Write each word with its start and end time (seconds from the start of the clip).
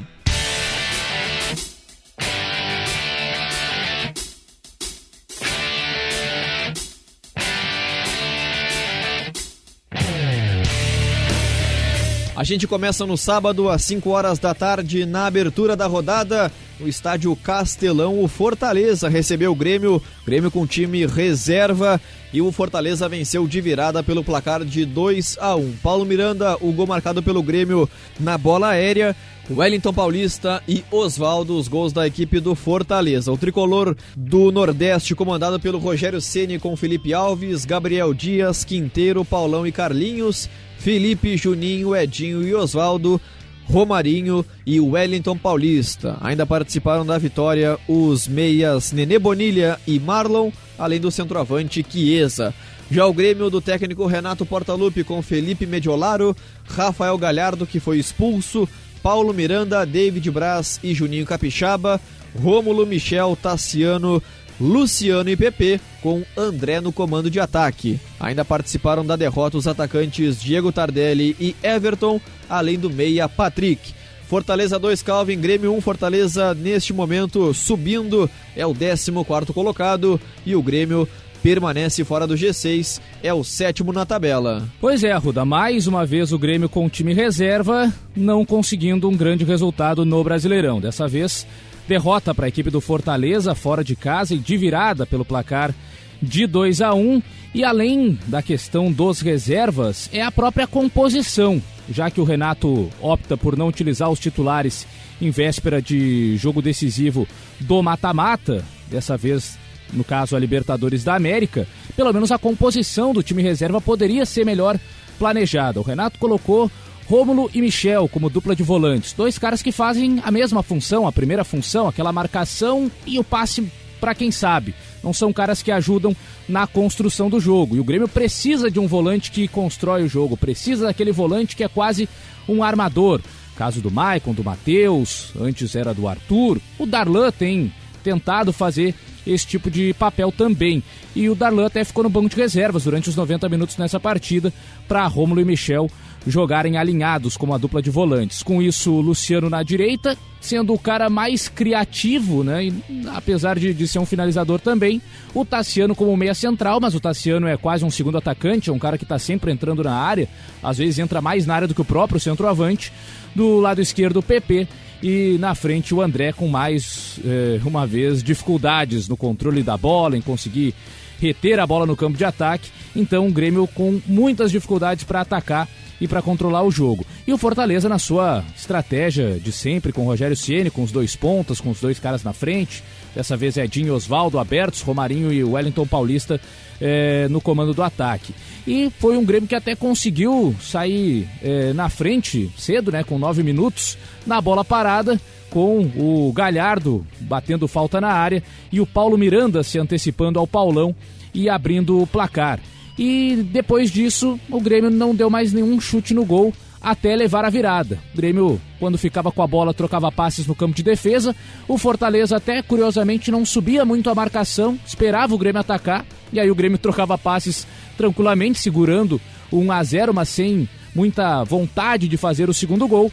A 12.39 12.43
gente 12.45 12.65
começa 12.65 13.05
no 13.05 13.17
sábado 13.17 13.67
às 13.67 13.81
5 13.81 14.09
horas 14.11 14.39
da 14.39 14.53
tarde 14.53 15.05
na 15.05 15.25
abertura 15.25 15.75
da 15.75 15.87
rodada 15.87 16.49
no 16.79 16.87
estádio 16.87 17.35
Castelão. 17.35 18.23
O 18.23 18.29
Fortaleza 18.29 19.09
recebeu 19.09 19.51
o 19.51 19.55
Grêmio, 19.55 20.01
Grêmio 20.25 20.49
com 20.49 20.65
time 20.65 21.05
reserva 21.05 21.99
e 22.31 22.41
o 22.41 22.49
Fortaleza 22.49 23.09
venceu 23.09 23.45
de 23.45 23.59
virada 23.59 24.01
pelo 24.01 24.23
placar 24.23 24.63
de 24.63 24.85
2 24.85 25.37
a 25.41 25.53
1. 25.53 25.73
Paulo 25.83 26.05
Miranda, 26.05 26.55
o 26.61 26.71
gol 26.71 26.87
marcado 26.87 27.21
pelo 27.21 27.43
Grêmio 27.43 27.89
na 28.17 28.37
bola 28.37 28.69
aérea. 28.69 29.13
Wellington 29.51 29.91
Paulista 29.91 30.63
e 30.65 30.81
Oswaldo, 30.89 31.57
os 31.57 31.67
gols 31.67 31.91
da 31.91 32.07
equipe 32.07 32.39
do 32.39 32.55
Fortaleza. 32.55 33.33
O 33.33 33.37
tricolor 33.37 33.97
do 34.15 34.49
Nordeste, 34.49 35.13
comandado 35.13 35.59
pelo 35.59 35.77
Rogério 35.77 36.21
Ceni 36.21 36.57
com 36.57 36.77
Felipe 36.77 37.13
Alves, 37.13 37.65
Gabriel 37.65 38.13
Dias, 38.13 38.63
Quinteiro, 38.63 39.25
Paulão 39.25 39.67
e 39.67 39.73
Carlinhos. 39.73 40.47
Felipe, 40.79 41.37
Juninho, 41.37 41.95
Edinho 41.95 42.41
e 42.41 42.55
Oswaldo, 42.55 43.21
Romarinho 43.65 44.43
e 44.65 44.79
Wellington 44.79 45.37
Paulista. 45.37 46.17
Ainda 46.21 46.45
participaram 46.45 47.05
da 47.05 47.17
vitória 47.17 47.77
os 47.87 48.27
meias 48.27 48.91
Nenê 48.91 49.19
Bonilha 49.19 49.79
e 49.85 49.99
Marlon, 49.99 50.51
além 50.77 50.99
do 50.99 51.11
centroavante 51.11 51.85
Chiesa. 51.87 52.53
Já 52.89 53.05
o 53.05 53.13
Grêmio 53.13 53.49
do 53.51 53.61
técnico 53.61 54.07
Renato 54.07 54.45
Portaluppi 54.45 55.03
com 55.03 55.21
Felipe 55.21 55.67
Mediolaro, 55.67 56.35
Rafael 56.67 57.15
Galhardo, 57.17 57.67
que 57.67 57.79
foi 57.79 57.99
expulso, 57.99 58.67
Paulo 59.03 59.33
Miranda, 59.33 59.85
David 59.85 60.31
Braz 60.31 60.79
e 60.81 60.93
Juninho 60.93 61.25
Capixaba, 61.25 62.01
Rômulo 62.41 62.85
Michel, 62.87 63.37
Tassiano, 63.39 64.23
Luciano 64.59 65.29
e 65.29 65.37
PP, 65.37 65.79
com 66.01 66.23
André 66.35 66.81
no 66.81 66.91
comando 66.91 67.29
de 67.29 67.39
ataque. 67.39 67.99
Ainda 68.19 68.43
participaram 68.43 69.05
da 69.05 69.15
derrota 69.15 69.57
os 69.57 69.67
atacantes 69.67 70.41
Diego 70.41 70.71
Tardelli 70.71 71.35
e 71.39 71.55
Everton, 71.63 72.19
além 72.49 72.77
do 72.77 72.89
meia 72.89 73.29
Patrick. 73.29 73.93
Fortaleza 74.27 74.77
2, 74.77 75.01
Calvin, 75.01 75.39
Grêmio 75.39 75.73
1, 75.73 75.81
Fortaleza 75.81 76.53
neste 76.53 76.93
momento 76.93 77.51
subindo, 77.51 78.29
é 78.55 78.63
o 78.63 78.75
14 78.75 79.11
colocado 79.51 80.21
e 80.45 80.55
o 80.55 80.61
Grêmio 80.61 81.07
permanece 81.41 82.03
fora 82.03 82.27
do 82.27 82.35
G6, 82.35 83.01
é 83.23 83.33
o 83.33 83.43
sétimo 83.43 83.91
na 83.91 84.05
tabela. 84.05 84.67
Pois 84.79 85.03
é, 85.03 85.15
Ruda, 85.15 85.45
mais 85.45 85.87
uma 85.87 86.05
vez 86.05 86.31
o 86.31 86.37
Grêmio 86.37 86.69
com 86.69 86.85
o 86.85 86.89
time 86.89 87.13
reserva, 87.13 87.91
não 88.15 88.45
conseguindo 88.45 89.09
um 89.09 89.15
grande 89.15 89.43
resultado 89.43 90.05
no 90.05 90.23
Brasileirão. 90.23 90.79
Dessa 90.79 91.07
vez 91.07 91.47
Derrota 91.89 92.35
para 92.35 92.45
a 92.45 92.49
equipe 92.49 92.69
do 92.69 92.79
Fortaleza 92.79 93.55
fora 93.55 93.83
de 93.83 93.95
casa 93.95 94.35
e 94.35 94.37
de 94.37 94.55
virada 94.55 95.07
pelo 95.07 95.25
placar 95.25 95.73
de 96.21 96.45
2 96.45 96.81
a 96.81 96.93
1 96.93 97.19
e 97.51 97.63
além 97.63 98.19
da 98.27 98.43
questão 98.43 98.91
dos 98.91 99.21
reservas, 99.21 100.07
é 100.13 100.21
a 100.21 100.31
própria 100.31 100.67
composição, 100.67 101.59
já 101.89 102.11
que 102.11 102.21
o 102.21 102.23
Renato 102.23 102.91
opta 103.01 103.35
por 103.35 103.57
não 103.57 103.67
utilizar 103.67 104.07
os 104.07 104.19
titulares 104.19 104.85
em 105.19 105.31
véspera 105.31 105.81
de 105.81 106.37
jogo 106.37 106.61
decisivo 106.61 107.27
do 107.59 107.81
mata-mata, 107.81 108.63
dessa 108.87 109.17
vez 109.17 109.57
no 109.91 110.03
caso 110.03 110.35
a 110.35 110.39
Libertadores 110.39 111.03
da 111.03 111.15
América, 111.15 111.67
pelo 111.95 112.13
menos 112.13 112.31
a 112.31 112.37
composição 112.37 113.13
do 113.13 113.23
time 113.23 113.41
reserva 113.41 113.81
poderia 113.81 114.27
ser 114.27 114.45
melhor 114.45 114.79
planejada. 115.17 115.79
O 115.79 115.83
Renato 115.83 116.19
colocou 116.19 116.69
Rômulo 117.09 117.49
e 117.55 117.59
Michel 117.59 118.07
como 118.07 118.29
dupla 118.29 118.55
de 118.55 118.61
volantes. 118.61 119.13
Dois 119.13 119.39
caras 119.39 119.63
que 119.63 119.71
fazem 119.71 120.21
a 120.23 120.29
mesma 120.29 120.61
função, 120.61 121.07
a 121.07 121.11
primeira 121.11 121.43
função, 121.43 121.87
aquela 121.87 122.13
marcação 122.13 122.89
e 123.03 123.17
o 123.17 123.23
passe 123.23 123.67
para 123.99 124.13
quem 124.13 124.29
sabe. 124.29 124.75
Não 125.03 125.11
são 125.11 125.33
caras 125.33 125.63
que 125.63 125.71
ajudam 125.71 126.15
na 126.47 126.67
construção 126.67 127.27
do 127.27 127.39
jogo. 127.39 127.75
E 127.75 127.79
o 127.79 127.83
Grêmio 127.83 128.07
precisa 128.07 128.69
de 128.69 128.79
um 128.79 128.85
volante 128.85 129.31
que 129.31 129.47
constrói 129.47 130.03
o 130.03 130.07
jogo, 130.07 130.37
precisa 130.37 130.85
daquele 130.85 131.11
volante 131.11 131.55
que 131.55 131.63
é 131.63 131.67
quase 131.67 132.07
um 132.47 132.61
armador. 132.63 133.21
Caso 133.55 133.81
do 133.81 133.89
Maicon, 133.89 134.31
do 134.31 134.43
Matheus, 134.43 135.33
antes 135.41 135.75
era 135.75 135.95
do 135.95 136.07
Arthur. 136.07 136.61
O 136.77 136.85
Darlan 136.85 137.31
tem 137.31 137.73
tentado 138.03 138.53
fazer 138.53 138.93
esse 139.25 139.47
tipo 139.47 139.69
de 139.71 139.95
papel 139.95 140.31
também. 140.31 140.83
E 141.15 141.27
o 141.27 141.33
Darlan 141.33 141.65
até 141.65 141.83
ficou 141.83 142.03
no 142.03 142.09
banco 142.09 142.29
de 142.29 142.35
reservas 142.35 142.83
durante 142.83 143.09
os 143.09 143.15
90 143.15 143.49
minutos 143.49 143.77
nessa 143.77 143.99
partida 143.99 144.53
para 144.87 145.07
Rômulo 145.07 145.41
e 145.41 145.45
Michel 145.45 145.89
jogarem 146.27 146.77
alinhados 146.77 147.37
como 147.37 147.53
a 147.53 147.57
dupla 147.57 147.81
de 147.81 147.89
volantes. 147.89 148.43
Com 148.43 148.61
isso, 148.61 148.91
o 148.91 149.01
Luciano 149.01 149.49
na 149.49 149.63
direita, 149.63 150.17
sendo 150.39 150.73
o 150.73 150.79
cara 150.79 151.09
mais 151.09 151.47
criativo, 151.47 152.43
né? 152.43 152.65
E, 152.65 152.73
apesar 153.13 153.57
de, 153.57 153.73
de 153.73 153.87
ser 153.87 153.99
um 153.99 154.05
finalizador 154.05 154.59
também, 154.59 155.01
o 155.33 155.45
Tassiano 155.45 155.95
como 155.95 156.15
meia 156.15 156.33
central, 156.33 156.79
mas 156.79 156.95
o 156.95 156.99
Tassiano 156.99 157.47
é 157.47 157.57
quase 157.57 157.85
um 157.85 157.89
segundo 157.89 158.17
atacante, 158.17 158.69
é 158.69 158.73
um 158.73 158.79
cara 158.79 158.97
que 158.97 159.03
está 159.03 159.19
sempre 159.19 159.51
entrando 159.51 159.83
na 159.83 159.93
área, 159.93 160.27
às 160.61 160.77
vezes 160.77 160.99
entra 160.99 161.21
mais 161.21 161.45
na 161.45 161.55
área 161.55 161.67
do 161.67 161.75
que 161.75 161.81
o 161.81 161.85
próprio 161.85 162.19
centroavante. 162.19 162.91
Do 163.35 163.59
lado 163.59 163.81
esquerdo, 163.81 164.17
o 164.17 164.23
PP 164.23 164.67
e 165.01 165.37
na 165.39 165.55
frente 165.55 165.93
o 165.93 166.01
André 166.01 166.33
com 166.33 166.47
mais 166.47 167.19
eh, 167.23 167.59
uma 167.63 167.87
vez 167.87 168.21
dificuldades 168.21 169.07
no 169.07 169.15
controle 169.15 169.63
da 169.63 169.77
bola, 169.77 170.17
em 170.17 170.21
conseguir 170.21 170.73
reter 171.21 171.59
a 171.59 171.67
bola 171.67 171.85
no 171.85 171.95
campo 171.95 172.17
de 172.17 172.25
ataque. 172.25 172.69
Então 172.95 173.27
o 173.27 173.31
Grêmio 173.31 173.67
com 173.67 174.01
muitas 174.05 174.51
dificuldades 174.51 175.03
para 175.03 175.21
atacar 175.21 175.67
e 175.99 176.07
para 176.07 176.21
controlar 176.21 176.63
o 176.63 176.71
jogo. 176.71 177.05
E 177.27 177.33
o 177.33 177.37
Fortaleza 177.37 177.89
na 177.89 177.99
sua 177.99 178.43
estratégia 178.55 179.39
de 179.39 179.51
sempre 179.51 179.91
com 179.91 180.01
o 180.01 180.05
Rogério 180.05 180.35
Ceni, 180.35 180.69
com 180.69 180.83
os 180.83 180.91
dois 180.91 181.15
pontas, 181.15 181.61
com 181.61 181.69
os 181.69 181.79
dois 181.79 181.99
caras 181.99 182.23
na 182.23 182.33
frente. 182.33 182.83
Dessa 183.15 183.35
vez 183.35 183.57
Edinho 183.57 183.87
e 183.87 183.91
Oswaldo 183.91 184.39
abertos, 184.39 184.81
Romarinho 184.81 185.33
e 185.33 185.43
Wellington 185.43 185.85
Paulista 185.85 186.39
é, 186.79 187.27
no 187.29 187.41
comando 187.41 187.73
do 187.73 187.83
ataque. 187.83 188.33
E 188.65 188.91
foi 188.99 189.17
um 189.17 189.25
Grêmio 189.25 189.49
que 189.49 189.55
até 189.55 189.75
conseguiu 189.75 190.55
sair 190.61 191.27
é, 191.41 191.73
na 191.73 191.89
frente 191.89 192.49
cedo, 192.57 192.91
né, 192.91 193.03
com 193.03 193.17
nove 193.17 193.43
minutos, 193.43 193.97
na 194.25 194.39
bola 194.39 194.63
parada, 194.63 195.19
com 195.49 195.79
o 195.95 196.31
Galhardo 196.33 197.05
batendo 197.21 197.67
falta 197.67 197.99
na 197.99 198.09
área 198.09 198.43
e 198.71 198.79
o 198.79 198.85
Paulo 198.85 199.17
Miranda 199.17 199.63
se 199.63 199.79
antecipando 199.79 200.39
ao 200.39 200.47
Paulão 200.47 200.95
e 201.33 201.49
abrindo 201.49 202.01
o 202.01 202.07
placar. 202.07 202.59
E 202.99 203.47
depois 203.49 203.89
disso, 203.89 204.37
o 204.51 204.59
Grêmio 204.59 204.89
não 204.89 205.15
deu 205.15 205.29
mais 205.29 205.53
nenhum 205.53 205.79
chute 205.79 206.13
no 206.13 206.25
gol 206.25 206.53
até 206.81 207.15
levar 207.15 207.45
a 207.45 207.49
virada. 207.49 207.97
O 208.13 208.17
Grêmio, 208.17 208.59
quando 208.77 208.97
ficava 208.97 209.31
com 209.31 209.41
a 209.41 209.47
bola, 209.47 209.73
trocava 209.73 210.11
passes 210.11 210.45
no 210.45 210.53
campo 210.53 210.75
de 210.75 210.83
defesa. 210.83 211.33
O 211.65 211.77
Fortaleza 211.77 212.35
até, 212.35 212.61
curiosamente, 212.61 213.31
não 213.31 213.45
subia 213.45 213.85
muito 213.85 214.09
a 214.09 214.15
marcação, 214.15 214.77
esperava 214.85 215.33
o 215.33 215.37
Grêmio 215.37 215.61
atacar. 215.61 216.05
E 216.33 216.41
aí 216.41 216.51
o 216.51 216.55
Grêmio 216.55 216.75
trocava 216.79 217.17
passes 217.17 217.65
tranquilamente, 217.97 218.59
segurando 218.59 219.19
o 219.49 219.59
1 219.59 219.71
a 219.71 219.81
0 219.81 220.13
mas 220.13 220.27
sem 220.27 220.67
muita 220.93 221.45
vontade 221.45 222.05
de 222.05 222.17
fazer 222.17 222.49
o 222.49 222.53
segundo 222.53 222.85
gol. 222.85 223.09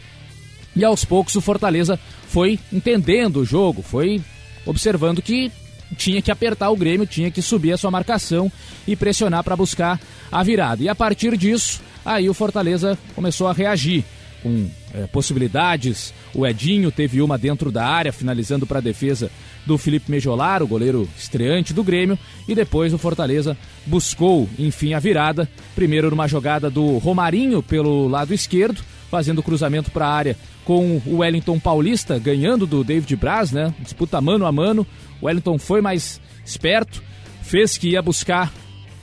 E 0.75 0.83
aos 0.83 1.05
poucos 1.05 1.33
o 1.35 1.41
Fortaleza 1.41 1.97
foi 2.27 2.59
entendendo 2.73 3.37
o 3.37 3.45
jogo, 3.45 3.81
foi 3.81 4.21
observando 4.65 5.21
que 5.21 5.49
tinha 5.95 6.21
que 6.21 6.31
apertar 6.31 6.69
o 6.69 6.75
Grêmio, 6.75 7.05
tinha 7.07 7.31
que 7.31 7.41
subir 7.41 7.71
a 7.71 7.77
sua 7.77 7.91
marcação 7.91 8.51
e 8.87 8.95
pressionar 8.95 9.43
para 9.43 9.55
buscar 9.55 9.99
a 10.31 10.43
virada. 10.43 10.83
E 10.83 10.89
a 10.89 10.95
partir 10.95 11.37
disso, 11.37 11.81
Aí 12.07 12.29
o 12.29 12.33
Fortaleza 12.33 12.97
começou 13.13 13.47
a 13.47 13.53
reagir 13.53 14.01
com 14.41 14.69
é, 14.93 15.05
possibilidades. 15.07 16.13
O 16.33 16.47
Edinho 16.47 16.89
teve 16.89 17.21
uma 17.21 17.37
dentro 17.37 17.69
da 17.69 17.85
área, 17.85 18.13
finalizando 18.13 18.65
para 18.65 18.77
a 18.77 18.81
defesa 18.81 19.29
do 19.65 19.77
Felipe 19.77 20.09
Mejolar, 20.09 20.63
o 20.63 20.67
goleiro 20.67 21.05
estreante 21.17 21.73
do 21.73 21.83
Grêmio. 21.83 22.17
E 22.47 22.55
depois 22.55 22.93
o 22.93 22.97
Fortaleza 22.97 23.57
buscou, 23.85 24.47
enfim, 24.57 24.93
a 24.93 24.99
virada. 24.99 25.49
Primeiro 25.75 26.09
numa 26.09 26.29
jogada 26.29 26.69
do 26.69 26.97
Romarinho 26.97 27.61
pelo 27.61 28.07
lado 28.07 28.33
esquerdo, 28.33 28.81
fazendo 29.11 29.43
cruzamento 29.43 29.91
para 29.91 30.07
a 30.07 30.13
área 30.13 30.37
com 30.63 31.01
o 31.05 31.17
Wellington 31.17 31.59
Paulista, 31.59 32.17
ganhando 32.17 32.65
do 32.65 32.85
David 32.85 33.17
Braz, 33.17 33.51
né? 33.51 33.73
Disputa 33.79 34.21
mano 34.21 34.45
a 34.45 34.51
mano. 34.51 34.87
O 35.21 35.25
Wellington 35.25 35.57
foi 35.57 35.81
mais 35.81 36.21
esperto, 36.45 37.03
fez 37.41 37.77
que 37.77 37.89
ia 37.89 38.01
buscar 38.01 38.51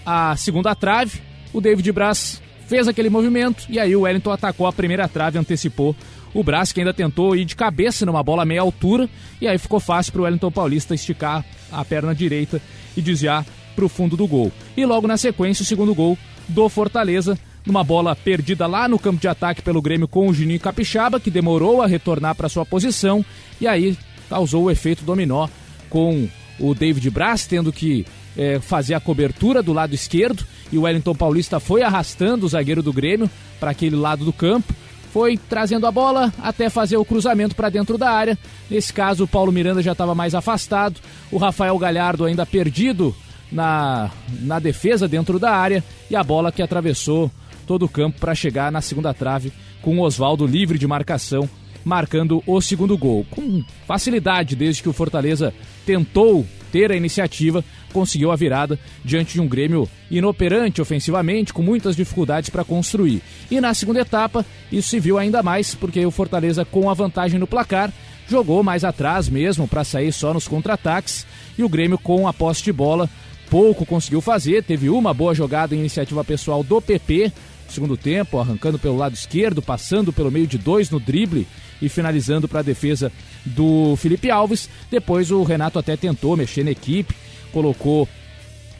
a 0.05 0.37
segunda 0.37 0.75
trave. 0.75 1.21
O 1.53 1.61
David 1.61 1.91
Braz 1.93 2.43
fez 2.67 2.89
aquele 2.89 3.11
movimento 3.11 3.65
e 3.69 3.79
aí 3.79 3.95
o 3.95 4.03
Wellington 4.03 4.33
atacou 4.33 4.67
a 4.67 4.73
primeira 4.73 5.09
trave, 5.09 5.39
antecipou 5.39 5.95
o 6.33 6.43
braço 6.43 6.75
que 6.75 6.81
ainda 6.81 6.93
tentou 6.93 7.37
ir 7.37 7.45
de 7.45 7.55
cabeça 7.55 8.05
numa 8.05 8.23
bola 8.23 8.45
meia 8.45 8.61
altura 8.61 9.09
e 9.41 9.47
aí 9.47 9.57
ficou 9.57 9.79
fácil 9.79 10.13
para 10.13 10.23
o 10.23 10.25
Wellington 10.25 10.51
Paulista 10.51 10.95
esticar 10.95 11.45
a 11.71 11.85
perna 11.85 12.15
direita 12.15 12.61
e 12.97 13.01
desviar 13.01 13.47
para 13.75 13.85
o 13.85 13.89
fundo 13.89 14.17
do 14.17 14.27
gol. 14.27 14.53
E 14.77 14.85
logo 14.85 15.07
na 15.07 15.17
sequência 15.17 15.63
o 15.63 15.67
segundo 15.67 15.95
gol 15.95 16.19
do 16.49 16.69
Fortaleza 16.69 17.39
numa 17.65 17.83
bola 17.83 18.15
perdida 18.15 18.67
lá 18.67 18.89
no 18.89 18.99
campo 18.99 19.21
de 19.21 19.29
ataque 19.29 19.63
pelo 19.63 19.81
Grêmio 19.81 20.09
com 20.09 20.29
o 20.29 20.35
Juninho 20.35 20.61
Capixaba 20.61 21.21
que 21.21 21.31
demorou 21.31 21.81
a 21.81 21.87
retornar 21.87 22.35
para 22.35 22.49
sua 22.49 22.67
posição 22.67 23.25
e 23.61 23.67
aí 23.67 23.97
causou 24.29 24.65
o 24.65 24.71
efeito 24.71 25.05
dominó 25.05 25.49
com 25.89 26.29
o 26.59 26.75
David 26.75 27.09
Braz 27.11 27.47
tendo 27.47 27.73
que 27.73 28.07
é, 28.37 28.59
fazer 28.61 28.95
a 28.95 29.01
cobertura 29.01 29.63
do 29.63 29.73
lado 29.73 29.95
esquerdo 29.95 30.45
e 30.73 30.79
o 30.79 30.83
Wellington 30.83 31.15
Paulista 31.15 31.61
foi 31.61 31.83
arrastando 31.83 32.47
o 32.47 32.49
zagueiro 32.49 32.83
do 32.83 32.93
Grêmio 32.93 33.31
para 33.61 33.71
aquele 33.71 33.97
lado 33.97 34.25
do 34.25 34.33
campo. 34.33 34.75
Foi 35.13 35.37
trazendo 35.37 35.87
a 35.87 35.93
bola 35.93 36.33
até 36.43 36.69
fazer 36.69 36.97
o 36.97 37.05
cruzamento 37.05 37.55
para 37.55 37.69
dentro 37.69 37.97
da 37.97 38.11
área. 38.11 38.37
Nesse 38.69 38.93
caso, 38.93 39.23
o 39.23 39.29
Paulo 39.29 39.53
Miranda 39.53 39.81
já 39.81 39.93
estava 39.93 40.13
mais 40.13 40.35
afastado. 40.35 41.01
O 41.31 41.39
Rafael 41.39 41.79
Galhardo 41.79 42.25
ainda 42.25 42.45
perdido 42.45 43.15
na, 43.53 44.11
na 44.41 44.59
defesa 44.59 45.07
dentro 45.07 45.39
da 45.39 45.53
área. 45.53 45.85
E 46.11 46.17
a 46.17 46.25
bola 46.25 46.51
que 46.51 46.61
atravessou 46.61 47.31
todo 47.65 47.85
o 47.85 47.89
campo 47.89 48.19
para 48.19 48.35
chegar 48.35 48.73
na 48.73 48.81
segunda 48.81 49.15
trave 49.15 49.53
com 49.81 49.99
o 49.99 50.03
Oswaldo 50.03 50.45
livre 50.47 50.79
de 50.79 50.87
marcação 50.87 51.49
marcando 51.85 52.43
o 52.47 52.61
segundo 52.61 52.97
gol. 52.97 53.27
Com 53.31 53.63
facilidade, 53.87 54.57
desde 54.57 54.83
que 54.83 54.89
o 54.89 54.93
Fortaleza 54.93 55.53
tentou 55.85 56.47
ter 56.73 56.91
a 56.91 56.97
iniciativa, 56.97 57.65
conseguiu 57.93 58.33
a 58.33 58.37
virada 58.37 58.77
diante 59.05 59.35
de 59.35 59.41
um 59.41 59.47
Grêmio 59.47 59.89
inoperante 60.11 60.83
ofensivamente, 60.83 61.53
com 61.53 61.63
muitas 61.63 61.95
dificuldades 61.95 62.51
para 62.51 62.65
construir. 62.65 63.23
E 63.49 63.61
na 63.61 63.73
segunda 63.73 64.01
etapa, 64.01 64.45
isso 64.73 64.89
se 64.89 64.99
viu 64.99 65.17
ainda 65.17 65.43
mais, 65.43 65.75
porque 65.75 66.05
o 66.05 66.11
Fortaleza, 66.11 66.65
com 66.65 66.91
a 66.91 66.95
vantagem 66.95 67.39
no 67.39 67.47
placar, 67.47 67.93
jogou 68.29 68.63
mais 68.65 68.83
atrás 68.83 69.29
mesmo 69.29 69.69
para 69.69 69.85
sair 69.85 70.13
só 70.13 70.35
nos 70.35 70.49
contra-ataques, 70.49 71.25
e 71.57 71.63
o 71.63 71.69
Grêmio, 71.69 71.97
com 71.97 72.27
a 72.27 72.33
posse 72.33 72.65
de 72.65 72.73
bola, 72.73 73.09
pouco 73.49 73.87
conseguiu 73.87 74.21
fazer. 74.21 74.65
Teve 74.65 74.91
uma 74.91 75.15
boa 75.15 75.33
jogada 75.33 75.77
em 75.77 75.79
iniciativa 75.79 76.25
pessoal 76.25 76.65
do 76.65 76.81
PP, 76.81 77.31
segundo 77.69 77.97
tempo, 77.97 78.41
arrancando 78.41 78.81
pelo 78.81 78.97
lado 78.97 79.15
esquerdo, 79.15 79.63
passando 79.63 80.13
pelo 80.13 80.31
meio 80.31 80.47
de 80.47 80.59
dois 80.59 80.91
no 80.91 80.99
drible 80.99 81.47
e 81.85 81.89
finalizando 81.89 82.49
para 82.49 82.61
a 82.61 82.63
defesa 82.63 83.13
do 83.45 83.95
Felipe 83.97 84.31
Alves. 84.31 84.69
Depois 84.91 85.31
o 85.31 85.43
Renato 85.43 85.79
até 85.79 85.97
tentou 85.97 86.37
mexer 86.37 86.65
na 86.65 86.71
equipe, 86.71 87.15
colocou 87.53 88.09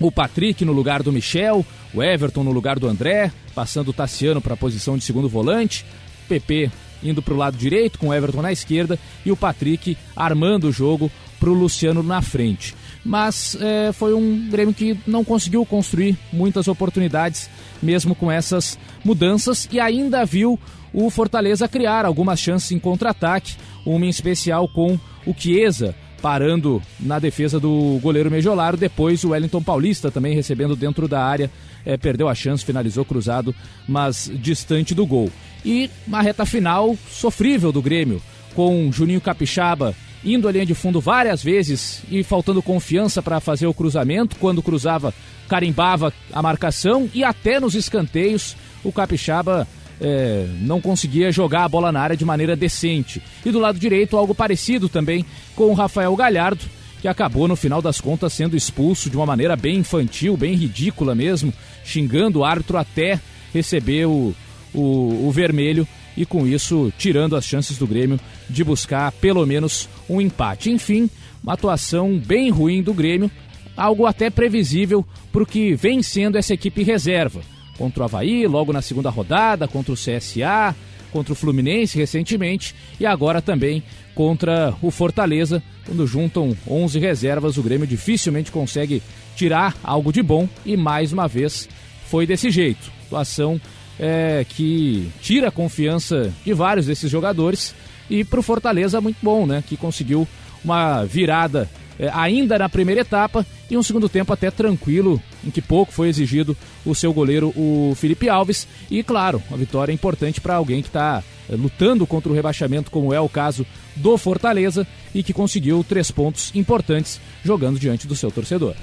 o 0.01 0.11
Patrick 0.11 0.65
no 0.65 0.73
lugar 0.73 1.03
do 1.03 1.13
Michel, 1.13 1.65
o 1.93 2.03
Everton 2.03 2.43
no 2.43 2.53
lugar 2.53 2.79
do 2.79 2.89
André, 2.89 3.31
passando 3.55 3.89
o 3.89 3.93
Tassiano 3.93 4.41
para 4.41 4.55
a 4.55 4.57
posição 4.57 4.97
de 4.97 5.05
segundo 5.05 5.29
volante, 5.29 5.85
PP 6.29 6.71
indo 7.03 7.23
para 7.23 7.35
o 7.35 7.37
lado 7.37 7.57
direito 7.57 7.99
com 7.99 8.09
o 8.09 8.15
Everton 8.15 8.41
na 8.41 8.51
esquerda 8.51 8.99
e 9.27 9.31
o 9.31 9.37
Patrick 9.37 9.97
armando 10.17 10.69
o 10.69 10.73
jogo 10.73 11.11
para 11.39 11.51
o 11.51 11.55
Luciano 11.55 12.03
na 12.03 12.23
frente. 12.23 12.75
Mas 13.05 13.57
é, 13.61 13.93
foi 13.93 14.15
um 14.15 14.49
Grêmio 14.49 14.75
que 14.75 14.99
não 15.07 15.23
conseguiu 15.23 15.65
construir 15.67 16.17
muitas 16.33 16.69
oportunidades, 16.69 17.51
mesmo 17.83 18.15
com 18.15 18.31
essas 18.31 18.79
mudanças, 19.05 19.69
e 19.71 19.79
ainda 19.79 20.25
viu 20.25 20.59
o 20.93 21.11
Fortaleza 21.11 21.69
criar 21.69 22.07
algumas 22.07 22.41
chances 22.41 22.73
em 22.73 22.79
contra-ataque, 22.79 23.57
uma 23.85 24.07
em 24.07 24.09
especial 24.09 24.69
com 24.69 24.99
o 25.27 25.35
Chiesa 25.37 25.95
parando 26.25 26.81
na 26.99 27.19
defesa 27.19 27.61
do 27.61 27.99
goleiro 28.01 28.31
Mejolaro. 28.31 28.79
Depois 28.79 29.23
o 29.25 29.33
Wellington 29.33 29.63
Paulista 29.63 30.11
também 30.11 30.35
recebendo 30.35 30.75
dentro 30.75 31.07
da 31.07 31.23
área, 31.23 31.51
é, 31.85 31.99
perdeu 31.99 32.31
a 32.31 32.35
chance, 32.35 32.65
finalizou 32.65 33.05
cruzado, 33.05 33.55
mas 33.87 34.33
distante 34.33 34.95
do 34.95 35.05
gol. 35.05 35.31
E 35.63 35.91
uma 36.07 36.23
reta 36.23 36.47
final 36.47 36.97
sofrível 37.11 37.71
do 37.71 37.83
Grêmio, 37.83 38.23
com 38.55 38.91
Juninho 38.91 39.21
Capixaba 39.21 39.95
indo 40.25 40.49
à 40.49 40.53
linha 40.53 40.67
de 40.67 40.75
fundo 40.75 41.01
várias 41.01 41.43
vezes 41.43 42.03
e 42.11 42.23
faltando 42.23 42.63
confiança 42.63 43.23
para 43.23 43.41
fazer 43.41 43.67
o 43.67 43.75
cruzamento. 43.75 44.37
Quando 44.37 44.63
cruzava, 44.63 45.13
carimbava 45.49 46.13
a 46.33 46.43
marcação 46.43 47.09
e 47.13 47.23
até 47.23 47.61
nos 47.61 47.75
escanteios 47.75 48.57
o 48.83 48.91
Capixaba 48.91 49.69
é, 50.01 50.47
não 50.61 50.81
conseguia 50.81 51.31
jogar 51.31 51.65
a 51.65 51.69
bola 51.69 51.93
na 51.93 52.01
área 52.01 52.17
de 52.17 52.25
maneira 52.25 52.57
decente. 52.57 53.23
E 53.45 53.51
do 53.51 53.59
lado 53.59 53.79
direito, 53.79 54.17
algo 54.17 54.35
parecido 54.35 54.89
também 54.89 55.25
com 55.55 55.65
o 55.65 55.75
Rafael 55.75 56.15
Galhardo, 56.17 56.65
que 57.01 57.09
acabou 57.09 57.47
no 57.47 57.57
final 57.57 57.83
das 57.83 58.01
contas 58.01 58.33
sendo 58.33 58.57
expulso 58.57 59.11
de 59.11 59.17
uma 59.17 59.27
maneira 59.27 59.57
bem 59.57 59.77
infantil, 59.77 60.37
bem 60.37 60.55
ridícula 60.55 61.15
mesmo, 61.15 61.53
xingando 61.85 62.41
o 62.41 62.45
árbitro 62.45 62.79
até 62.79 63.21
receber 63.53 64.07
o, 64.07 64.35
o, 64.73 65.27
o 65.27 65.31
vermelho 65.31 65.87
e 66.17 66.25
com 66.25 66.47
isso 66.47 66.93
tirando 66.99 67.37
as 67.37 67.45
chances 67.45 67.79
do 67.79 67.87
Grêmio 67.87 68.21
de 68.49 68.63
buscar 68.63 69.13
pelo 69.13 69.45
menos 69.47 69.89
um 70.09 70.21
empate. 70.21 70.71
Enfim, 70.71 71.09
uma 71.43 71.55
atuação 71.55 72.19
bem 72.19 72.51
ruim 72.51 72.83
do 72.83 72.95
Grêmio, 72.95 73.31
algo 73.77 74.07
até 74.07 74.31
previsível 74.31 75.05
para 75.33 75.43
o 75.43 75.47
que 75.47 75.75
vem 75.75 76.03
sendo 76.03 76.39
essa 76.39 76.55
equipe 76.55 76.83
reserva 76.83 77.41
contra 77.77 78.03
o 78.03 78.05
Havaí, 78.05 78.47
logo 78.47 78.73
na 78.73 78.81
segunda 78.81 79.11
rodada, 79.11 79.67
contra 79.67 79.93
o 79.93 79.97
CSA, 79.97 80.75
contra 81.13 81.33
o 81.33 81.37
Fluminense 81.37 81.99
recentemente 81.99 82.75
e 82.99 83.07
agora 83.07 83.41
também 83.41 83.83
contra 84.15 84.75
o 84.83 84.91
Fortaleza. 84.91 85.63
Quando 85.87 86.07
juntam 86.07 86.57
11 86.67 86.99
reservas, 86.99 87.57
o 87.57 87.63
Grêmio 87.63 87.87
dificilmente 87.87 88.51
consegue 88.51 89.03
tirar 89.37 89.77
algo 89.83 90.13
de 90.13 90.23
bom 90.23 90.49
e 90.65 90.77
mais 90.77 91.13
uma 91.13 91.29
vez 91.29 91.69
foi 92.07 92.27
desse 92.27 92.51
jeito. 92.51 92.93
Situação 93.03 93.61
é, 93.99 94.45
que 94.49 95.11
tira 95.21 95.49
a 95.49 95.53
confiança 95.53 96.33
de 96.45 96.53
vários 96.53 96.87
desses 96.87 97.11
jogadores 97.11 97.75
e 98.09 98.25
para 98.25 98.41
o 98.41 98.43
Fortaleza 98.43 99.01
muito 99.01 99.19
bom, 99.23 99.47
né? 99.47 99.63
Que 99.67 99.77
conseguiu 99.77 100.27
uma 100.65 101.05
virada 101.05 101.69
é, 101.99 102.11
ainda 102.13 102.59
na 102.59 102.69
primeira 102.69 103.03
etapa 103.03 103.47
e 103.71 103.77
um 103.77 103.83
segundo 103.83 104.09
tempo 104.09 104.33
até 104.33 104.51
tranquilo, 104.51 105.21
em 105.45 105.51
que 105.51 105.63
pouco 105.63 105.93
foi 105.93 106.09
exigido 106.09 106.57
o 106.85 106.95
seu 106.95 107.13
goleiro, 107.13 107.53
o 107.57 107.95
Felipe 107.97 108.29
Alves. 108.29 108.67
E 108.91 109.03
claro, 109.03 109.43
uma 109.49 109.59
vitória 109.59 109.93
importante 109.93 110.41
para 110.41 110.57
alguém 110.57 110.83
que 110.83 110.89
está 110.89 111.23
é, 111.49 111.55
lutando 111.55 112.07
contra 112.07 112.31
o 112.31 112.35
rebaixamento, 112.35 112.91
como 112.91 113.13
é 113.13 113.21
o 113.21 113.29
caso 113.29 113.67
do 113.97 114.17
Fortaleza, 114.19 114.87
e 115.15 115.23
que 115.23 115.33
conseguiu 115.33 115.85
três 115.89 116.11
pontos 116.11 116.51
importantes 116.55 117.21
jogando 117.45 117.79
diante 117.79 118.07
do 118.07 118.17
seu 118.17 118.31
torcedor. 118.31 118.75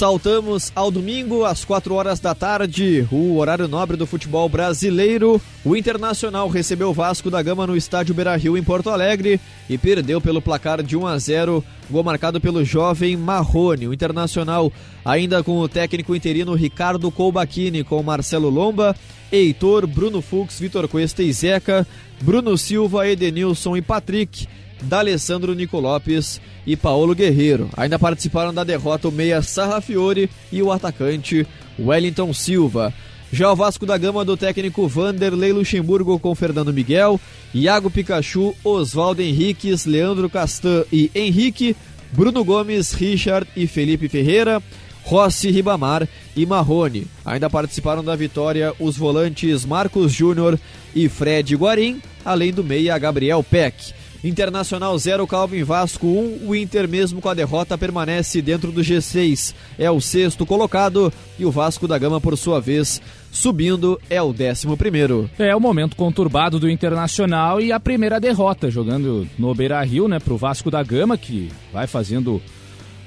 Saltamos 0.00 0.72
ao 0.74 0.90
domingo, 0.90 1.44
às 1.44 1.62
4 1.62 1.92
horas 1.92 2.18
da 2.18 2.34
tarde, 2.34 3.06
o 3.12 3.36
horário 3.36 3.68
nobre 3.68 3.98
do 3.98 4.06
futebol 4.06 4.48
brasileiro. 4.48 5.38
O 5.62 5.76
Internacional 5.76 6.48
recebeu 6.48 6.88
o 6.88 6.94
Vasco 6.94 7.30
da 7.30 7.42
Gama 7.42 7.66
no 7.66 7.76
estádio 7.76 8.14
Beira 8.14 8.34
Rio, 8.34 8.56
em 8.56 8.62
Porto 8.62 8.88
Alegre, 8.88 9.38
e 9.68 9.76
perdeu 9.76 10.18
pelo 10.18 10.40
placar 10.40 10.82
de 10.82 10.96
1 10.96 11.06
a 11.06 11.18
0, 11.18 11.62
gol 11.90 12.02
marcado 12.02 12.40
pelo 12.40 12.64
jovem 12.64 13.14
Marrone. 13.14 13.88
O 13.88 13.92
Internacional, 13.92 14.72
ainda 15.04 15.42
com 15.42 15.58
o 15.58 15.68
técnico 15.68 16.16
interino 16.16 16.54
Ricardo 16.54 17.10
Colbachini, 17.10 17.84
com 17.84 18.02
Marcelo 18.02 18.48
Lomba, 18.48 18.96
Heitor, 19.30 19.86
Bruno 19.86 20.22
Fux, 20.22 20.58
Vitor 20.58 20.88
Cuesta 20.88 21.22
e 21.22 21.30
Zeca, 21.30 21.86
Bruno 22.22 22.56
Silva, 22.56 23.06
Edenilson 23.06 23.76
e 23.76 23.82
Patrick. 23.82 24.48
D'Alessandro 24.82 25.54
Nico 25.54 25.78
Lopes 25.78 26.40
e 26.66 26.76
Paulo 26.76 27.14
Guerreiro. 27.14 27.68
Ainda 27.76 27.98
participaram 27.98 28.52
da 28.52 28.64
derrota 28.64 29.08
o 29.08 29.12
meia 29.12 29.42
Sarrafiore 29.42 30.30
e 30.52 30.62
o 30.62 30.72
atacante 30.72 31.46
Wellington 31.78 32.32
Silva. 32.32 32.92
Já 33.32 33.52
o 33.52 33.56
Vasco 33.56 33.86
da 33.86 33.96
Gama 33.96 34.24
do 34.24 34.36
técnico 34.36 34.88
Vanderlei 34.88 35.52
Luxemburgo 35.52 36.18
com 36.18 36.34
Fernando 36.34 36.72
Miguel, 36.72 37.20
Iago 37.54 37.88
Pikachu, 37.88 38.54
Oswaldo 38.64 39.22
Henriques, 39.22 39.84
Leandro 39.84 40.28
Castan 40.28 40.84
e 40.92 41.10
Henrique, 41.14 41.76
Bruno 42.12 42.44
Gomes, 42.44 42.92
Richard 42.92 43.46
e 43.54 43.68
Felipe 43.68 44.08
Ferreira, 44.08 44.60
Rossi 45.04 45.48
Ribamar 45.50 46.08
e 46.36 46.44
Marrone. 46.44 47.06
Ainda 47.24 47.48
participaram 47.48 48.02
da 48.02 48.16
vitória 48.16 48.74
os 48.80 48.96
volantes 48.96 49.64
Marcos 49.64 50.12
Júnior 50.12 50.58
e 50.94 51.08
Fred 51.08 51.54
Guarim, 51.54 52.02
além 52.24 52.52
do 52.52 52.64
meia 52.64 52.98
Gabriel 52.98 53.44
Peck. 53.44 53.94
Internacional 54.22 54.98
0, 54.98 55.26
Calvin 55.26 55.62
Vasco 55.62 56.06
1. 56.06 56.10
Um, 56.10 56.48
o 56.48 56.54
Inter, 56.54 56.86
mesmo 56.86 57.20
com 57.20 57.28
a 57.28 57.34
derrota, 57.34 57.78
permanece 57.78 58.42
dentro 58.42 58.70
do 58.70 58.82
G6. 58.82 59.54
É 59.78 59.90
o 59.90 60.00
sexto 60.00 60.44
colocado. 60.44 61.12
E 61.38 61.44
o 61.44 61.50
Vasco 61.50 61.88
da 61.88 61.96
Gama, 61.96 62.20
por 62.20 62.36
sua 62.36 62.60
vez, 62.60 63.00
subindo, 63.32 63.98
é 64.10 64.20
o 64.20 64.32
décimo 64.32 64.76
primeiro. 64.76 65.30
É 65.38 65.56
o 65.56 65.60
momento 65.60 65.96
conturbado 65.96 66.60
do 66.60 66.68
Internacional 66.68 67.60
e 67.60 67.72
a 67.72 67.80
primeira 67.80 68.20
derrota, 68.20 68.70
jogando 68.70 69.26
no 69.38 69.54
Beira 69.54 69.82
Rio, 69.82 70.06
né, 70.06 70.18
pro 70.18 70.36
Vasco 70.36 70.70
da 70.70 70.82
Gama, 70.82 71.16
que 71.16 71.50
vai 71.72 71.86
fazendo 71.86 72.42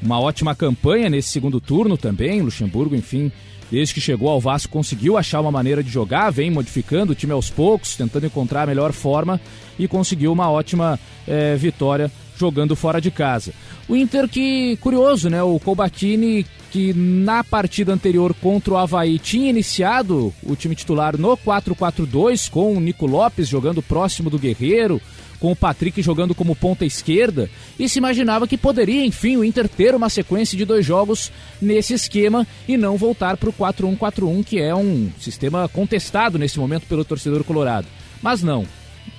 uma 0.02 0.20
ótima 0.20 0.56
campanha 0.56 1.10
nesse 1.10 1.30
segundo 1.30 1.62
turno 1.62 1.96
também. 1.96 2.42
Luxemburgo, 2.42 2.96
enfim, 2.96 3.32
desde 3.74 3.96
que 3.96 4.00
chegou 4.00 4.30
ao 4.30 4.40
Vasco, 4.40 4.72
conseguiu 4.72 5.18
achar 5.18 5.42
uma 5.42 5.52
maneira 5.52 5.84
de 5.84 5.90
jogar, 5.90 6.30
vem 6.30 6.52
modificando 6.52 7.12
o 7.12 7.16
time 7.16 7.34
aos 7.34 7.50
poucos, 7.50 7.96
tentando 7.96 8.28
encontrar 8.28 8.62
a 8.62 8.68
melhor 8.68 8.92
forma 8.92 9.42
e 9.80 9.88
conseguiu 9.88 10.32
uma 10.32 10.48
ótima 10.48 11.00
é, 11.28 11.56
vitória 11.56 12.12
jogando 12.38 12.76
fora 12.76 13.02
de 13.02 13.10
casa. 13.10 13.52
O 13.90 13.96
Inter 13.96 14.30
que, 14.30 14.78
curioso, 14.78 15.28
né? 15.28 15.42
O 15.42 15.60
Colbatini 15.60 16.46
que 16.70 16.94
na 16.94 17.44
partida 17.44 17.92
anterior 17.92 18.32
contra 18.36 18.76
o 18.76 18.78
Havaí 18.78 19.18
tinha 19.18 19.50
iniciado 19.50 20.32
o 20.44 20.56
time 20.56 20.76
titular 20.76 21.18
no 21.18 21.36
4-4-2 21.36 22.52
com 22.52 22.76
o 22.76 22.80
Nico 22.80 23.08
Lopes 23.08 23.48
jogando 23.48 23.82
próximo 23.82 24.30
do 24.30 24.38
Guerreiro, 24.38 25.02
com 25.44 25.52
o 25.52 25.56
Patrick 25.58 26.02
jogando 26.02 26.34
como 26.34 26.56
ponta 26.56 26.86
esquerda, 26.86 27.50
e 27.78 27.90
se 27.90 28.00
imaginava 28.00 28.48
que 28.48 28.56
poderia, 28.56 29.06
enfim, 29.06 29.36
o 29.36 29.44
Inter 29.44 29.68
ter 29.68 29.94
uma 29.94 30.08
sequência 30.08 30.58
de 30.58 30.64
dois 30.64 30.86
jogos 30.86 31.34
nesse 31.62 31.94
esquema 31.94 32.48
e 32.66 32.78
não 32.78 32.96
voltar 32.96 33.36
para 33.36 33.50
o 33.50 33.54
4-1-4-1, 33.54 34.42
que 34.46 34.62
é 34.62 34.74
um 34.74 35.12
sistema 35.20 35.68
contestado 35.68 36.40
nesse 36.40 36.58
momento 36.58 36.88
pelo 36.88 37.04
torcedor 37.04 37.44
colorado. 37.44 37.88
Mas 38.22 38.42
não, 38.42 38.66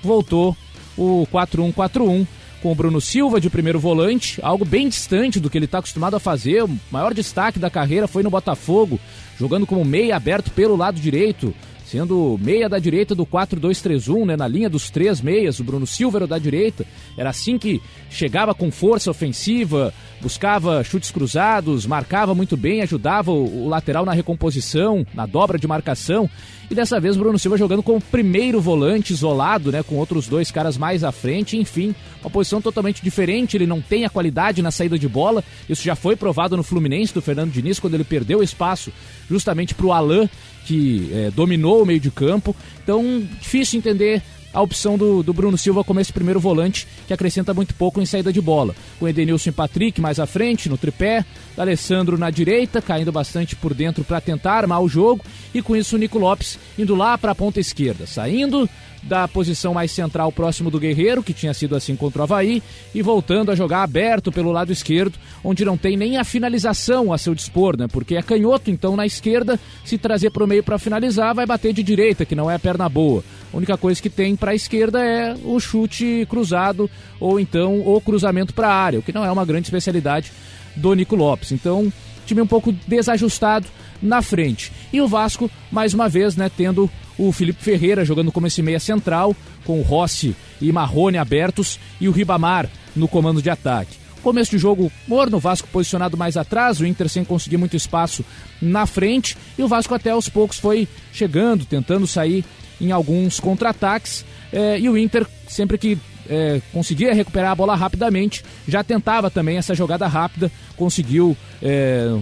voltou 0.01 0.57
o 0.97 1.27
4-1-4-1 1.31 2.25
com 2.59 2.71
o 2.71 2.75
Bruno 2.75 2.99
Silva 2.99 3.39
de 3.39 3.47
primeiro 3.47 3.79
volante, 3.79 4.39
algo 4.41 4.65
bem 4.65 4.89
distante 4.89 5.39
do 5.39 5.47
que 5.47 5.59
ele 5.59 5.65
está 5.65 5.77
acostumado 5.77 6.15
a 6.15 6.19
fazer. 6.19 6.63
O 6.63 6.79
maior 6.89 7.13
destaque 7.13 7.59
da 7.59 7.69
carreira 7.69 8.07
foi 8.07 8.23
no 8.23 8.31
Botafogo, 8.31 8.99
jogando 9.37 9.67
como 9.67 9.85
meia 9.85 10.15
aberto 10.15 10.49
pelo 10.49 10.75
lado 10.75 10.99
direito, 10.99 11.53
sendo 11.95 12.37
meia 12.41 12.67
da 12.67 12.77
direita 12.77 13.15
do 13.15 13.25
4-2-3-1, 13.25 14.25
né, 14.25 14.35
na 14.35 14.49
linha 14.49 14.69
dos 14.69 14.89
três 14.89 15.21
meias, 15.21 15.61
o 15.61 15.63
Bruno 15.63 15.87
Silva 15.87 16.17
era 16.17 16.27
da 16.27 16.37
direita, 16.37 16.85
era 17.17 17.29
assim 17.29 17.57
que 17.57 17.81
chegava 18.09 18.53
com 18.53 18.69
força 18.69 19.09
ofensiva, 19.09 19.93
buscava 20.21 20.83
chutes 20.83 21.11
cruzados, 21.11 21.85
marcava 21.85 22.33
muito 22.33 22.55
bem, 22.55 22.81
ajudava 22.81 23.31
o, 23.31 23.65
o 23.65 23.69
lateral 23.69 24.05
na 24.05 24.13
recomposição, 24.13 25.05
na 25.13 25.25
dobra 25.25 25.57
de 25.57 25.67
marcação, 25.67 26.29
e 26.69 26.73
dessa 26.73 26.99
vez 26.99 27.15
Bruno 27.15 27.37
Silva 27.37 27.57
jogando 27.57 27.83
como 27.83 28.01
primeiro 28.01 28.59
volante 28.59 29.13
isolado, 29.13 29.71
né, 29.71 29.83
com 29.83 29.95
outros 29.95 30.27
dois 30.27 30.49
caras 30.49 30.77
mais 30.77 31.03
à 31.03 31.11
frente, 31.11 31.57
enfim, 31.57 31.93
uma 32.21 32.29
posição 32.29 32.61
totalmente 32.61 33.03
diferente, 33.03 33.55
ele 33.55 33.67
não 33.67 33.81
tem 33.81 34.03
a 34.03 34.09
qualidade 34.09 34.61
na 34.61 34.71
saída 34.71 34.97
de 34.97 35.07
bola, 35.07 35.43
isso 35.69 35.83
já 35.83 35.95
foi 35.95 36.15
provado 36.15 36.57
no 36.57 36.63
Fluminense 36.63 37.13
do 37.13 37.21
Fernando 37.21 37.51
Diniz, 37.51 37.79
quando 37.79 37.93
ele 37.93 38.03
perdeu 38.03 38.41
espaço 38.41 38.91
justamente 39.29 39.75
para 39.75 39.85
o 39.85 39.93
Alain, 39.93 40.29
que 40.65 41.09
é, 41.13 41.31
dominou 41.31 41.83
o 41.83 41.85
meio 41.85 41.99
de 41.99 42.09
campo. 42.09 42.55
Então, 42.83 43.23
difícil 43.39 43.77
entender 43.77 44.23
a 44.55 44.61
opção 44.61 44.97
do, 44.97 45.21
do, 45.21 45.33
Bruno 45.33 45.57
Silva 45.57 45.83
como 45.83 45.99
esse 45.99 46.13
primeiro 46.13 46.39
volante, 46.39 46.87
que 47.05 47.13
acrescenta 47.13 47.53
muito 47.53 47.75
pouco 47.75 48.01
em 48.01 48.05
saída 48.05 48.31
de 48.31 48.39
bola. 48.39 48.73
Com 48.97 49.07
Edenilson 49.07 49.49
e 49.49 49.51
Patrick 49.51 49.99
mais 49.99 50.17
à 50.17 50.25
frente, 50.25 50.69
no 50.69 50.77
tripé, 50.77 51.25
Alessandro 51.57 52.17
na 52.17 52.29
direita, 52.29 52.81
caindo 52.81 53.11
bastante 53.11 53.53
por 53.53 53.73
dentro 53.73 54.05
para 54.05 54.21
tentar 54.21 54.53
armar 54.53 54.81
o 54.81 54.87
jogo, 54.87 55.23
e 55.53 55.61
com 55.61 55.75
isso 55.75 55.97
o 55.97 55.99
Nico 55.99 56.17
Lopes 56.17 56.57
indo 56.79 56.95
lá 56.95 57.17
para 57.17 57.33
a 57.33 57.35
ponta 57.35 57.59
esquerda, 57.59 58.07
saindo 58.07 58.69
da 59.05 59.27
posição 59.27 59.73
mais 59.73 59.91
central 59.91 60.31
próximo 60.31 60.71
do 60.71 60.79
Guerreiro, 60.79 61.21
que 61.21 61.33
tinha 61.33 61.53
sido 61.53 61.75
assim 61.75 61.95
contra 61.95 62.21
o 62.21 62.23
Havaí, 62.23 62.61
e 62.93 63.01
voltando 63.01 63.51
a 63.51 63.55
jogar 63.55 63.83
aberto 63.83 64.31
pelo 64.31 64.51
lado 64.51 64.71
esquerdo, 64.71 65.17
onde 65.43 65.63
não 65.63 65.77
tem 65.77 65.95
nem 65.95 66.17
a 66.17 66.23
finalização 66.23 67.13
a 67.13 67.17
seu 67.17 67.35
dispor, 67.35 67.77
né? 67.77 67.87
Porque 67.87 68.15
é 68.15 68.21
canhoto, 68.21 68.71
então 68.71 68.95
na 68.95 69.05
esquerda, 69.05 69.59
se 69.83 69.97
trazer 69.97 70.31
para 70.31 70.43
o 70.43 70.47
meio 70.47 70.63
para 70.63 70.79
finalizar, 70.79 71.35
vai 71.35 71.45
bater 71.45 71.71
de 71.71 71.83
direita, 71.83 72.25
que 72.25 72.35
não 72.35 72.49
é 72.49 72.55
a 72.55 72.59
perna 72.59 72.89
boa. 72.89 73.23
A 73.55 73.57
única 73.57 73.77
coisa 73.77 74.01
que 74.01 74.09
tem 74.09 74.35
para 74.35 74.51
a 74.51 74.55
esquerda 74.55 75.01
é 75.01 75.33
o 75.45 75.57
chute 75.61 76.27
cruzado 76.29 76.91
ou 77.21 77.39
então 77.39 77.79
o 77.87 78.01
cruzamento 78.01 78.53
para 78.53 78.67
a 78.67 78.73
área, 78.73 78.99
o 78.99 79.01
que 79.01 79.13
não 79.13 79.23
é 79.23 79.31
uma 79.31 79.45
grande 79.45 79.67
especialidade 79.67 80.29
do 80.75 80.93
Nico 80.93 81.15
Lopes. 81.15 81.53
Então, 81.53 81.91
time 82.25 82.41
um 82.41 82.47
pouco 82.47 82.73
desajustado 82.85 83.65
na 84.01 84.21
frente. 84.21 84.73
E 84.91 84.99
o 84.99 85.07
Vasco, 85.07 85.49
mais 85.71 85.93
uma 85.93 86.09
vez, 86.09 86.35
né, 86.35 86.51
tendo 86.53 86.91
o 87.17 87.31
Felipe 87.31 87.63
Ferreira 87.63 88.03
jogando 88.03 88.29
como 88.29 88.45
esse 88.45 88.61
meia 88.61 88.77
central, 88.77 89.33
com 89.63 89.79
o 89.79 89.83
Rossi 89.83 90.35
e 90.59 90.69
Marrone 90.69 91.17
abertos 91.17 91.79
e 92.01 92.09
o 92.09 92.11
Ribamar 92.11 92.69
no 92.93 93.07
comando 93.07 93.41
de 93.41 93.49
ataque. 93.49 93.95
Começo 94.21 94.51
de 94.51 94.57
jogo 94.57 94.91
morno, 95.07 95.37
o 95.37 95.39
Vasco 95.39 95.69
posicionado 95.71 96.17
mais 96.17 96.35
atrás, 96.35 96.81
o 96.81 96.85
Inter 96.85 97.07
sem 97.07 97.23
conseguir 97.23 97.55
muito 97.55 97.77
espaço 97.77 98.25
na 98.61 98.85
frente, 98.85 99.37
e 99.57 99.63
o 99.63 99.67
Vasco 99.69 99.93
até 99.93 100.09
aos 100.09 100.27
poucos 100.27 100.59
foi 100.59 100.89
chegando, 101.13 101.63
tentando 101.63 102.05
sair 102.05 102.43
em 102.79 102.91
alguns 102.91 103.39
contra-ataques, 103.39 104.25
eh, 104.51 104.79
e 104.79 104.89
o 104.89 104.97
Inter, 104.97 105.25
sempre 105.47 105.77
que 105.77 105.97
eh, 106.29 106.61
conseguia 106.73 107.13
recuperar 107.13 107.51
a 107.51 107.55
bola 107.55 107.75
rapidamente, 107.75 108.43
já 108.67 108.83
tentava 108.83 109.29
também 109.29 109.57
essa 109.57 109.75
jogada 109.75 110.07
rápida, 110.07 110.51
conseguiu 110.75 111.35
eh, 111.61 112.19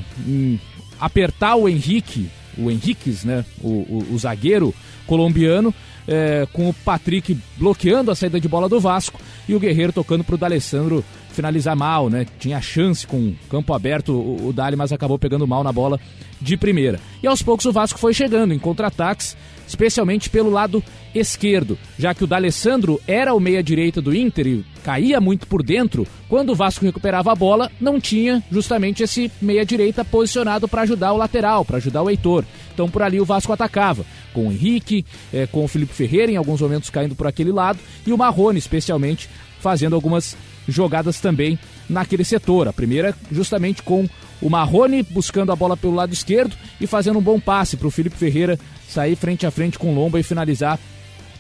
apertar 0.99 1.55
o 1.55 1.67
Henrique, 1.67 2.29
o 2.57 2.69
Henriques, 2.69 3.23
né, 3.23 3.43
o, 3.61 3.67
o, 3.67 4.07
o 4.11 4.17
zagueiro 4.19 4.73
colombiano, 5.07 5.73
é, 6.07 6.47
com 6.51 6.69
o 6.69 6.73
Patrick 6.73 7.37
bloqueando 7.57 8.11
a 8.11 8.15
saída 8.15 8.39
de 8.39 8.47
bola 8.47 8.67
do 8.67 8.79
Vasco 8.79 9.19
e 9.47 9.55
o 9.55 9.59
Guerreiro 9.59 9.93
tocando 9.93 10.23
para 10.23 10.35
o 10.35 10.37
D'Alessandro 10.37 11.03
finalizar 11.33 11.75
mal, 11.75 12.09
né? 12.09 12.25
Tinha 12.39 12.61
chance 12.61 13.05
com 13.05 13.33
campo 13.49 13.73
aberto 13.73 14.13
o, 14.13 14.47
o 14.47 14.53
Dali, 14.53 14.75
mas 14.75 14.91
acabou 14.91 15.17
pegando 15.17 15.47
mal 15.47 15.63
na 15.63 15.71
bola 15.71 15.99
de 16.39 16.55
primeira. 16.55 16.99
E 17.21 17.27
aos 17.27 17.41
poucos 17.41 17.65
o 17.65 17.71
Vasco 17.71 17.99
foi 17.99 18.13
chegando 18.13 18.53
em 18.53 18.59
contra-ataques, 18.59 19.35
especialmente 19.67 20.29
pelo 20.29 20.49
lado 20.49 20.83
esquerdo, 21.15 21.77
já 21.97 22.13
que 22.13 22.23
o 22.23 22.27
D'Alessandro 22.27 22.99
era 23.07 23.33
o 23.33 23.39
meia-direita 23.39 24.01
do 24.01 24.15
Inter 24.15 24.47
e 24.47 24.65
caía 24.83 25.21
muito 25.21 25.47
por 25.47 25.63
dentro. 25.63 26.05
Quando 26.27 26.51
o 26.51 26.55
Vasco 26.55 26.85
recuperava 26.85 27.31
a 27.31 27.35
bola, 27.35 27.71
não 27.79 27.99
tinha 27.99 28.43
justamente 28.51 29.03
esse 29.03 29.31
meia-direita 29.41 30.03
posicionado 30.03 30.67
para 30.67 30.81
ajudar 30.81 31.13
o 31.13 31.17
lateral, 31.17 31.63
para 31.63 31.77
ajudar 31.77 32.03
o 32.03 32.09
Heitor. 32.09 32.43
Então 32.73 32.89
por 32.89 33.01
ali 33.01 33.21
o 33.21 33.25
Vasco 33.25 33.53
atacava, 33.53 34.05
com 34.33 34.47
o 34.47 34.51
Henrique, 34.51 35.05
eh, 35.31 35.47
com 35.47 35.63
o 35.63 35.67
Felipe 35.67 35.93
Ferreira 35.93 36.31
em 36.31 36.35
alguns 36.35 36.59
momentos 36.59 36.89
caindo 36.89 37.15
por 37.15 37.27
aquele 37.27 37.51
lado 37.51 37.79
e 38.05 38.11
o 38.11 38.17
Marrone 38.17 38.59
especialmente 38.59 39.29
fazendo 39.59 39.95
algumas 39.95 40.35
jogadas 40.67 41.19
também 41.19 41.57
naquele 41.87 42.23
setor. 42.23 42.67
A 42.67 42.73
primeira 42.73 43.15
justamente 43.31 43.81
com 43.81 44.07
o 44.41 44.49
Marrone 44.49 45.03
buscando 45.03 45.51
a 45.51 45.55
bola 45.55 45.77
pelo 45.77 45.95
lado 45.95 46.13
esquerdo 46.13 46.55
e 46.81 46.85
fazendo 46.85 47.19
um 47.19 47.21
bom 47.21 47.39
passe 47.39 47.77
para 47.77 47.87
o 47.87 47.91
Felipe 47.91 48.17
Ferreira 48.17 48.59
sair 48.89 49.15
frente 49.15 49.45
a 49.45 49.51
frente 49.51 49.79
com 49.79 49.91
o 49.91 49.95
Lomba 49.95 50.19
e 50.19 50.23
finalizar 50.23 50.77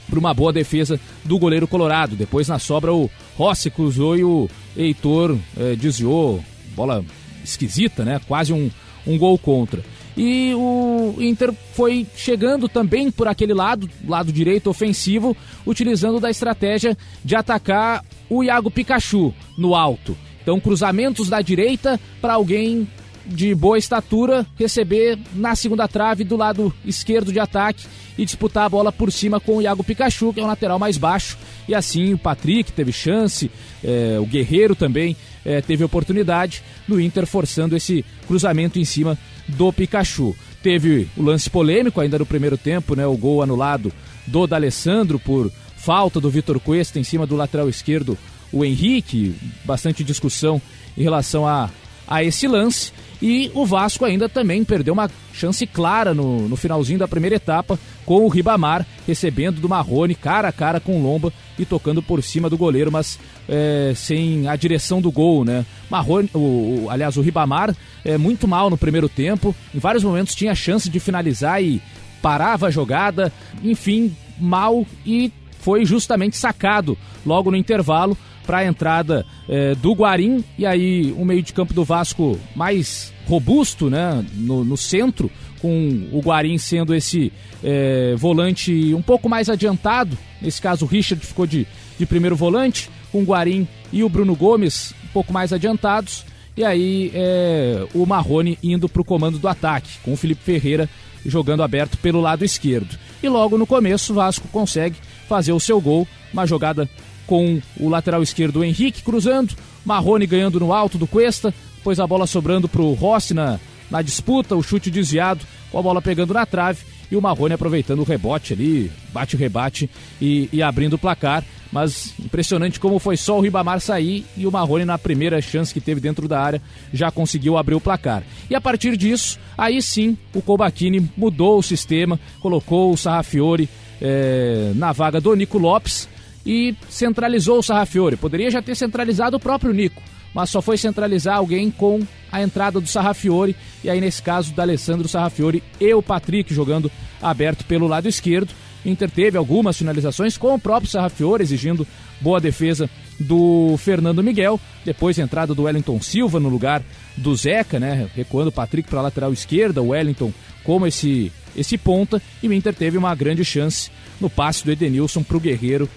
para 0.09 0.19
uma 0.19 0.33
boa 0.33 0.53
defesa 0.53 0.99
do 1.23 1.37
goleiro 1.37 1.67
colorado. 1.67 2.15
Depois 2.15 2.47
na 2.47 2.59
sobra 2.59 2.93
o 2.93 3.09
Rossi 3.37 3.69
cruzou 3.69 4.17
e 4.17 4.23
o 4.23 4.49
Heitor 4.75 5.37
eh, 5.57 5.75
desviou. 5.75 6.43
Bola 6.75 7.03
esquisita, 7.43 8.03
né? 8.03 8.19
Quase 8.27 8.53
um, 8.53 8.69
um 9.05 9.17
gol 9.17 9.37
contra. 9.37 9.83
E 10.15 10.53
o 10.53 11.15
Inter 11.19 11.51
foi 11.73 12.05
chegando 12.15 12.69
também 12.69 13.09
por 13.09 13.27
aquele 13.27 13.53
lado, 13.53 13.89
lado 14.07 14.31
direito 14.31 14.69
ofensivo, 14.69 15.35
utilizando 15.65 16.19
da 16.19 16.29
estratégia 16.29 16.95
de 17.23 17.35
atacar 17.35 18.05
o 18.29 18.43
Iago 18.43 18.69
Pikachu 18.69 19.33
no 19.57 19.75
alto. 19.75 20.15
Então, 20.41 20.59
cruzamentos 20.59 21.29
da 21.29 21.41
direita 21.41 21.99
para 22.21 22.33
alguém 22.33 22.87
de 23.25 23.53
boa 23.55 23.77
estatura, 23.77 24.45
receber 24.57 25.17
na 25.33 25.55
segunda 25.55 25.87
trave 25.87 26.23
do 26.23 26.35
lado 26.35 26.73
esquerdo 26.85 27.31
de 27.31 27.39
ataque 27.39 27.85
e 28.17 28.25
disputar 28.25 28.65
a 28.65 28.69
bola 28.69 28.91
por 28.91 29.11
cima 29.11 29.39
com 29.39 29.57
o 29.57 29.61
Iago 29.61 29.83
Pikachu, 29.83 30.33
que 30.33 30.39
é 30.39 30.43
o 30.43 30.47
lateral 30.47 30.77
mais 30.77 30.97
baixo. 30.97 31.37
E 31.67 31.73
assim 31.73 32.13
o 32.13 32.17
Patrick 32.17 32.71
teve 32.71 32.91
chance, 32.91 33.49
é, 33.83 34.17
o 34.19 34.25
Guerreiro 34.25 34.75
também 34.75 35.15
é, 35.45 35.61
teve 35.61 35.83
oportunidade 35.83 36.61
no 36.87 36.99
Inter 36.99 37.25
forçando 37.25 37.75
esse 37.75 38.05
cruzamento 38.27 38.79
em 38.79 38.85
cima 38.85 39.17
do 39.47 39.71
Pikachu. 39.71 40.35
Teve 40.61 41.07
o 41.17 41.23
lance 41.23 41.49
polêmico 41.49 41.99
ainda 41.99 42.19
no 42.19 42.25
primeiro 42.25 42.57
tempo, 42.57 42.95
né, 42.95 43.05
o 43.05 43.17
gol 43.17 43.41
anulado 43.41 43.91
do 44.27 44.47
D'Alessandro 44.47 45.19
por 45.19 45.51
falta 45.75 46.19
do 46.19 46.29
Vitor 46.29 46.59
Cuesta 46.59 46.99
em 46.99 47.03
cima 47.03 47.27
do 47.27 47.35
lateral 47.35 47.67
esquerdo, 47.67 48.17
o 48.53 48.63
Henrique, 48.63 49.35
bastante 49.65 50.03
discussão 50.03 50.61
em 50.97 51.03
relação 51.03 51.45
a, 51.45 51.69
a 52.07 52.23
esse 52.23 52.47
lance. 52.47 52.93
E 53.25 53.49
o 53.53 53.65
Vasco 53.65 54.03
ainda 54.03 54.27
também 54.27 54.65
perdeu 54.65 54.93
uma 54.93 55.09
chance 55.31 55.65
clara 55.65 56.13
no, 56.13 56.49
no 56.49 56.57
finalzinho 56.57 56.99
da 56.99 57.07
primeira 57.07 57.37
etapa, 57.37 57.79
com 58.05 58.25
o 58.25 58.27
Ribamar 58.27 58.85
recebendo 59.07 59.61
do 59.61 59.69
Marrone 59.69 60.13
cara 60.13 60.49
a 60.49 60.51
cara 60.51 60.81
com 60.81 60.99
o 60.99 61.01
Lomba 61.01 61.31
e 61.57 61.63
tocando 61.63 62.03
por 62.03 62.21
cima 62.21 62.49
do 62.49 62.57
goleiro, 62.57 62.91
mas 62.91 63.17
é, 63.47 63.93
sem 63.95 64.45
a 64.49 64.57
direção 64.57 65.01
do 65.01 65.09
gol, 65.09 65.45
né? 65.45 65.65
Marrone, 65.89 66.29
o, 66.33 66.37
o, 66.37 66.87
aliás, 66.89 67.15
o 67.15 67.21
Ribamar 67.21 67.73
é 68.03 68.17
muito 68.17 68.45
mal 68.45 68.69
no 68.69 68.77
primeiro 68.77 69.07
tempo, 69.07 69.55
em 69.73 69.79
vários 69.79 70.03
momentos 70.03 70.35
tinha 70.35 70.53
chance 70.53 70.89
de 70.89 70.99
finalizar 70.99 71.63
e 71.63 71.81
parava 72.21 72.67
a 72.67 72.71
jogada, 72.71 73.31
enfim, 73.63 74.13
mal 74.37 74.85
e 75.05 75.31
foi 75.61 75.85
justamente 75.85 76.35
sacado 76.35 76.97
logo 77.25 77.49
no 77.49 77.55
intervalo 77.55 78.17
para 78.45 78.57
a 78.57 78.65
entrada 78.65 79.25
é, 79.47 79.75
do 79.75 79.93
Guarim 79.93 80.43
e 80.57 80.65
aí 80.65 81.13
o 81.17 81.23
meio 81.23 81.41
de 81.41 81.53
campo 81.53 81.73
do 81.73 81.85
Vasco 81.85 82.37
mais 82.53 83.12
robusto, 83.27 83.89
né, 83.89 84.23
no, 84.33 84.63
no 84.63 84.77
centro, 84.77 85.31
com 85.61 86.09
o 86.11 86.19
Guarim 86.19 86.57
sendo 86.57 86.93
esse 86.93 87.31
é, 87.63 88.15
volante 88.17 88.93
um 88.93 89.01
pouco 89.01 89.29
mais 89.29 89.49
adiantado. 89.49 90.17
Nesse 90.41 90.61
caso, 90.61 90.85
o 90.85 90.87
Richard 90.87 91.25
ficou 91.25 91.47
de, 91.47 91.65
de 91.97 92.05
primeiro 92.05 92.35
volante, 92.35 92.89
com 93.11 93.21
o 93.21 93.25
Guarim 93.25 93.67
e 93.91 94.03
o 94.03 94.09
Bruno 94.09 94.35
Gomes 94.35 94.93
um 95.05 95.07
pouco 95.13 95.31
mais 95.31 95.53
adiantados. 95.53 96.25
E 96.55 96.63
aí 96.63 97.11
é, 97.13 97.85
o 97.93 98.05
Marrone 98.05 98.59
indo 98.61 98.87
para 98.89 99.01
o 99.01 99.05
comando 99.05 99.39
do 99.39 99.47
ataque, 99.47 99.89
com 100.03 100.13
o 100.13 100.17
Felipe 100.17 100.43
Ferreira 100.43 100.89
jogando 101.25 101.63
aberto 101.63 101.97
pelo 101.97 102.21
lado 102.21 102.43
esquerdo. 102.43 102.97
E 103.21 103.29
logo 103.29 103.57
no 103.57 103.65
começo 103.65 104.11
o 104.11 104.15
Vasco 104.15 104.47
consegue 104.49 104.97
fazer 105.27 105.53
o 105.53 105.59
seu 105.59 105.79
gol, 105.79 106.07
uma 106.31 106.45
jogada 106.45 106.89
com 107.25 107.61
o 107.79 107.87
lateral 107.87 108.21
esquerdo 108.21 108.63
Henrique 108.63 109.01
cruzando, 109.01 109.55
Marrone 109.85 110.27
ganhando 110.27 110.59
no 110.59 110.73
alto 110.73 110.97
do 110.97 111.07
Cuesta, 111.07 111.53
depois 111.83 111.99
a 111.99 112.07
bola 112.07 112.25
sobrando 112.25 112.69
para 112.69 112.81
o 112.81 112.93
Rossi 112.93 113.33
na, 113.33 113.59
na 113.91 114.01
disputa, 114.01 114.55
o 114.55 114.63
chute 114.63 114.89
desviado, 114.89 115.45
com 115.69 115.77
a 115.77 115.81
bola 115.81 116.01
pegando 116.01 116.33
na 116.33 116.45
trave 116.45 116.85
e 117.11 117.15
o 117.17 117.21
Marrone 117.21 117.53
aproveitando 117.53 117.99
o 117.99 118.05
rebote 118.05 118.53
ali, 118.53 118.89
bate 119.11 119.35
o 119.35 119.37
rebate 119.37 119.89
e, 120.21 120.47
e, 120.53 120.63
abrindo 120.63 120.93
o 120.93 120.97
placar. 120.97 121.43
Mas 121.73 122.13
impressionante 122.17 122.79
como 122.79 122.99
foi 122.99 123.17
só 123.17 123.37
o 123.37 123.41
Ribamar 123.41 123.81
sair 123.81 124.23
e 124.37 124.47
o 124.47 124.51
Marrone, 124.51 124.85
na 124.85 124.97
primeira 124.97 125.41
chance 125.41 125.73
que 125.73 125.81
teve 125.81 125.99
dentro 125.99 126.25
da 126.25 126.39
área, 126.39 126.61
já 126.93 127.11
conseguiu 127.11 127.57
abrir 127.57 127.75
o 127.75 127.81
placar. 127.81 128.23
E 128.49 128.55
a 128.55 128.61
partir 128.61 128.95
disso, 128.95 129.37
aí 129.57 129.81
sim, 129.81 130.17
o 130.33 130.41
Colbachini 130.41 131.11
mudou 131.17 131.59
o 131.59 131.63
sistema, 131.63 132.17
colocou 132.39 132.93
o 132.93 132.97
Sarrafiore 132.97 133.67
é, 134.01 134.71
na 134.75 134.93
vaga 134.93 135.19
do 135.19 135.35
Nico 135.35 135.57
Lopes 135.57 136.07
e 136.45 136.75
centralizou 136.87 137.59
o 137.59 137.63
Sarrafiore. 137.63 138.15
Poderia 138.15 138.49
já 138.49 138.61
ter 138.61 138.75
centralizado 138.75 139.35
o 139.35 139.39
próprio 139.39 139.73
Nico, 139.73 140.01
mas 140.33 140.49
só 140.49 140.61
foi 140.61 140.77
centralizar 140.77 141.37
alguém 141.37 141.69
com 141.69 142.01
a 142.31 142.41
entrada 142.41 142.79
do 142.79 142.87
Sarrafiore, 142.87 143.55
e 143.83 143.89
aí 143.89 144.01
nesse 144.01 144.21
caso 144.21 144.53
da 144.53 144.63
Alessandro 144.63 145.07
Sarrafiore 145.07 145.63
e 145.79 145.93
o 145.93 146.01
Patrick 146.01 146.53
jogando 146.53 146.91
aberto 147.21 147.65
pelo 147.65 147.87
lado 147.87 148.07
esquerdo. 148.07 148.53
Inter 148.85 149.09
teve 149.09 149.37
algumas 149.37 149.77
finalizações 149.77 150.37
com 150.37 150.53
o 150.53 150.59
próprio 150.59 150.91
Sarrafiore 150.91 151.41
exigindo 151.41 151.87
boa 152.19 152.41
defesa 152.41 152.89
do 153.17 153.77
Fernando 153.77 154.21
Miguel. 154.21 154.59
Depois 154.83 155.17
a 155.17 155.21
entrada 155.21 155.55
do 155.55 155.63
Wellington 155.63 156.01
Silva 156.01 156.37
no 156.37 156.49
lugar 156.49 156.83
do 157.15 157.33
Zeca, 157.33 157.79
né? 157.79 158.09
Recuando 158.13 158.49
o 158.49 158.51
Patrick 158.51 158.89
para 158.89 158.99
a 158.99 159.03
lateral 159.03 159.31
esquerda, 159.31 159.81
o 159.81 159.89
Wellington 159.89 160.33
como 160.65 160.85
esse, 160.85 161.31
esse 161.55 161.77
ponta. 161.77 162.21
E 162.41 162.47
o 162.49 162.51
Inter 162.51 162.73
teve 162.73 162.97
uma 162.97 163.15
grande 163.15 163.45
chance 163.45 163.89
no 164.19 164.29
passe 164.29 164.65
do 164.65 164.71
Edenilson 164.71 165.23
para 165.23 165.37
o 165.37 165.39
Guerreiro 165.39 165.89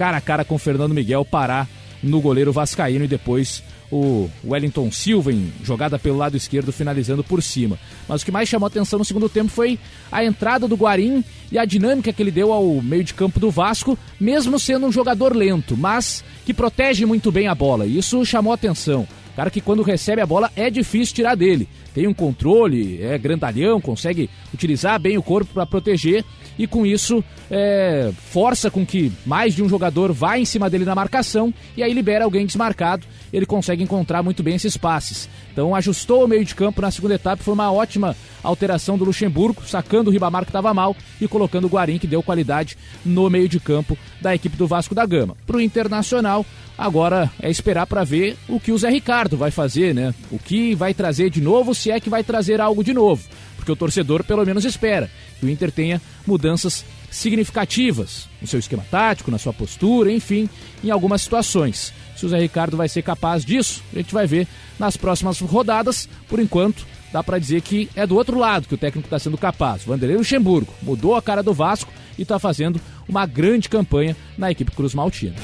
cara 0.00 0.16
a 0.16 0.20
cara 0.22 0.46
com 0.46 0.54
o 0.54 0.58
Fernando 0.58 0.94
Miguel 0.94 1.26
parar 1.26 1.68
no 2.02 2.22
goleiro 2.22 2.54
Vascaíno 2.54 3.04
e 3.04 3.08
depois 3.08 3.62
o 3.90 4.28
Wellington 4.44 4.90
Silva 4.90 5.32
em 5.32 5.52
jogada 5.62 5.98
pelo 5.98 6.16
lado 6.16 6.36
esquerdo 6.36 6.72
finalizando 6.72 7.24
por 7.24 7.42
cima. 7.42 7.78
Mas 8.08 8.22
o 8.22 8.24
que 8.24 8.32
mais 8.32 8.48
chamou 8.48 8.66
atenção 8.66 8.98
no 8.98 9.04
segundo 9.04 9.28
tempo 9.28 9.50
foi 9.50 9.78
a 10.10 10.24
entrada 10.24 10.68
do 10.68 10.76
Guarim 10.76 11.24
e 11.50 11.58
a 11.58 11.64
dinâmica 11.64 12.12
que 12.12 12.22
ele 12.22 12.30
deu 12.30 12.52
ao 12.52 12.80
meio 12.80 13.04
de 13.04 13.14
campo 13.14 13.40
do 13.40 13.50
Vasco, 13.50 13.98
mesmo 14.18 14.58
sendo 14.58 14.86
um 14.86 14.92
jogador 14.92 15.34
lento, 15.34 15.76
mas 15.76 16.24
que 16.44 16.54
protege 16.54 17.04
muito 17.04 17.32
bem 17.32 17.48
a 17.48 17.54
bola. 17.54 17.86
Isso 17.86 18.24
chamou 18.24 18.52
atenção. 18.52 19.06
Cara 19.34 19.50
que 19.50 19.60
quando 19.60 19.82
recebe 19.82 20.20
a 20.20 20.26
bola 20.26 20.50
é 20.54 20.68
difícil 20.70 21.14
tirar 21.14 21.34
dele. 21.34 21.68
Tem 21.94 22.06
um 22.06 22.14
controle, 22.14 23.02
é 23.02 23.18
grandalhão, 23.18 23.80
consegue 23.80 24.30
utilizar 24.54 24.98
bem 25.00 25.18
o 25.18 25.22
corpo 25.22 25.52
para 25.52 25.66
proteger 25.66 26.24
e 26.58 26.66
com 26.66 26.84
isso 26.84 27.24
é, 27.50 28.12
força 28.16 28.70
com 28.70 28.84
que 28.84 29.10
mais 29.24 29.54
de 29.54 29.62
um 29.62 29.68
jogador 29.68 30.12
vá 30.12 30.38
em 30.38 30.44
cima 30.44 30.68
dele 30.68 30.84
na 30.84 30.94
marcação 30.94 31.52
e 31.76 31.82
aí 31.82 31.92
libera 31.92 32.24
alguém 32.24 32.46
desmarcado. 32.46 33.06
Ele 33.32 33.46
consegue 33.46 33.82
encontrar 33.82 34.22
muito 34.22 34.42
bem 34.42 34.56
esses 34.56 34.76
passes. 34.76 35.28
Então 35.52 35.74
ajustou 35.74 36.24
o 36.24 36.28
meio 36.28 36.44
de 36.44 36.54
campo 36.54 36.82
na 36.82 36.90
segunda 36.90 37.14
etapa, 37.14 37.42
foi 37.42 37.54
uma 37.54 37.72
ótima 37.72 38.16
alteração 38.42 38.96
do 38.96 39.04
Luxemburgo, 39.04 39.62
sacando 39.66 40.10
o 40.10 40.12
Ribamar 40.12 40.44
que 40.44 40.50
estava 40.50 40.72
mal 40.74 40.96
e 41.20 41.26
colocando 41.26 41.64
o 41.64 41.68
Guarim 41.68 41.98
que 41.98 42.06
deu 42.06 42.22
qualidade 42.22 42.76
no 43.04 43.28
meio 43.28 43.48
de 43.48 43.58
campo 43.58 43.96
da 44.20 44.34
equipe 44.34 44.56
do 44.56 44.66
Vasco 44.66 44.94
da 44.94 45.06
Gama. 45.06 45.36
Para 45.46 45.56
o 45.56 45.60
Internacional, 45.60 46.44
agora 46.76 47.30
é 47.40 47.50
esperar 47.50 47.86
para 47.86 48.04
ver 48.04 48.36
o 48.48 48.60
que 48.60 48.72
o 48.72 48.78
Zé 48.78 48.90
Ricardo 48.90 49.36
vai 49.36 49.50
fazer, 49.50 49.94
né? 49.94 50.14
O 50.30 50.38
que 50.38 50.74
vai 50.74 50.94
trazer 50.94 51.30
de 51.30 51.40
novo, 51.40 51.74
se 51.74 51.89
é 51.90 52.00
que 52.00 52.10
vai 52.10 52.22
trazer 52.24 52.60
algo 52.60 52.82
de 52.84 52.92
novo 52.92 53.22
porque 53.60 53.70
o 53.70 53.76
torcedor 53.76 54.24
pelo 54.24 54.44
menos 54.44 54.64
espera 54.64 55.10
que 55.38 55.44
o 55.44 55.48
Inter 55.48 55.70
tenha 55.70 56.00
mudanças 56.26 56.84
significativas 57.10 58.28
no 58.40 58.48
seu 58.48 58.58
esquema 58.58 58.84
tático, 58.90 59.30
na 59.30 59.38
sua 59.38 59.52
postura, 59.52 60.10
enfim, 60.10 60.48
em 60.82 60.90
algumas 60.90 61.22
situações. 61.22 61.92
Se 62.16 62.24
o 62.24 62.28
Zé 62.28 62.38
Ricardo 62.38 62.76
vai 62.76 62.88
ser 62.88 63.02
capaz 63.02 63.44
disso, 63.44 63.82
a 63.92 63.98
gente 63.98 64.14
vai 64.14 64.26
ver 64.26 64.46
nas 64.78 64.96
próximas 64.96 65.40
rodadas. 65.40 66.08
Por 66.28 66.40
enquanto, 66.40 66.86
dá 67.12 67.22
para 67.22 67.38
dizer 67.38 67.60
que 67.60 67.88
é 67.94 68.06
do 68.06 68.16
outro 68.16 68.38
lado 68.38 68.66
que 68.66 68.74
o 68.74 68.78
técnico 68.78 69.06
está 69.06 69.18
sendo 69.18 69.36
capaz. 69.36 69.84
Vanderlei 69.84 70.16
Luxemburgo 70.16 70.72
mudou 70.82 71.14
a 71.14 71.22
cara 71.22 71.42
do 71.42 71.52
Vasco 71.52 71.92
e 72.18 72.22
está 72.22 72.38
fazendo 72.38 72.80
uma 73.08 73.26
grande 73.26 73.68
campanha 73.68 74.16
na 74.38 74.50
equipe 74.50 74.72
Cruz 74.72 74.94
Maltina. 74.94 75.36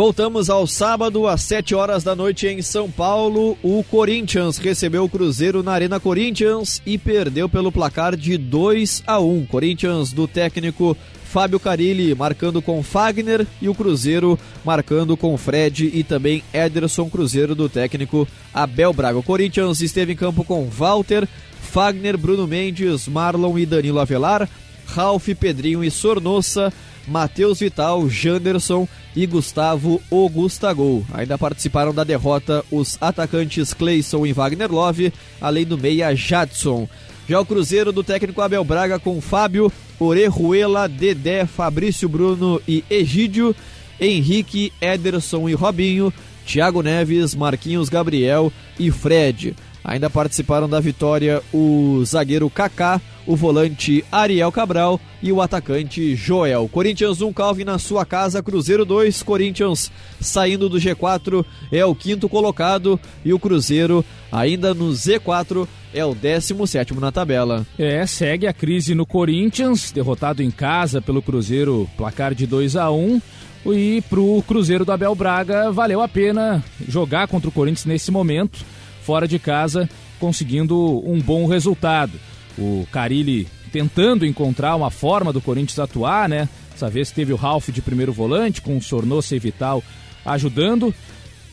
Voltamos 0.00 0.48
ao 0.48 0.66
sábado, 0.66 1.26
às 1.26 1.42
7 1.42 1.74
horas 1.74 2.02
da 2.02 2.16
noite 2.16 2.46
em 2.46 2.62
São 2.62 2.90
Paulo. 2.90 3.54
O 3.62 3.84
Corinthians 3.84 4.56
recebeu 4.56 5.04
o 5.04 5.08
Cruzeiro 5.10 5.62
na 5.62 5.72
Arena 5.72 6.00
Corinthians 6.00 6.80
e 6.86 6.96
perdeu 6.96 7.50
pelo 7.50 7.70
placar 7.70 8.16
de 8.16 8.38
2 8.38 9.02
a 9.06 9.20
1. 9.20 9.44
Corinthians 9.44 10.10
do 10.10 10.26
técnico 10.26 10.96
Fábio 11.24 11.60
Carilli 11.60 12.14
marcando 12.14 12.62
com 12.62 12.82
Fagner 12.82 13.46
e 13.60 13.68
o 13.68 13.74
Cruzeiro 13.74 14.38
marcando 14.64 15.18
com 15.18 15.36
Fred 15.36 15.90
e 15.92 16.02
também 16.02 16.42
Ederson 16.50 17.10
Cruzeiro 17.10 17.54
do 17.54 17.68
técnico 17.68 18.26
Abel 18.54 18.94
Braga. 18.94 19.18
O 19.18 19.22
Corinthians 19.22 19.82
esteve 19.82 20.14
em 20.14 20.16
campo 20.16 20.44
com 20.44 20.64
Walter, 20.64 21.28
Fagner, 21.60 22.16
Bruno 22.16 22.46
Mendes, 22.46 23.06
Marlon 23.06 23.58
e 23.58 23.66
Danilo 23.66 24.00
Avelar, 24.00 24.48
Ralf, 24.86 25.28
Pedrinho 25.38 25.84
e 25.84 25.90
Sornossa. 25.90 26.72
Matheus 27.10 27.58
Vital, 27.58 28.08
Janderson 28.08 28.86
e 29.16 29.26
Gustavo 29.26 30.00
Ogustagol. 30.08 31.04
Ainda 31.12 31.36
participaram 31.36 31.92
da 31.92 32.04
derrota 32.04 32.64
os 32.70 32.96
atacantes 33.00 33.74
Cleison 33.74 34.24
e 34.24 34.32
Wagner 34.32 34.70
Love, 34.70 35.12
além 35.40 35.66
do 35.66 35.76
meia 35.76 36.14
Jadson. 36.14 36.88
Já 37.28 37.40
o 37.40 37.44
Cruzeiro 37.44 37.90
do 37.90 38.04
técnico 38.04 38.40
Abel 38.40 38.62
Braga 38.62 39.00
com 39.00 39.20
Fábio, 39.20 39.72
Orejuela, 39.98 40.88
Dedé, 40.88 41.44
Fabrício 41.46 42.08
Bruno 42.08 42.62
e 42.66 42.84
Egídio, 42.88 43.56
Henrique, 44.00 44.72
Ederson 44.80 45.48
e 45.48 45.52
Robinho, 45.52 46.12
Thiago 46.46 46.80
Neves, 46.80 47.34
Marquinhos 47.34 47.88
Gabriel 47.88 48.52
e 48.78 48.88
Fred. 48.92 49.56
Ainda 49.84 50.10
participaram 50.10 50.68
da 50.68 50.78
vitória 50.78 51.42
o 51.52 52.02
zagueiro 52.04 52.50
Kaká, 52.50 53.00
o 53.26 53.34
volante 53.34 54.04
Ariel 54.10 54.52
Cabral 54.52 55.00
e 55.22 55.32
o 55.32 55.40
atacante 55.40 56.14
Joel. 56.14 56.68
Corinthians 56.68 57.20
1, 57.22 57.32
Calvin 57.32 57.64
na 57.64 57.78
sua 57.78 58.04
casa, 58.04 58.42
Cruzeiro 58.42 58.84
2, 58.84 59.22
Corinthians 59.22 59.90
saindo 60.20 60.68
do 60.68 60.78
G4 60.78 61.44
é 61.72 61.84
o 61.84 61.94
quinto 61.94 62.28
colocado 62.28 63.00
e 63.24 63.32
o 63.32 63.38
Cruzeiro 63.38 64.04
ainda 64.30 64.74
no 64.74 64.90
Z4 64.90 65.66
é 65.92 66.04
o 66.04 66.14
17 66.14 66.94
na 66.94 67.10
tabela. 67.10 67.66
É, 67.78 68.06
segue 68.06 68.46
a 68.46 68.52
crise 68.52 68.94
no 68.94 69.06
Corinthians, 69.06 69.90
derrotado 69.90 70.42
em 70.42 70.50
casa 70.50 71.00
pelo 71.00 71.22
Cruzeiro, 71.22 71.88
placar 71.96 72.34
de 72.34 72.46
2 72.46 72.76
a 72.76 72.90
1 72.90 73.20
e 73.66 74.02
pro 74.08 74.42
Cruzeiro 74.46 74.84
do 74.84 74.92
Abel 74.92 75.14
Braga 75.14 75.70
valeu 75.70 76.00
a 76.00 76.08
pena 76.08 76.64
jogar 76.88 77.28
contra 77.28 77.48
o 77.48 77.52
Corinthians 77.52 77.84
nesse 77.84 78.10
momento 78.10 78.64
fora 79.10 79.26
de 79.26 79.40
casa, 79.40 79.90
conseguindo 80.20 81.02
um 81.04 81.20
bom 81.20 81.44
resultado. 81.44 82.12
O 82.56 82.86
Carilli 82.92 83.48
tentando 83.72 84.24
encontrar 84.24 84.76
uma 84.76 84.88
forma 84.88 85.32
do 85.32 85.40
Corinthians 85.40 85.80
atuar, 85.80 86.28
né? 86.28 86.48
Dessa 86.70 86.88
vez 86.88 87.10
teve 87.10 87.32
o 87.32 87.36
Ralph 87.36 87.70
de 87.70 87.82
primeiro 87.82 88.12
volante, 88.12 88.62
com 88.62 88.76
o 88.76 88.80
Sornosa 88.80 89.34
e 89.34 89.40
Vital 89.40 89.82
ajudando. 90.24 90.94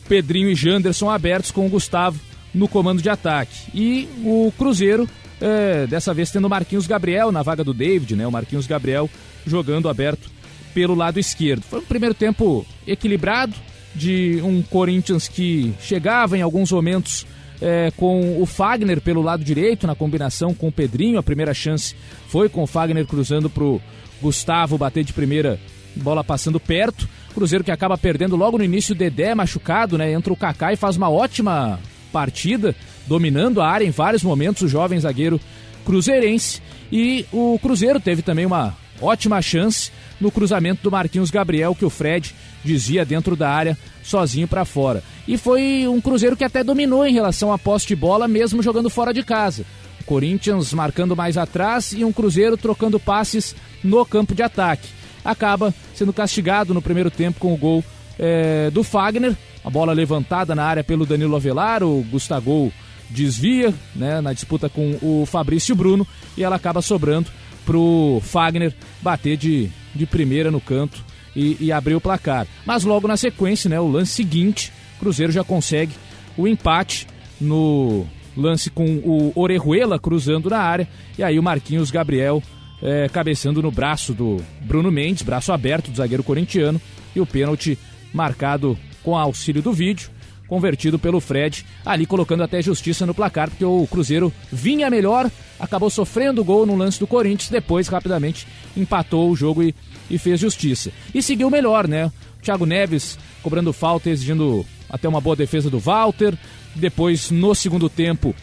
Pedrinho 0.08 0.48
e 0.48 0.54
Janderson 0.54 1.10
abertos 1.10 1.50
com 1.50 1.66
o 1.66 1.68
Gustavo 1.68 2.20
no 2.54 2.68
comando 2.68 3.02
de 3.02 3.10
ataque. 3.10 3.56
E 3.74 4.08
o 4.22 4.52
Cruzeiro, 4.56 5.08
é, 5.40 5.84
dessa 5.88 6.14
vez 6.14 6.30
tendo 6.30 6.48
Marquinhos 6.48 6.86
Gabriel 6.86 7.32
na 7.32 7.42
vaga 7.42 7.64
do 7.64 7.74
David, 7.74 8.14
né? 8.14 8.24
O 8.24 8.30
Marquinhos 8.30 8.68
Gabriel 8.68 9.10
jogando 9.44 9.88
aberto 9.88 10.30
pelo 10.72 10.94
lado 10.94 11.18
esquerdo. 11.18 11.64
Foi 11.64 11.80
um 11.80 11.84
primeiro 11.84 12.14
tempo 12.14 12.64
equilibrado, 12.86 13.56
de 13.96 14.40
um 14.44 14.62
Corinthians 14.62 15.26
que 15.26 15.74
chegava 15.80 16.38
em 16.38 16.42
alguns 16.42 16.70
momentos 16.70 17.26
é, 17.60 17.90
com 17.96 18.40
o 18.40 18.46
Fagner 18.46 19.00
pelo 19.00 19.22
lado 19.22 19.44
direito, 19.44 19.86
na 19.86 19.94
combinação 19.94 20.54
com 20.54 20.68
o 20.68 20.72
Pedrinho. 20.72 21.18
A 21.18 21.22
primeira 21.22 21.54
chance 21.54 21.94
foi 22.28 22.48
com 22.48 22.62
o 22.62 22.66
Fagner 22.66 23.06
cruzando 23.06 23.50
para 23.50 23.64
o 23.64 23.80
Gustavo 24.20 24.78
bater 24.78 25.04
de 25.04 25.12
primeira, 25.12 25.58
bola 25.96 26.22
passando 26.22 26.60
perto. 26.60 27.08
Cruzeiro 27.34 27.64
que 27.64 27.70
acaba 27.70 27.96
perdendo 27.96 28.36
logo 28.36 28.58
no 28.58 28.64
início, 28.64 28.94
o 28.94 28.98
Dedé 28.98 29.34
machucado, 29.34 29.96
né? 29.96 30.12
Entra 30.12 30.32
o 30.32 30.36
Kaká 30.36 30.72
e 30.72 30.76
faz 30.76 30.96
uma 30.96 31.08
ótima 31.08 31.78
partida, 32.12 32.74
dominando 33.06 33.60
a 33.60 33.68
área 33.68 33.84
em 33.84 33.90
vários 33.90 34.22
momentos, 34.22 34.62
o 34.62 34.68
jovem 34.68 34.98
zagueiro 34.98 35.40
cruzeirense. 35.84 36.60
E 36.90 37.26
o 37.32 37.58
Cruzeiro 37.60 38.00
teve 38.00 38.22
também 38.22 38.46
uma 38.46 38.74
ótima 39.00 39.40
chance 39.40 39.90
no 40.20 40.30
cruzamento 40.30 40.82
do 40.82 40.90
Marquinhos 40.90 41.30
Gabriel, 41.30 41.74
que 41.74 41.84
o 41.84 41.90
Fred 41.90 42.34
dizia 42.64 43.04
dentro 43.04 43.36
da 43.36 43.50
área, 43.50 43.78
sozinho 44.02 44.48
para 44.48 44.64
fora. 44.64 45.02
E 45.28 45.36
foi 45.36 45.86
um 45.86 46.00
Cruzeiro 46.00 46.34
que 46.34 46.42
até 46.42 46.64
dominou 46.64 47.06
em 47.06 47.12
relação 47.12 47.52
à 47.52 47.58
posse 47.58 47.86
de 47.86 47.94
bola, 47.94 48.26
mesmo 48.26 48.62
jogando 48.62 48.88
fora 48.88 49.12
de 49.12 49.22
casa. 49.22 49.62
O 50.00 50.04
Corinthians 50.04 50.72
marcando 50.72 51.14
mais 51.14 51.36
atrás 51.36 51.92
e 51.92 52.02
um 52.02 52.10
Cruzeiro 52.10 52.56
trocando 52.56 52.98
passes 52.98 53.54
no 53.84 54.06
campo 54.06 54.34
de 54.34 54.42
ataque. 54.42 54.88
Acaba 55.22 55.74
sendo 55.94 56.14
castigado 56.14 56.72
no 56.72 56.80
primeiro 56.80 57.10
tempo 57.10 57.38
com 57.38 57.52
o 57.52 57.58
gol 57.58 57.84
é, 58.18 58.70
do 58.70 58.82
Fagner. 58.82 59.36
A 59.62 59.68
bola 59.68 59.92
levantada 59.92 60.54
na 60.54 60.64
área 60.64 60.82
pelo 60.82 61.04
Danilo 61.04 61.36
Avelar, 61.36 61.82
o 61.82 62.02
Gustavo 62.10 62.72
desvia 63.10 63.74
né, 63.94 64.22
na 64.22 64.32
disputa 64.32 64.70
com 64.70 64.96
o 65.02 65.26
Fabrício 65.26 65.74
Bruno 65.74 66.06
e 66.38 66.42
ela 66.42 66.56
acaba 66.56 66.80
sobrando 66.80 67.30
pro 67.66 68.18
Fagner 68.24 68.74
bater 69.02 69.36
de, 69.36 69.68
de 69.94 70.06
primeira 70.06 70.50
no 70.50 70.60
canto 70.60 71.04
e, 71.36 71.58
e 71.60 71.70
abrir 71.70 71.94
o 71.94 72.00
placar. 72.00 72.46
Mas 72.64 72.84
logo 72.84 73.06
na 73.06 73.16
sequência, 73.18 73.68
né, 73.68 73.78
o 73.78 73.88
lance 73.88 74.12
seguinte, 74.12 74.72
Cruzeiro 74.98 75.32
já 75.32 75.44
consegue 75.44 75.92
o 76.36 76.46
empate 76.46 77.06
no 77.40 78.06
lance 78.36 78.70
com 78.70 78.84
o 78.84 79.32
Orejuela 79.34 79.98
cruzando 79.98 80.48
na 80.50 80.58
área 80.58 80.88
e 81.16 81.22
aí 81.22 81.38
o 81.38 81.42
Marquinhos 81.42 81.90
Gabriel 81.90 82.42
é, 82.80 83.08
cabeçando 83.08 83.60
no 83.60 83.70
braço 83.70 84.14
do 84.14 84.36
Bruno 84.60 84.90
Mendes, 84.90 85.22
braço 85.22 85.52
aberto 85.52 85.90
do 85.90 85.96
zagueiro 85.96 86.22
corintiano 86.22 86.80
e 87.14 87.20
o 87.20 87.26
pênalti 87.26 87.76
marcado 88.12 88.78
com 89.02 89.16
auxílio 89.16 89.62
do 89.62 89.72
vídeo 89.72 90.10
convertido 90.48 90.98
pelo 90.98 91.20
Fred, 91.20 91.64
ali 91.84 92.06
colocando 92.06 92.42
até 92.42 92.60
justiça 92.62 93.04
no 93.04 93.14
placar, 93.14 93.50
porque 93.50 93.64
o 93.64 93.86
Cruzeiro 93.88 94.32
vinha 94.50 94.88
melhor, 94.88 95.30
acabou 95.60 95.90
sofrendo 95.90 96.42
gol 96.42 96.64
no 96.64 96.74
lance 96.74 96.98
do 96.98 97.06
Corinthians, 97.06 97.50
depois 97.50 97.86
rapidamente 97.86 98.48
empatou 98.74 99.30
o 99.30 99.36
jogo 99.36 99.62
e, 99.62 99.74
e 100.10 100.16
fez 100.16 100.40
justiça. 100.40 100.90
E 101.14 101.22
seguiu 101.22 101.50
melhor, 101.50 101.86
né? 101.86 102.06
O 102.06 102.42
Thiago 102.42 102.64
Neves 102.64 103.18
cobrando 103.42 103.72
falta, 103.72 104.08
exigindo 104.08 104.64
até 104.90 105.08
uma 105.08 105.20
boa 105.20 105.36
defesa 105.36 105.70
do 105.70 105.78
Walter. 105.78 106.34
Depois, 106.74 107.30
no 107.30 107.54
segundo 107.54 107.88
tempo, 107.88 108.34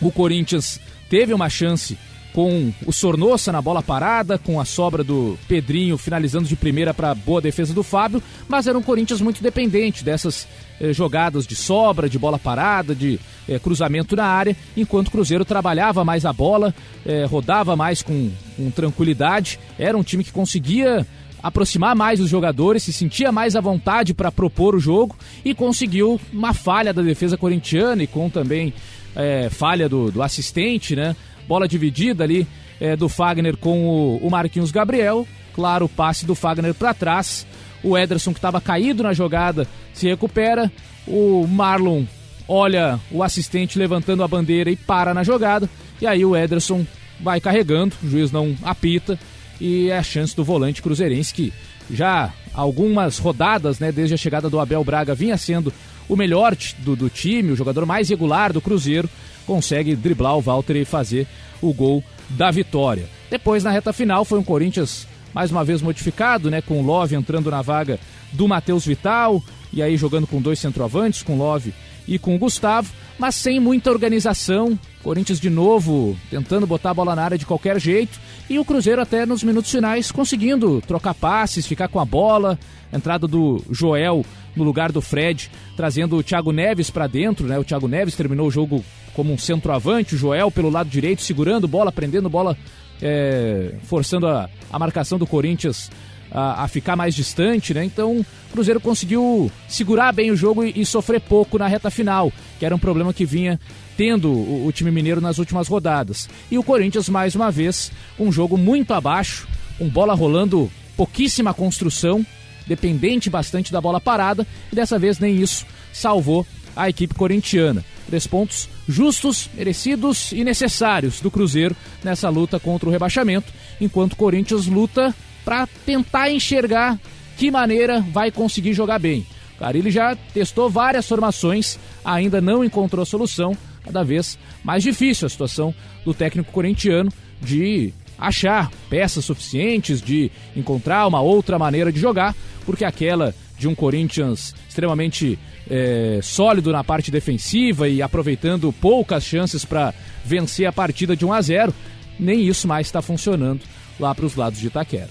o 0.00 0.10
Corinthians 0.10 0.80
teve 1.08 1.32
uma 1.32 1.48
chance 1.48 1.96
com 2.36 2.70
o 2.84 2.92
Sornossa 2.92 3.50
na 3.50 3.62
bola 3.62 3.82
parada, 3.82 4.36
com 4.36 4.60
a 4.60 4.64
sobra 4.66 5.02
do 5.02 5.38
Pedrinho 5.48 5.96
finalizando 5.96 6.46
de 6.46 6.54
primeira 6.54 6.92
para 6.92 7.14
boa 7.14 7.40
defesa 7.40 7.72
do 7.72 7.82
Fábio, 7.82 8.22
mas 8.46 8.66
era 8.66 8.76
um 8.76 8.82
Corinthians 8.82 9.22
muito 9.22 9.42
dependente 9.42 10.04
dessas 10.04 10.46
eh, 10.78 10.92
jogadas 10.92 11.46
de 11.46 11.56
sobra, 11.56 12.10
de 12.10 12.18
bola 12.18 12.38
parada, 12.38 12.94
de 12.94 13.18
eh, 13.48 13.58
cruzamento 13.58 14.14
na 14.14 14.26
área, 14.26 14.54
enquanto 14.76 15.08
o 15.08 15.10
Cruzeiro 15.12 15.46
trabalhava 15.46 16.04
mais 16.04 16.26
a 16.26 16.32
bola, 16.32 16.74
eh, 17.06 17.24
rodava 17.24 17.74
mais 17.74 18.02
com, 18.02 18.30
com 18.54 18.70
tranquilidade, 18.70 19.58
era 19.78 19.96
um 19.96 20.02
time 20.02 20.22
que 20.22 20.30
conseguia 20.30 21.06
aproximar 21.46 21.94
mais 21.94 22.20
os 22.20 22.28
jogadores, 22.28 22.82
se 22.82 22.92
sentia 22.92 23.30
mais 23.30 23.54
à 23.54 23.60
vontade 23.60 24.12
para 24.12 24.32
propor 24.32 24.74
o 24.74 24.80
jogo 24.80 25.16
e 25.44 25.54
conseguiu 25.54 26.20
uma 26.32 26.52
falha 26.52 26.92
da 26.92 27.02
defesa 27.02 27.36
corintiana 27.36 28.02
e 28.02 28.06
com 28.06 28.28
também 28.28 28.74
é, 29.14 29.48
falha 29.48 29.88
do, 29.88 30.10
do, 30.10 30.22
assistente, 30.22 30.96
né? 30.96 31.14
Bola 31.46 31.68
dividida 31.68 32.24
ali 32.24 32.48
é, 32.80 32.96
do 32.96 33.08
Fagner 33.08 33.56
com 33.56 33.86
o, 33.86 34.26
o, 34.26 34.28
Marquinhos 34.28 34.72
Gabriel. 34.72 35.24
Claro, 35.54 35.86
o 35.86 35.88
passe 35.88 36.26
do 36.26 36.34
Fagner 36.34 36.74
para 36.74 36.92
trás. 36.92 37.46
O 37.80 37.96
Ederson, 37.96 38.32
que 38.32 38.38
estava 38.38 38.60
caído 38.60 39.04
na 39.04 39.12
jogada, 39.12 39.68
se 39.94 40.08
recupera. 40.08 40.70
O 41.06 41.46
Marlon 41.46 42.04
olha 42.48 42.98
o 43.12 43.22
assistente 43.22 43.78
levantando 43.78 44.24
a 44.24 44.28
bandeira 44.28 44.68
e 44.68 44.76
para 44.76 45.14
na 45.14 45.22
jogada. 45.22 45.70
E 46.00 46.06
aí 46.08 46.24
o 46.24 46.36
Ederson 46.36 46.84
vai 47.20 47.40
carregando, 47.40 47.94
o 48.02 48.08
juiz 48.08 48.32
não 48.32 48.56
apita. 48.64 49.16
E 49.60 49.90
a 49.90 50.02
chance 50.02 50.34
do 50.34 50.44
volante 50.44 50.82
cruzeirense 50.82 51.32
que 51.32 51.52
já 51.90 52.32
algumas 52.52 53.18
rodadas, 53.18 53.78
né, 53.78 53.92
desde 53.92 54.14
a 54.14 54.18
chegada 54.18 54.50
do 54.50 54.58
Abel 54.58 54.82
Braga, 54.82 55.14
vinha 55.14 55.36
sendo 55.36 55.72
o 56.08 56.16
melhor 56.16 56.56
do, 56.78 56.96
do 56.96 57.08
time, 57.08 57.52
o 57.52 57.56
jogador 57.56 57.84
mais 57.86 58.08
regular 58.08 58.52
do 58.52 58.60
Cruzeiro 58.60 59.08
consegue 59.46 59.94
driblar 59.94 60.36
o 60.36 60.40
Walter 60.40 60.76
e 60.76 60.84
fazer 60.84 61.26
o 61.62 61.72
gol 61.72 62.02
da 62.30 62.50
vitória. 62.50 63.08
Depois, 63.30 63.64
na 63.64 63.70
reta 63.70 63.92
final, 63.92 64.24
foi 64.24 64.38
um 64.38 64.44
Corinthians 64.44 65.06
mais 65.32 65.50
uma 65.50 65.64
vez 65.64 65.82
modificado, 65.82 66.50
né? 66.50 66.60
Com 66.60 66.80
o 66.80 66.84
Love 66.84 67.14
entrando 67.14 67.50
na 67.50 67.62
vaga 67.62 68.00
do 68.32 68.48
Matheus 68.48 68.86
Vital, 68.86 69.42
e 69.72 69.82
aí 69.82 69.96
jogando 69.96 70.26
com 70.26 70.40
dois 70.40 70.58
centroavantes, 70.58 71.22
com 71.22 71.36
Love 71.36 71.74
e 72.08 72.18
com 72.18 72.34
o 72.34 72.38
Gustavo, 72.38 72.90
mas 73.18 73.34
sem 73.34 73.60
muita 73.60 73.90
organização. 73.90 74.78
Corinthians 75.06 75.38
de 75.38 75.48
novo 75.48 76.16
tentando 76.28 76.66
botar 76.66 76.90
a 76.90 76.94
bola 76.94 77.14
na 77.14 77.22
área 77.22 77.38
de 77.38 77.46
qualquer 77.46 77.80
jeito. 77.80 78.18
E 78.50 78.58
o 78.58 78.64
Cruzeiro 78.64 79.00
até 79.00 79.24
nos 79.24 79.44
minutos 79.44 79.70
finais 79.70 80.10
conseguindo 80.10 80.82
trocar 80.84 81.14
passes, 81.14 81.64
ficar 81.64 81.86
com 81.86 82.00
a 82.00 82.04
bola. 82.04 82.58
Entrada 82.92 83.28
do 83.28 83.62
Joel 83.70 84.26
no 84.56 84.64
lugar 84.64 84.90
do 84.90 85.00
Fred, 85.00 85.48
trazendo 85.76 86.16
o 86.16 86.24
Thiago 86.24 86.50
Neves 86.50 86.90
para 86.90 87.06
dentro, 87.06 87.46
né? 87.46 87.56
O 87.56 87.62
Thiago 87.62 87.86
Neves 87.86 88.16
terminou 88.16 88.48
o 88.48 88.50
jogo 88.50 88.84
como 89.14 89.32
um 89.32 89.38
centroavante, 89.38 90.16
o 90.16 90.18
Joel 90.18 90.50
pelo 90.50 90.70
lado 90.70 90.90
direito, 90.90 91.22
segurando 91.22 91.68
bola, 91.68 91.92
prendendo 91.92 92.28
bola, 92.28 92.56
é, 93.00 93.74
forçando 93.84 94.26
a, 94.26 94.50
a 94.72 94.78
marcação 94.78 95.18
do 95.18 95.26
Corinthians 95.26 95.88
a, 96.30 96.64
a, 96.64 96.68
ficar 96.68 96.96
mais 96.96 97.14
distante, 97.14 97.72
né? 97.72 97.84
Então 97.84 98.18
o 98.18 98.26
Cruzeiro 98.52 98.80
conseguiu 98.80 99.50
segurar 99.68 100.12
bem 100.12 100.30
o 100.30 100.36
jogo 100.36 100.64
e, 100.64 100.72
e, 100.76 100.86
sofrer 100.86 101.20
pouco 101.20 101.58
na 101.58 101.66
reta 101.66 101.90
final, 101.90 102.32
que 102.58 102.64
era 102.64 102.74
um 102.74 102.78
problema 102.78 103.12
que 103.12 103.24
vinha 103.24 103.60
tendo 103.96 104.30
o, 104.30 104.66
o, 104.66 104.72
time 104.72 104.90
mineiro 104.90 105.20
nas 105.20 105.38
últimas 105.38 105.68
rodadas. 105.68 106.28
E 106.50 106.58
o 106.58 106.62
Corinthians, 106.62 107.08
mais 107.08 107.34
uma 107.34 107.50
vez, 107.50 107.90
um 108.18 108.30
jogo 108.30 108.56
muito 108.56 108.92
abaixo, 108.92 109.48
com 109.78 109.88
bola 109.88 110.14
rolando, 110.14 110.70
pouquíssima 110.96 111.54
construção, 111.54 112.24
dependente 112.66 113.30
bastante 113.30 113.72
da 113.72 113.80
bola 113.80 114.00
parada, 114.00 114.46
e 114.72 114.74
dessa 114.74 114.98
vez 114.98 115.18
nem 115.18 115.36
isso 115.36 115.66
salvou 115.92 116.46
a 116.74 116.88
equipe 116.88 117.14
corintiana. 117.14 117.84
Três 118.06 118.26
pontos 118.26 118.68
justos, 118.86 119.48
merecidos 119.54 120.30
e 120.30 120.44
necessários 120.44 121.20
do 121.20 121.30
Cruzeiro 121.30 121.74
nessa 122.04 122.28
luta 122.28 122.60
contra 122.60 122.88
o 122.88 122.92
rebaixamento, 122.92 123.52
enquanto 123.80 124.12
o 124.12 124.16
Corinthians 124.16 124.66
luta 124.66 125.14
para 125.46 125.68
tentar 125.86 126.28
enxergar 126.28 126.98
que 127.36 127.52
maneira 127.52 128.00
vai 128.00 128.32
conseguir 128.32 128.72
jogar 128.72 128.98
bem. 128.98 129.24
O 129.54 129.60
Carilli 129.60 129.92
já 129.92 130.16
testou 130.34 130.68
várias 130.68 131.06
formações, 131.06 131.78
ainda 132.04 132.40
não 132.40 132.64
encontrou 132.64 133.06
solução, 133.06 133.56
cada 133.84 134.02
vez 134.02 134.36
mais 134.64 134.82
difícil 134.82 135.24
a 135.24 135.30
situação 135.30 135.72
do 136.04 136.12
técnico 136.12 136.50
corintiano 136.50 137.12
de 137.40 137.94
achar 138.18 138.72
peças 138.90 139.24
suficientes, 139.24 140.02
de 140.02 140.32
encontrar 140.56 141.06
uma 141.06 141.20
outra 141.20 141.60
maneira 141.60 141.92
de 141.92 142.00
jogar, 142.00 142.34
porque 142.64 142.84
aquela 142.84 143.32
de 143.56 143.68
um 143.68 143.74
Corinthians 143.74 144.52
extremamente 144.68 145.38
é, 145.70 146.18
sólido 146.22 146.72
na 146.72 146.82
parte 146.82 147.10
defensiva 147.10 147.88
e 147.88 148.02
aproveitando 148.02 148.72
poucas 148.72 149.22
chances 149.22 149.64
para 149.64 149.94
vencer 150.24 150.66
a 150.66 150.72
partida 150.72 151.14
de 151.14 151.24
1 151.24 151.32
a 151.32 151.40
0, 151.40 151.74
nem 152.18 152.46
isso 152.48 152.66
mais 152.66 152.88
está 152.88 153.00
funcionando 153.00 153.60
lá 153.98 154.14
para 154.14 154.26
os 154.26 154.36
lados 154.36 154.58
de 154.58 154.66
Itaquera. 154.66 155.08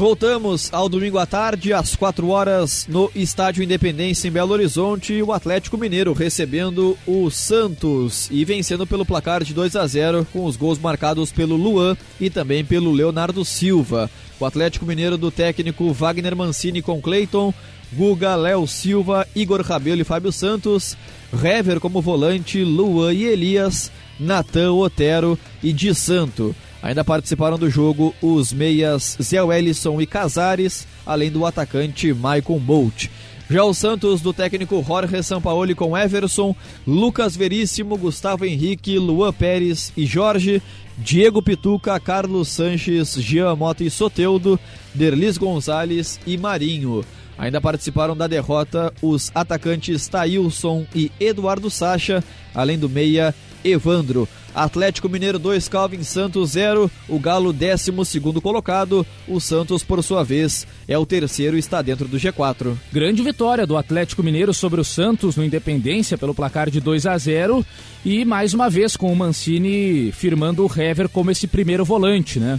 Voltamos 0.00 0.72
ao 0.72 0.88
domingo 0.88 1.18
à 1.18 1.26
tarde, 1.26 1.74
às 1.74 1.94
4 1.94 2.26
horas, 2.30 2.86
no 2.88 3.10
Estádio 3.14 3.62
Independência 3.62 4.28
em 4.28 4.30
Belo 4.30 4.54
Horizonte, 4.54 5.20
o 5.20 5.30
Atlético 5.30 5.76
Mineiro 5.76 6.14
recebendo 6.14 6.96
o 7.06 7.30
Santos 7.30 8.26
e 8.30 8.42
vencendo 8.42 8.86
pelo 8.86 9.04
placar 9.04 9.44
de 9.44 9.52
2 9.52 9.76
a 9.76 9.86
0 9.86 10.26
com 10.32 10.46
os 10.46 10.56
gols 10.56 10.78
marcados 10.78 11.30
pelo 11.30 11.54
Luan 11.54 11.98
e 12.18 12.30
também 12.30 12.64
pelo 12.64 12.90
Leonardo 12.92 13.44
Silva. 13.44 14.10
O 14.40 14.46
Atlético 14.46 14.86
Mineiro 14.86 15.18
do 15.18 15.30
técnico 15.30 15.92
Wagner 15.92 16.34
Mancini 16.34 16.80
com 16.80 16.98
Cleiton, 16.98 17.52
Guga, 17.92 18.36
Léo 18.36 18.66
Silva, 18.66 19.28
Igor 19.36 19.60
Rabelo 19.60 20.00
e 20.00 20.04
Fábio 20.04 20.32
Santos, 20.32 20.96
Hever 21.30 21.78
como 21.78 22.00
volante, 22.00 22.64
Luan 22.64 23.12
e 23.12 23.24
Elias, 23.24 23.92
Natan, 24.20 24.72
Otero 24.72 25.38
e 25.62 25.72
Di 25.72 25.94
Santo. 25.94 26.54
Ainda 26.82 27.04
participaram 27.04 27.58
do 27.58 27.68
jogo 27.68 28.14
os 28.22 28.52
meias 28.52 29.16
Zé 29.20 29.42
Wellison 29.42 30.00
e 30.00 30.06
Casares, 30.06 30.86
além 31.04 31.30
do 31.30 31.44
atacante 31.44 32.12
Maicon 32.12 32.58
Bolt. 32.58 33.08
Já 33.50 33.64
o 33.64 33.74
Santos 33.74 34.20
do 34.20 34.32
técnico 34.32 34.82
Jorge 34.86 35.22
Sampaoli 35.24 35.74
com 35.74 35.98
Everson, 35.98 36.54
Lucas 36.86 37.36
Veríssimo, 37.36 37.98
Gustavo 37.98 38.44
Henrique, 38.44 38.96
Luan 38.96 39.32
Pérez 39.32 39.92
e 39.96 40.06
Jorge, 40.06 40.62
Diego 40.96 41.42
Pituca, 41.42 41.98
Carlos 41.98 42.48
Sanches, 42.48 43.14
Jean 43.14 43.56
Mota 43.56 43.82
e 43.82 43.90
Soteudo, 43.90 44.58
Derlis 44.94 45.36
Gonzalez 45.36 46.20
e 46.24 46.38
Marinho. 46.38 47.04
Ainda 47.36 47.60
participaram 47.60 48.16
da 48.16 48.26
derrota 48.26 48.92
os 49.02 49.32
atacantes 49.34 50.06
Taílson 50.06 50.86
e 50.94 51.10
Eduardo 51.18 51.70
Sacha, 51.70 52.22
além 52.54 52.78
do 52.78 52.88
meia 52.88 53.34
Evandro. 53.64 54.28
Atlético 54.54 55.08
Mineiro 55.08 55.38
2, 55.38 55.68
Calvin 55.68 56.02
Santos 56.02 56.50
0, 56.50 56.90
o 57.08 57.18
Galo 57.18 57.52
12 57.52 57.92
colocado, 58.42 59.06
o 59.28 59.40
Santos, 59.40 59.84
por 59.84 60.02
sua 60.02 60.24
vez, 60.24 60.66
é 60.88 60.98
o 60.98 61.06
terceiro 61.06 61.56
e 61.56 61.60
está 61.60 61.80
dentro 61.80 62.08
do 62.08 62.16
G4. 62.16 62.76
Grande 62.92 63.22
vitória 63.22 63.66
do 63.66 63.76
Atlético 63.76 64.22
Mineiro 64.22 64.52
sobre 64.52 64.80
o 64.80 64.84
Santos 64.84 65.36
no 65.36 65.44
Independência 65.44 66.18
pelo 66.18 66.34
placar 66.34 66.68
de 66.68 66.80
2 66.80 67.06
a 67.06 67.16
0 67.16 67.64
e 68.04 68.24
mais 68.24 68.52
uma 68.52 68.68
vez 68.68 68.96
com 68.96 69.12
o 69.12 69.16
Mancini 69.16 70.10
firmando 70.12 70.66
o 70.66 70.80
Hever 70.80 71.08
como 71.08 71.30
esse 71.30 71.46
primeiro 71.46 71.84
volante, 71.84 72.40
né? 72.40 72.58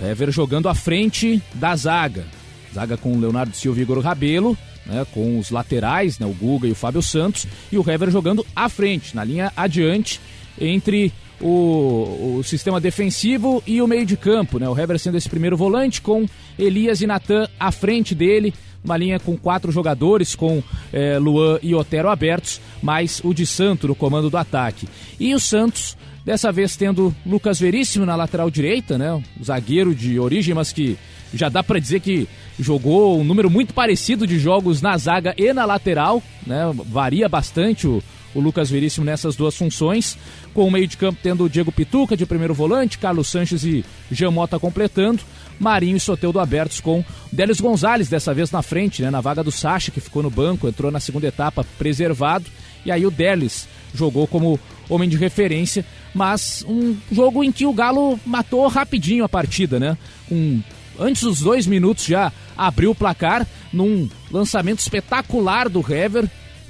O 0.00 0.04
Hever 0.04 0.30
jogando 0.30 0.68
à 0.68 0.74
frente 0.74 1.42
da 1.54 1.74
zaga. 1.74 2.24
Zaga 2.72 2.96
com 2.96 3.12
o 3.12 3.20
Leonardo 3.20 3.56
Silva 3.56 3.80
e 3.80 3.82
Igor 3.82 3.98
Rabelo, 4.00 4.56
né, 4.86 5.06
com 5.12 5.38
os 5.38 5.50
laterais, 5.50 6.18
né, 6.18 6.26
o 6.26 6.32
Guga 6.32 6.66
e 6.66 6.72
o 6.72 6.76
Fábio 6.76 7.02
Santos, 7.02 7.46
e 7.70 7.78
o 7.78 7.88
Hever 7.88 8.10
jogando 8.10 8.46
à 8.54 8.68
frente, 8.68 9.14
na 9.14 9.24
linha 9.24 9.52
adiante, 9.56 10.20
entre 10.60 11.12
o, 11.40 12.38
o 12.38 12.42
sistema 12.42 12.80
defensivo 12.80 13.62
e 13.66 13.82
o 13.82 13.86
meio 13.86 14.06
de 14.06 14.16
campo. 14.16 14.58
Né? 14.58 14.68
O 14.68 14.78
Hever 14.78 14.98
sendo 14.98 15.16
esse 15.16 15.28
primeiro 15.28 15.56
volante, 15.56 16.00
com 16.00 16.26
Elias 16.58 17.00
e 17.00 17.06
Natan 17.06 17.48
à 17.58 17.70
frente 17.70 18.14
dele, 18.14 18.54
uma 18.82 18.96
linha 18.96 19.18
com 19.18 19.36
quatro 19.36 19.72
jogadores, 19.72 20.34
com 20.34 20.62
é, 20.92 21.18
Luan 21.18 21.58
e 21.62 21.74
Otero 21.74 22.08
abertos, 22.08 22.60
mais 22.80 23.20
o 23.24 23.34
de 23.34 23.44
Santo 23.44 23.88
no 23.88 23.94
comando 23.94 24.30
do 24.30 24.36
ataque. 24.36 24.88
E 25.18 25.34
o 25.34 25.40
Santos, 25.40 25.96
dessa 26.24 26.52
vez 26.52 26.76
tendo 26.76 27.14
Lucas 27.26 27.58
Veríssimo 27.58 28.06
na 28.06 28.14
lateral 28.14 28.48
direita, 28.48 28.96
né? 28.96 29.12
O 29.40 29.44
zagueiro 29.44 29.94
de 29.94 30.20
origem, 30.20 30.54
mas 30.54 30.72
que 30.72 30.96
já 31.36 31.48
dá 31.48 31.62
para 31.62 31.78
dizer 31.78 32.00
que 32.00 32.28
jogou 32.58 33.20
um 33.20 33.24
número 33.24 33.50
muito 33.50 33.74
parecido 33.74 34.26
de 34.26 34.38
jogos 34.38 34.80
na 34.80 34.96
zaga 34.96 35.34
e 35.36 35.52
na 35.52 35.64
lateral, 35.64 36.22
né? 36.46 36.62
Varia 36.86 37.28
bastante 37.28 37.86
o, 37.86 38.02
o 38.34 38.40
Lucas 38.40 38.70
Veríssimo 38.70 39.04
nessas 39.04 39.36
duas 39.36 39.56
funções, 39.56 40.18
com 40.54 40.66
o 40.66 40.70
meio 40.70 40.86
de 40.86 40.96
campo 40.96 41.18
tendo 41.22 41.44
o 41.44 41.48
Diego 41.48 41.72
Pituca 41.72 42.16
de 42.16 42.26
primeiro 42.26 42.54
volante, 42.54 42.98
Carlos 42.98 43.28
Sanches 43.28 43.64
e 43.64 43.84
Jean 44.10 44.30
Mota 44.30 44.58
completando, 44.58 45.20
Marinho 45.58 45.96
e 45.96 46.00
Soteudo 46.00 46.40
abertos 46.40 46.80
com 46.80 47.04
Délis 47.32 47.60
Gonzalez 47.60 48.08
dessa 48.08 48.34
vez 48.34 48.50
na 48.50 48.62
frente, 48.62 49.02
né, 49.02 49.10
na 49.10 49.20
vaga 49.20 49.42
do 49.42 49.52
Sacha, 49.52 49.90
que 49.90 50.00
ficou 50.00 50.22
no 50.22 50.30
banco, 50.30 50.68
entrou 50.68 50.90
na 50.90 51.00
segunda 51.00 51.26
etapa 51.26 51.64
preservado, 51.78 52.46
e 52.84 52.90
aí 52.90 53.06
o 53.06 53.10
Délis 53.10 53.66
jogou 53.94 54.26
como 54.26 54.60
homem 54.88 55.08
de 55.08 55.16
referência, 55.16 55.84
mas 56.14 56.64
um 56.68 56.96
jogo 57.10 57.42
em 57.42 57.50
que 57.50 57.66
o 57.66 57.72
Galo 57.72 58.18
matou 58.24 58.66
rapidinho 58.68 59.24
a 59.24 59.28
partida, 59.28 59.80
né? 59.80 59.96
Com 60.28 60.60
antes 60.98 61.22
dos 61.22 61.40
dois 61.40 61.66
minutos 61.66 62.04
já 62.04 62.32
abriu 62.56 62.90
o 62.90 62.94
placar 62.94 63.46
num 63.72 64.08
lançamento 64.30 64.78
espetacular 64.78 65.68
do 65.68 65.80
Hever, 65.80 66.28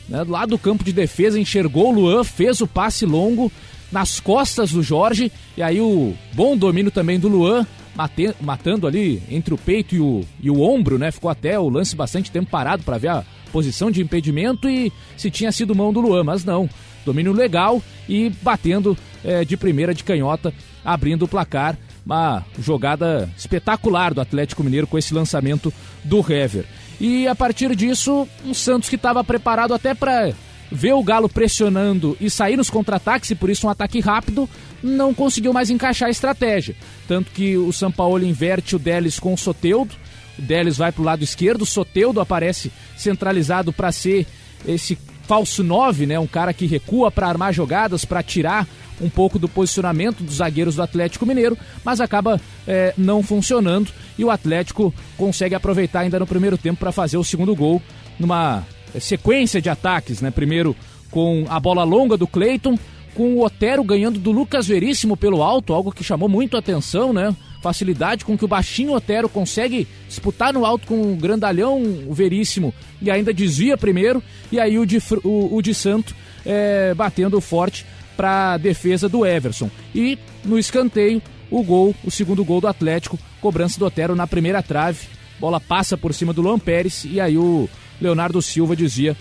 né, 0.09 0.25
lá 0.27 0.47
do 0.47 0.59
campo 0.59 0.85
de 0.85 0.93
defesa, 0.93 1.39
enxergou 1.39 1.89
o 1.89 1.95
Luan, 1.95 2.25
fez 2.25 2.61
o 2.61 2.67
passe 2.67 3.05
longo 3.05 3.51
nas 3.91 4.21
costas 4.21 4.73
do 4.73 4.83
Jorge, 4.83 5.31
e 5.57 5.63
aí 5.63 5.81
o 5.81 6.15
bom 6.33 6.57
domínio 6.57 6.91
também 6.91 7.19
do 7.19 7.29
Luan, 7.29 7.67
mate, 7.95 8.35
matando 8.41 8.87
ali 8.87 9.23
entre 9.31 9.55
o 9.55 9.59
peito 9.59 9.95
e 9.95 10.01
o, 10.01 10.25
e 10.41 10.51
o 10.51 10.61
ombro, 10.61 10.99
né? 10.99 11.11
Ficou 11.11 11.31
até 11.31 11.59
o 11.59 11.69
lance 11.69 11.95
bastante 11.95 12.31
tempo 12.31 12.51
parado 12.51 12.83
para 12.83 12.99
ver 12.99 13.09
a 13.09 13.25
posição 13.53 13.91
de 13.91 14.03
impedimento 14.03 14.69
e 14.69 14.93
se 15.17 15.31
tinha 15.31 15.53
sido 15.53 15.75
mão 15.75 15.93
do 15.93 16.01
Luan, 16.01 16.25
mas 16.25 16.45
não. 16.45 16.69
Domínio 17.05 17.33
legal 17.33 17.81
e 18.09 18.31
batendo 18.43 18.99
é, 19.25 19.45
de 19.45 19.57
primeira 19.57 19.95
de 19.95 20.05
canhota, 20.05 20.53
abrindo 20.85 21.25
o 21.25 21.29
placar. 21.29 21.79
Uma 22.07 22.45
jogada 22.57 23.29
espetacular 23.37 24.15
do 24.15 24.21
Atlético 24.21 24.63
Mineiro 24.63 24.87
com 24.87 24.97
esse 24.97 25.13
lançamento 25.13 25.75
do 26.05 26.21
Hever. 26.21 26.65
E 27.01 27.27
a 27.27 27.35
partir 27.35 27.75
disso, 27.75 28.29
um 28.45 28.55
Santos 28.55 28.89
que 28.89 28.95
estava 28.95 29.25
preparado 29.25 29.75
até 29.75 29.93
para 29.93 30.33
ver 30.71 30.93
o 30.93 31.03
Galo 31.03 31.29
pressionando 31.29 32.17
e 32.21 32.31
sair 32.31 32.57
nos 32.57 32.71
contra-ataques, 32.71 33.31
e 33.31 33.35
por 33.35 33.51
isso 33.51 33.67
um 33.67 33.71
ataque 33.71 33.99
rápido, 33.99 34.49
não 34.81 35.13
conseguiu 35.13 35.53
mais 35.53 35.69
encaixar 35.69 36.07
a 36.07 36.11
estratégia. 36.11 36.77
Tanto 37.09 37.33
que 37.33 37.57
o 37.57 37.73
São 37.73 37.91
Paulo 37.91 38.25
inverte 38.25 38.77
o 38.77 38.79
Delis 38.79 39.19
com 39.19 39.35
o 39.35 39.39
Soteudo, 39.39 39.95
o 40.39 40.43
Delis 40.43 40.77
vai 40.77 40.93
para 40.93 41.03
o 41.03 41.05
lado 41.05 41.25
esquerdo, 41.25 41.63
o 41.63 41.67
Soteudo 41.67 42.21
aparece 42.21 42.71
centralizado 42.97 43.73
para 43.73 43.91
ser 43.91 44.27
esse 44.67 44.97
falso 45.27 45.65
9, 45.65 46.07
né? 46.07 46.19
um 46.19 46.27
cara 46.27 46.53
que 46.53 46.67
recua 46.67 47.11
para 47.11 47.27
armar 47.27 47.53
jogadas, 47.53 48.05
para 48.05 48.23
tirar 48.23 48.67
um 49.01 49.09
pouco 49.09 49.39
do 49.39 49.49
posicionamento 49.49 50.23
dos 50.23 50.37
zagueiros 50.37 50.77
do 50.77 50.83
Atlético 50.83 51.27
Mineiro, 51.27 51.57
mas 51.85 52.01
acaba 52.01 52.41
é, 52.67 52.95
não 52.97 53.23
funcionando 53.23 53.91
e 54.19 54.25
o 54.25 54.31
Atlético 54.31 54.93
consegue 55.17 55.55
aproveitar 55.55 56.01
ainda 56.01 56.19
no 56.19 56.27
primeiro 56.27 56.57
tempo 56.57 56.81
para 56.81 56.93
fazer 56.93 57.17
o 57.17 57.25
segundo 57.25 57.55
gol 57.55 57.83
numa 58.19 58.65
sequência 59.01 59.61
de 59.61 59.69
ataques, 59.69 60.21
né? 60.21 60.31
Primeiro 60.31 60.75
com 61.11 61.45
a 61.49 61.61
bola 61.61 61.85
longa 61.85 62.17
do 62.17 62.27
Cleiton, 62.27 62.79
com 63.15 63.35
o 63.35 63.45
Otero 63.45 63.83
ganhando 63.83 64.19
do 64.19 64.31
Lucas 64.31 64.67
Veríssimo 64.67 65.17
pelo 65.17 65.43
alto, 65.43 65.73
algo 65.73 65.93
que 65.93 66.05
chamou 66.05 66.29
muito 66.29 66.57
a 66.57 66.61
atenção, 66.61 67.13
né? 67.13 67.35
Facilidade 67.63 68.25
com 68.25 68.37
que 68.37 68.45
o 68.45 68.49
baixinho 68.49 68.93
Otero 68.93 69.29
consegue 69.29 69.89
disputar 70.07 70.53
no 70.53 70.65
alto 70.65 70.87
com 70.87 71.13
o 71.13 71.17
grandalhão 71.17 71.83
o 72.07 72.13
Veríssimo 72.13 72.75
e 73.01 73.11
ainda 73.11 73.33
desvia 73.33 73.77
primeiro, 73.77 74.23
e 74.53 74.61
aí 74.61 74.79
o 74.79 74.87
de, 74.87 74.99
o, 75.25 75.57
o 75.57 75.63
de 75.63 75.75
Santo 75.75 76.15
é, 76.45 76.95
batendo 76.95 77.41
forte 77.41 77.85
para 78.17 78.55
a 78.55 78.57
defesa 78.57 79.09
do 79.09 79.27
Everson. 79.27 79.71
E 79.95 80.19
no 80.45 80.59
escanteio, 80.59 81.23
o 81.51 81.63
gol, 81.63 81.95
o 82.05 82.11
segundo 82.11 82.45
gol 82.45 82.61
do 82.61 82.69
Atlético, 82.69 83.19
cobrança 83.41 83.79
do 83.79 83.87
Otero 83.87 84.15
na 84.15 84.27
primeira 84.27 84.63
trave. 84.63 85.07
Bola 85.39 85.61
passa 85.61 85.97
por 85.97 86.15
cima 86.15 86.33
do 86.33 86.41
Luan 86.41 86.59
Pérez 86.59 87.05
e 87.05 87.21
aí 87.21 87.37
o 87.37 87.69
Leonardo 88.01 88.41
Silva 88.41 88.75
dizia 88.75 89.17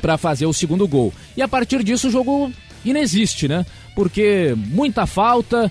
para 0.00 0.18
fazer 0.18 0.46
o 0.46 0.52
segundo 0.52 0.86
gol. 0.86 1.12
E 1.36 1.42
a 1.42 1.48
partir 1.48 1.82
disso 1.82 2.08
o 2.08 2.10
jogo 2.10 2.52
inexiste, 2.84 3.48
né? 3.48 3.64
Porque 3.94 4.54
muita 4.56 5.06
falta, 5.06 5.70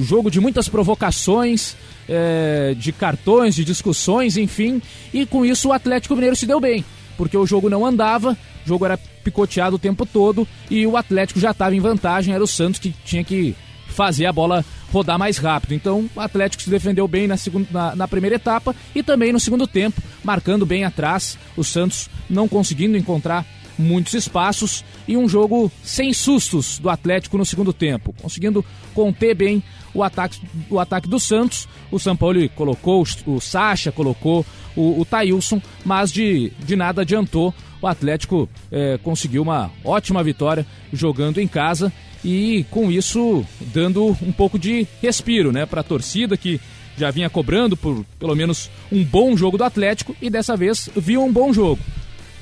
jogo 0.00 0.30
de 0.30 0.40
muitas 0.40 0.68
provocações, 0.68 1.76
é, 2.08 2.74
de 2.76 2.92
cartões, 2.92 3.54
de 3.54 3.64
discussões, 3.64 4.36
enfim, 4.36 4.80
e 5.12 5.26
com 5.26 5.44
isso 5.44 5.68
o 5.68 5.72
Atlético 5.72 6.14
Mineiro 6.14 6.36
se 6.36 6.46
deu 6.46 6.60
bem, 6.60 6.84
porque 7.16 7.36
o 7.36 7.46
jogo 7.46 7.68
não 7.68 7.84
andava, 7.84 8.36
o 8.64 8.68
jogo 8.68 8.84
era 8.84 8.96
picoteado 8.96 9.76
o 9.76 9.78
tempo 9.78 10.04
todo 10.06 10.46
e 10.70 10.86
o 10.86 10.96
Atlético 10.96 11.40
já 11.40 11.50
estava 11.50 11.74
em 11.74 11.80
vantagem, 11.80 12.34
era 12.34 12.42
o 12.42 12.46
Santos 12.46 12.80
que 12.80 12.94
tinha 13.04 13.24
que 13.24 13.54
fazer 13.88 14.26
a 14.26 14.32
bola 14.32 14.64
rodar 14.92 15.18
mais 15.18 15.38
rápido. 15.38 15.74
Então 15.74 16.08
o 16.14 16.20
Atlético 16.20 16.62
se 16.62 16.70
defendeu 16.70 17.08
bem 17.08 17.26
na, 17.26 17.36
segunda, 17.36 17.66
na, 17.70 17.96
na, 17.96 18.08
primeira 18.08 18.36
etapa 18.36 18.74
e 18.94 19.02
também 19.02 19.32
no 19.32 19.40
segundo 19.40 19.66
tempo, 19.66 20.00
marcando 20.22 20.66
bem 20.66 20.84
atrás, 20.84 21.38
o 21.56 21.64
Santos 21.64 22.08
não 22.28 22.46
conseguindo 22.46 22.96
encontrar 22.96 23.44
muitos 23.78 24.14
espaços 24.14 24.84
e 25.06 25.16
um 25.16 25.28
jogo 25.28 25.70
sem 25.82 26.12
sustos 26.12 26.78
do 26.78 26.88
Atlético 26.88 27.36
no 27.36 27.44
segundo 27.44 27.72
tempo, 27.72 28.14
conseguindo 28.20 28.64
conter 28.94 29.34
bem 29.34 29.62
o 29.96 30.02
ataque, 30.02 30.40
o 30.70 30.78
ataque 30.78 31.08
do 31.08 31.18
Santos. 31.18 31.68
O 31.90 31.98
São 31.98 32.16
Paulo 32.16 32.48
colocou 32.50 33.04
o 33.26 33.40
Sacha, 33.40 33.90
colocou 33.90 34.44
o, 34.76 35.00
o 35.00 35.04
Thailson, 35.04 35.60
mas 35.84 36.12
de, 36.12 36.52
de 36.58 36.76
nada 36.76 37.02
adiantou 37.02 37.54
o 37.80 37.86
Atlético 37.86 38.48
é, 38.70 38.98
conseguiu 39.02 39.42
uma 39.42 39.70
ótima 39.84 40.22
vitória 40.22 40.66
jogando 40.92 41.40
em 41.40 41.46
casa 41.46 41.92
e 42.24 42.64
com 42.70 42.90
isso 42.90 43.44
dando 43.72 44.16
um 44.22 44.32
pouco 44.32 44.58
de 44.58 44.86
respiro 45.00 45.52
né, 45.52 45.66
para 45.66 45.82
a 45.82 45.84
torcida 45.84 46.36
que 46.36 46.60
já 46.96 47.10
vinha 47.10 47.28
cobrando 47.28 47.76
por 47.76 48.04
pelo 48.18 48.34
menos 48.34 48.70
um 48.90 49.04
bom 49.04 49.36
jogo 49.36 49.58
do 49.58 49.64
Atlético 49.64 50.16
e 50.20 50.30
dessa 50.30 50.56
vez 50.56 50.88
viu 50.96 51.22
um 51.22 51.32
bom 51.32 51.52
jogo. 51.52 51.80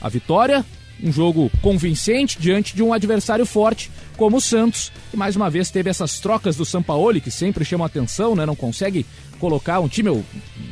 A 0.00 0.08
vitória, 0.08 0.64
um 1.02 1.10
jogo 1.10 1.50
convincente 1.60 2.38
diante 2.38 2.74
de 2.74 2.82
um 2.82 2.92
adversário 2.92 3.44
forte 3.44 3.90
como 4.16 4.36
o 4.36 4.40
Santos, 4.40 4.92
e 5.12 5.16
mais 5.16 5.36
uma 5.36 5.50
vez 5.50 5.70
teve 5.70 5.90
essas 5.90 6.20
trocas 6.20 6.56
do 6.56 6.64
Sampaoli 6.64 7.20
que 7.20 7.30
sempre 7.30 7.64
chamam 7.64 7.84
atenção, 7.84 8.34
né? 8.34 8.46
Não 8.46 8.56
consegue 8.56 9.04
colocar 9.38 9.80
um 9.80 9.88
time, 9.88 10.24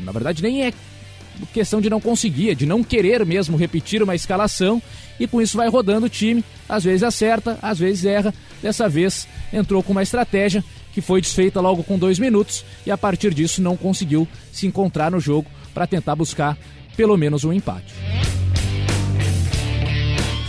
na 0.05 0.12
verdade 0.12 0.42
nem 0.42 0.64
é 0.64 0.72
questão 1.52 1.81
de 1.81 1.90
não 1.90 2.00
conseguir, 2.00 2.55
de 2.55 2.66
não 2.66 2.85
querer 2.85 3.24
mesmo 3.24 3.57
repetir 3.57 4.02
uma 4.02 4.14
escalação 4.14 4.81
e 5.18 5.26
com 5.26 5.40
isso 5.40 5.57
vai 5.57 5.68
rodando 5.68 6.07
o 6.07 6.09
time, 6.09 6.44
às 6.68 6.85
vezes 6.85 7.02
acerta, 7.02 7.59
às 7.61 7.78
vezes 7.78 8.05
erra. 8.05 8.35
Dessa 8.62 8.88
vez 8.88 9.26
entrou 9.52 9.83
com 9.83 9.92
uma 9.92 10.02
estratégia 10.02 10.62
que 10.92 11.00
foi 11.00 11.20
desfeita 11.20 11.61
logo 11.61 11.83
com 11.83 11.98
dois 11.98 12.18
minutos 12.18 12.64
e 12.87 12.90
a 12.90 12.98
partir 12.98 13.33
disso 13.35 13.62
não 13.62 13.76
conseguiu 13.76 14.28
se 14.52 14.66
encontrar 14.66 15.11
no 15.11 15.18
jogo 15.18 15.48
para 15.72 15.87
tentar 15.87 16.14
buscar 16.14 16.57
pelo 16.96 17.16
menos 17.16 17.44
um 17.44 17.52
empate. 17.52 17.92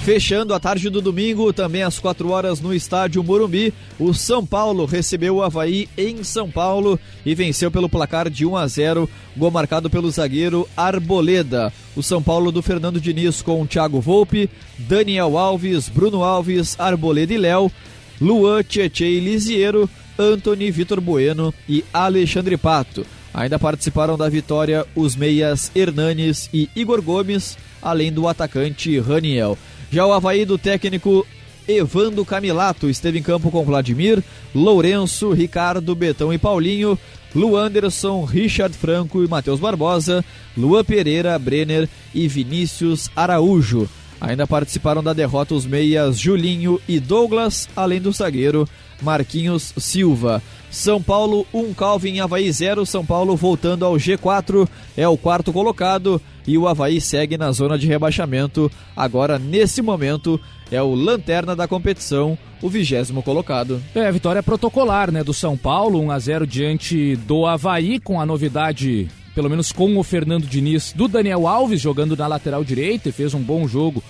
Fechando 0.04 0.54
a 0.54 0.60
tarde 0.60 0.90
do 0.90 1.02
domingo, 1.02 1.54
também 1.54 1.82
às 1.82 1.98
4 1.98 2.30
horas 2.30 2.60
no 2.60 2.74
estádio 2.74 3.24
Morumbi, 3.24 3.74
o 3.98 4.14
São 4.14 4.46
Paulo 4.46 4.84
recebeu 4.84 5.38
o 5.38 5.42
Havaí 5.42 5.88
em 5.98 6.26
São 6.26 6.52
Paulo 6.52 7.00
e 7.26 7.34
venceu 7.34 7.72
pelo 7.72 7.88
placar 7.88 8.30
de 8.30 8.46
1 8.46 8.58
a 8.58 8.68
0, 8.68 9.10
gol 9.38 9.50
marcado 9.50 9.90
pelo 9.90 10.12
zagueiro 10.12 10.68
Arboleda. 10.76 11.72
O 11.96 12.04
São 12.04 12.22
Paulo 12.22 12.52
do 12.52 12.62
Fernando 12.62 13.00
Diniz 13.00 13.42
com 13.42 13.66
Thiago 13.66 14.02
Volpe, 14.02 14.50
Daniel 14.78 15.38
Alves, 15.38 15.88
Bruno 15.88 16.22
Alves, 16.22 16.78
Arboleda 16.78 17.34
e 17.34 17.38
Léo, 17.38 17.72
Luan, 18.20 18.62
Tietê 18.62 19.10
e 19.10 19.22
Lisiero, 19.22 19.90
Anthony, 20.20 20.70
Vitor 20.70 21.00
Bueno 21.00 21.54
e 21.68 21.82
Alexandre 21.94 22.58
Pato. 22.58 23.06
Ainda 23.34 23.58
participaram 23.58 24.18
da 24.18 24.28
vitória 24.28 24.86
os 24.98 25.16
meias 25.16 25.72
Hernanes 25.74 26.50
e 26.54 26.70
Igor 26.76 27.02
Gomes, 27.02 27.58
além 27.82 28.12
do 28.12 28.28
atacante 28.28 29.00
Raniel. 29.00 29.58
Já 29.94 30.08
o 30.08 30.12
Havaí 30.12 30.44
do 30.44 30.58
técnico 30.58 31.24
Evando 31.68 32.26
Camilato 32.26 32.90
esteve 32.90 33.20
em 33.20 33.22
campo 33.22 33.52
com 33.52 33.64
Vladimir, 33.64 34.24
Lourenço, 34.54 35.32
Ricardo, 35.32 35.94
Betão 35.94 36.34
e 36.34 36.38
Paulinho, 36.40 36.98
Luanderson, 37.36 38.26
Richard 38.26 38.76
Franco 38.76 39.24
e 39.24 39.28
Matheus 39.28 39.60
Barbosa, 39.60 40.26
Luan 40.58 40.84
Pereira, 40.84 41.38
Brenner 41.38 41.88
e 42.12 42.28
Vinícius 42.28 43.12
Araújo. 43.16 43.88
Ainda 44.20 44.48
participaram 44.48 45.04
da 45.04 45.14
derrota 45.14 45.54
os 45.54 45.64
meias 45.64 46.18
Julinho 46.18 46.82
e 46.88 47.00
Douglas, 47.00 47.70
além 47.76 48.02
do 48.02 48.12
zagueiro 48.12 48.68
Marquinhos 49.00 49.76
Silva. 49.78 50.42
São 50.74 51.00
Paulo 51.00 51.46
1, 51.54 51.60
um 51.60 51.72
Calvin 51.72 52.20
Havaí 52.20 52.52
0. 52.52 52.84
São 52.84 53.06
Paulo 53.06 53.36
voltando 53.36 53.86
ao 53.86 53.94
G4, 53.94 54.68
é 54.98 55.08
o 55.08 55.16
quarto 55.16 55.54
colocado 55.54 56.20
e 56.48 56.58
o 56.58 56.68
Havaí 56.68 57.00
segue 57.00 57.38
na 57.38 57.52
zona 57.52 57.78
de 57.78 57.86
rebaixamento. 57.86 58.72
Agora, 58.96 59.38
nesse 59.38 59.84
momento, 59.84 60.42
é 60.72 60.82
o 60.82 60.96
lanterna 60.96 61.56
da 61.56 61.68
competição, 61.68 62.36
o 62.60 62.68
vigésimo 62.68 63.22
colocado. 63.22 63.80
É, 63.94 64.12
vitória 64.12 64.42
protocolar, 64.42 65.12
né, 65.12 65.24
do 65.24 65.32
São 65.32 65.56
Paulo, 65.56 66.02
1 66.02 66.12
a 66.12 66.18
0 66.18 66.48
diante 66.48 67.16
do 67.18 67.46
Havaí, 67.46 68.00
com 68.00 68.20
a 68.20 68.26
novidade, 68.26 69.08
pelo 69.36 69.52
menos 69.52 69.72
com 69.72 69.96
o 69.96 70.04
Fernando 70.04 70.48
Diniz, 70.48 70.92
do 70.92 71.08
Daniel 71.08 71.48
Alves 71.48 71.80
jogando 71.80 72.18
na 72.18 72.26
lateral 72.26 72.64
direita, 72.64 73.10
e 73.10 73.12
fez 73.12 73.36
um 73.36 73.42
bom 73.42 73.68
jogo 73.68 74.04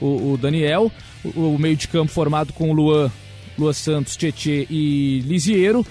o, 0.00 0.34
o 0.34 0.38
Daniel. 0.40 0.92
O, 1.24 1.56
o 1.56 1.58
meio 1.58 1.74
de 1.74 1.88
campo 1.88 2.12
formado 2.12 2.52
com 2.52 2.70
o 2.70 2.72
Luan, 2.72 3.10
Luan 3.58 3.72
Santos, 3.72 4.16
Tietê 4.16 4.64
e 4.70 5.24
Lisiero 5.26 5.84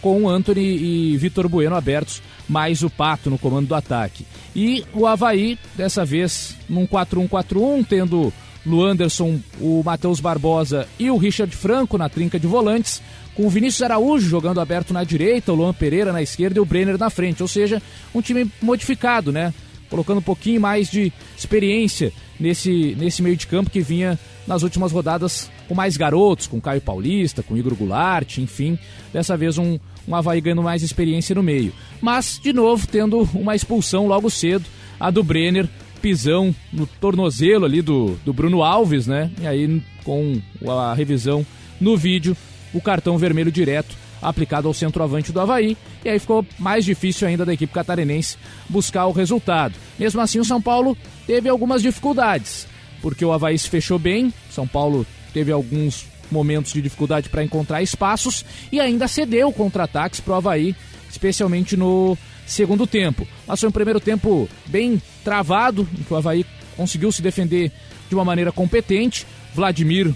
com 0.00 0.28
Anthony 0.28 0.62
e 0.62 1.16
Vitor 1.16 1.48
Bueno 1.48 1.74
abertos, 1.74 2.22
mais 2.48 2.82
o 2.82 2.90
Pato 2.90 3.30
no 3.30 3.38
comando 3.38 3.68
do 3.68 3.74
ataque. 3.74 4.26
E 4.54 4.84
o 4.92 5.06
Havaí, 5.06 5.58
dessa 5.74 6.04
vez, 6.04 6.56
num 6.68 6.86
4-1-4-1, 6.86 7.86
tendo 7.88 8.32
Luanderson, 8.64 9.38
o 9.60 9.82
Matheus 9.84 10.18
Barbosa 10.20 10.88
e 10.98 11.10
o 11.10 11.16
Richard 11.16 11.54
Franco 11.54 11.96
na 11.96 12.08
trinca 12.08 12.38
de 12.38 12.46
volantes, 12.46 13.00
com 13.34 13.46
o 13.46 13.50
Vinícius 13.50 13.82
Araújo 13.82 14.28
jogando 14.28 14.60
aberto 14.60 14.92
na 14.92 15.04
direita, 15.04 15.52
o 15.52 15.54
Luan 15.54 15.72
Pereira 15.72 16.12
na 16.12 16.22
esquerda 16.22 16.58
e 16.58 16.60
o 16.60 16.64
Brenner 16.64 16.98
na 16.98 17.10
frente. 17.10 17.42
Ou 17.42 17.48
seja, 17.48 17.80
um 18.14 18.20
time 18.20 18.50
modificado, 18.60 19.30
né? 19.30 19.52
Colocando 19.88 20.18
um 20.18 20.22
pouquinho 20.22 20.60
mais 20.60 20.90
de 20.90 21.12
experiência 21.36 22.12
nesse, 22.40 22.96
nesse 22.98 23.22
meio 23.22 23.36
de 23.36 23.46
campo 23.46 23.70
que 23.70 23.80
vinha 23.80 24.18
nas 24.46 24.62
últimas 24.62 24.90
rodadas 24.90 25.50
com 25.68 25.74
mais 25.74 25.96
garotos, 25.96 26.46
com 26.46 26.60
Caio 26.60 26.80
Paulista, 26.80 27.42
com 27.42 27.56
Igor 27.56 27.74
Goulart, 27.74 28.38
enfim. 28.38 28.78
Dessa 29.12 29.36
vez 29.36 29.58
um, 29.58 29.78
um 30.06 30.14
Havaí 30.14 30.40
ganhando 30.40 30.62
mais 30.62 30.82
experiência 30.82 31.34
no 31.34 31.42
meio. 31.42 31.72
Mas, 32.00 32.40
de 32.42 32.52
novo, 32.52 32.86
tendo 32.86 33.28
uma 33.34 33.54
expulsão 33.54 34.06
logo 34.06 34.30
cedo, 34.30 34.64
a 34.98 35.10
do 35.10 35.22
Brenner, 35.22 35.68
pisão 36.00 36.54
no 36.72 36.86
tornozelo 36.86 37.64
ali 37.64 37.82
do, 37.82 38.16
do 38.24 38.32
Bruno 38.32 38.62
Alves, 38.62 39.06
né? 39.06 39.30
E 39.40 39.46
aí, 39.46 39.82
com 40.04 40.40
a 40.68 40.94
revisão 40.94 41.44
no 41.80 41.96
vídeo, 41.96 42.36
o 42.72 42.80
cartão 42.80 43.18
vermelho 43.18 43.50
direto 43.50 43.96
aplicado 44.20 44.66
ao 44.66 44.74
centroavante 44.74 45.32
do 45.32 45.40
Havaí, 45.40 45.76
e 46.04 46.08
aí 46.08 46.18
ficou 46.18 46.44
mais 46.58 46.84
difícil 46.84 47.28
ainda 47.28 47.44
da 47.44 47.52
equipe 47.52 47.72
catarinense 47.72 48.36
buscar 48.68 49.06
o 49.06 49.12
resultado. 49.12 49.74
Mesmo 49.98 50.20
assim, 50.20 50.38
o 50.38 50.44
São 50.44 50.60
Paulo 50.60 50.96
teve 51.26 51.48
algumas 51.48 51.82
dificuldades, 51.82 52.66
porque 53.02 53.24
o 53.24 53.32
Havaí 53.32 53.58
se 53.58 53.68
fechou 53.68 53.98
bem, 53.98 54.32
São 54.50 54.66
Paulo 54.66 55.06
teve 55.36 55.52
alguns 55.52 56.06
momentos 56.30 56.72
de 56.72 56.80
dificuldade 56.80 57.28
para 57.28 57.44
encontrar 57.44 57.82
espaços 57.82 58.42
e 58.72 58.80
ainda 58.80 59.06
cedeu 59.06 59.52
contra-ataques 59.52 60.18
para 60.18 60.32
o 60.32 60.36
Havaí, 60.36 60.74
especialmente 61.10 61.76
no 61.76 62.16
segundo 62.46 62.86
tempo. 62.86 63.28
Mas 63.46 63.60
foi 63.60 63.68
um 63.68 63.72
primeiro 63.72 64.00
tempo 64.00 64.48
bem 64.64 65.00
travado, 65.22 65.86
em 65.92 66.02
que 66.02 66.10
o 66.10 66.16
Havaí 66.16 66.46
conseguiu 66.74 67.12
se 67.12 67.20
defender 67.20 67.70
de 68.08 68.14
uma 68.14 68.24
maneira 68.24 68.50
competente. 68.50 69.26
Vladimir, 69.54 70.14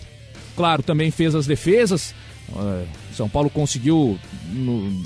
claro, 0.57 0.83
também 0.83 1.11
fez 1.11 1.35
as 1.35 1.47
defesas. 1.47 2.15
Uh, 2.49 2.87
São 3.15 3.29
Paulo 3.29 3.51
conseguiu, 3.51 4.19
no, 4.51 5.03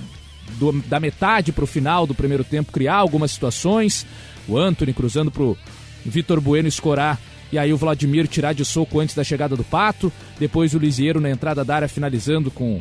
do, 0.61 0.81
da 0.83 1.01
metade 1.01 1.51
para 1.51 1.65
o 1.65 1.67
final 1.67 2.07
do 2.07 2.15
primeiro 2.15 2.45
tempo, 2.45 2.71
criar 2.71 2.95
algumas 2.95 3.33
situações. 3.33 4.07
O 4.47 4.57
Anthony 4.57 4.93
cruzando 4.93 5.33
para 5.33 5.43
o 5.43 5.59
Vitor 6.07 6.41
Bueno 6.41 6.69
escorar 6.69 7.19
e 7.55 7.59
aí 7.59 7.73
o 7.73 7.77
Vladimir 7.77 8.27
tirar 8.27 8.53
de 8.53 8.65
soco 8.65 8.99
antes 8.99 9.15
da 9.15 9.23
chegada 9.23 9.55
do 9.55 9.63
Pato, 9.63 10.13
depois 10.41 10.75
o 10.75 10.79
Lisieiro 10.79 11.21
na 11.21 11.31
entrada 11.31 11.65
da 11.65 11.77
área 11.77 11.89
finalizando 11.89 12.51
com 12.51 12.81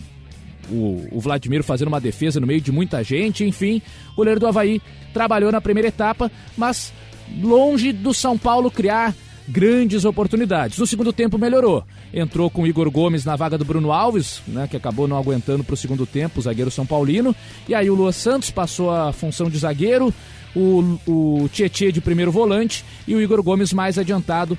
o, 0.68 1.08
o, 1.12 1.20
Vladimir 1.20 1.62
fazendo 1.62 1.90
uma 1.90 2.02
defesa 2.02 2.40
no 2.40 2.48
meio 2.48 2.60
de 2.60 2.72
muita 2.72 3.04
gente, 3.04 3.44
enfim, 3.44 3.84
o 4.14 4.16
goleiro 4.16 4.40
do 4.40 4.48
Havaí 4.48 4.82
trabalhou 5.14 5.52
na 5.52 5.62
primeira 5.62 5.90
etapa, 5.90 6.32
mas 6.58 6.92
longe 7.40 7.92
do 7.92 8.16
São 8.16 8.36
Paulo 8.36 8.72
criar 8.72 9.14
grandes 9.48 10.06
oportunidades. 10.06 10.80
No 10.80 10.88
segundo 10.88 11.14
tempo 11.14 11.38
melhorou. 11.38 11.84
Entrou 12.12 12.50
com 12.50 12.64
o 12.64 12.68
Igor 12.68 12.90
Gomes 12.90 13.26
na 13.26 13.36
vaga 13.36 13.60
do 13.60 13.66
Bruno 13.66 13.92
Alves, 13.92 14.42
né, 14.48 14.68
que 14.68 14.78
acabou 14.78 15.08
não 15.08 15.18
aguentando 15.18 15.64
para 15.64 15.76
o 15.76 15.78
segundo 15.78 16.08
tempo, 16.08 16.40
o 16.40 16.42
zagueiro 16.42 16.72
São 16.72 16.86
Paulino. 16.86 17.36
E 17.70 17.76
aí 17.76 17.92
o 17.92 17.96
Lua 17.96 18.12
Santos 18.12 18.50
passou 18.50 18.90
a 18.90 19.14
função 19.14 19.52
de 19.52 19.60
zagueiro, 19.60 20.12
o, 20.56 21.00
o 21.08 21.50
Tietê 21.50 21.92
de 21.92 22.02
primeiro 22.02 22.32
volante 22.32 22.84
e 23.08 23.16
o 23.16 23.22
Igor 23.22 23.42
Gomes 23.42 23.74
mais 23.74 23.98
adiantado 23.98 24.58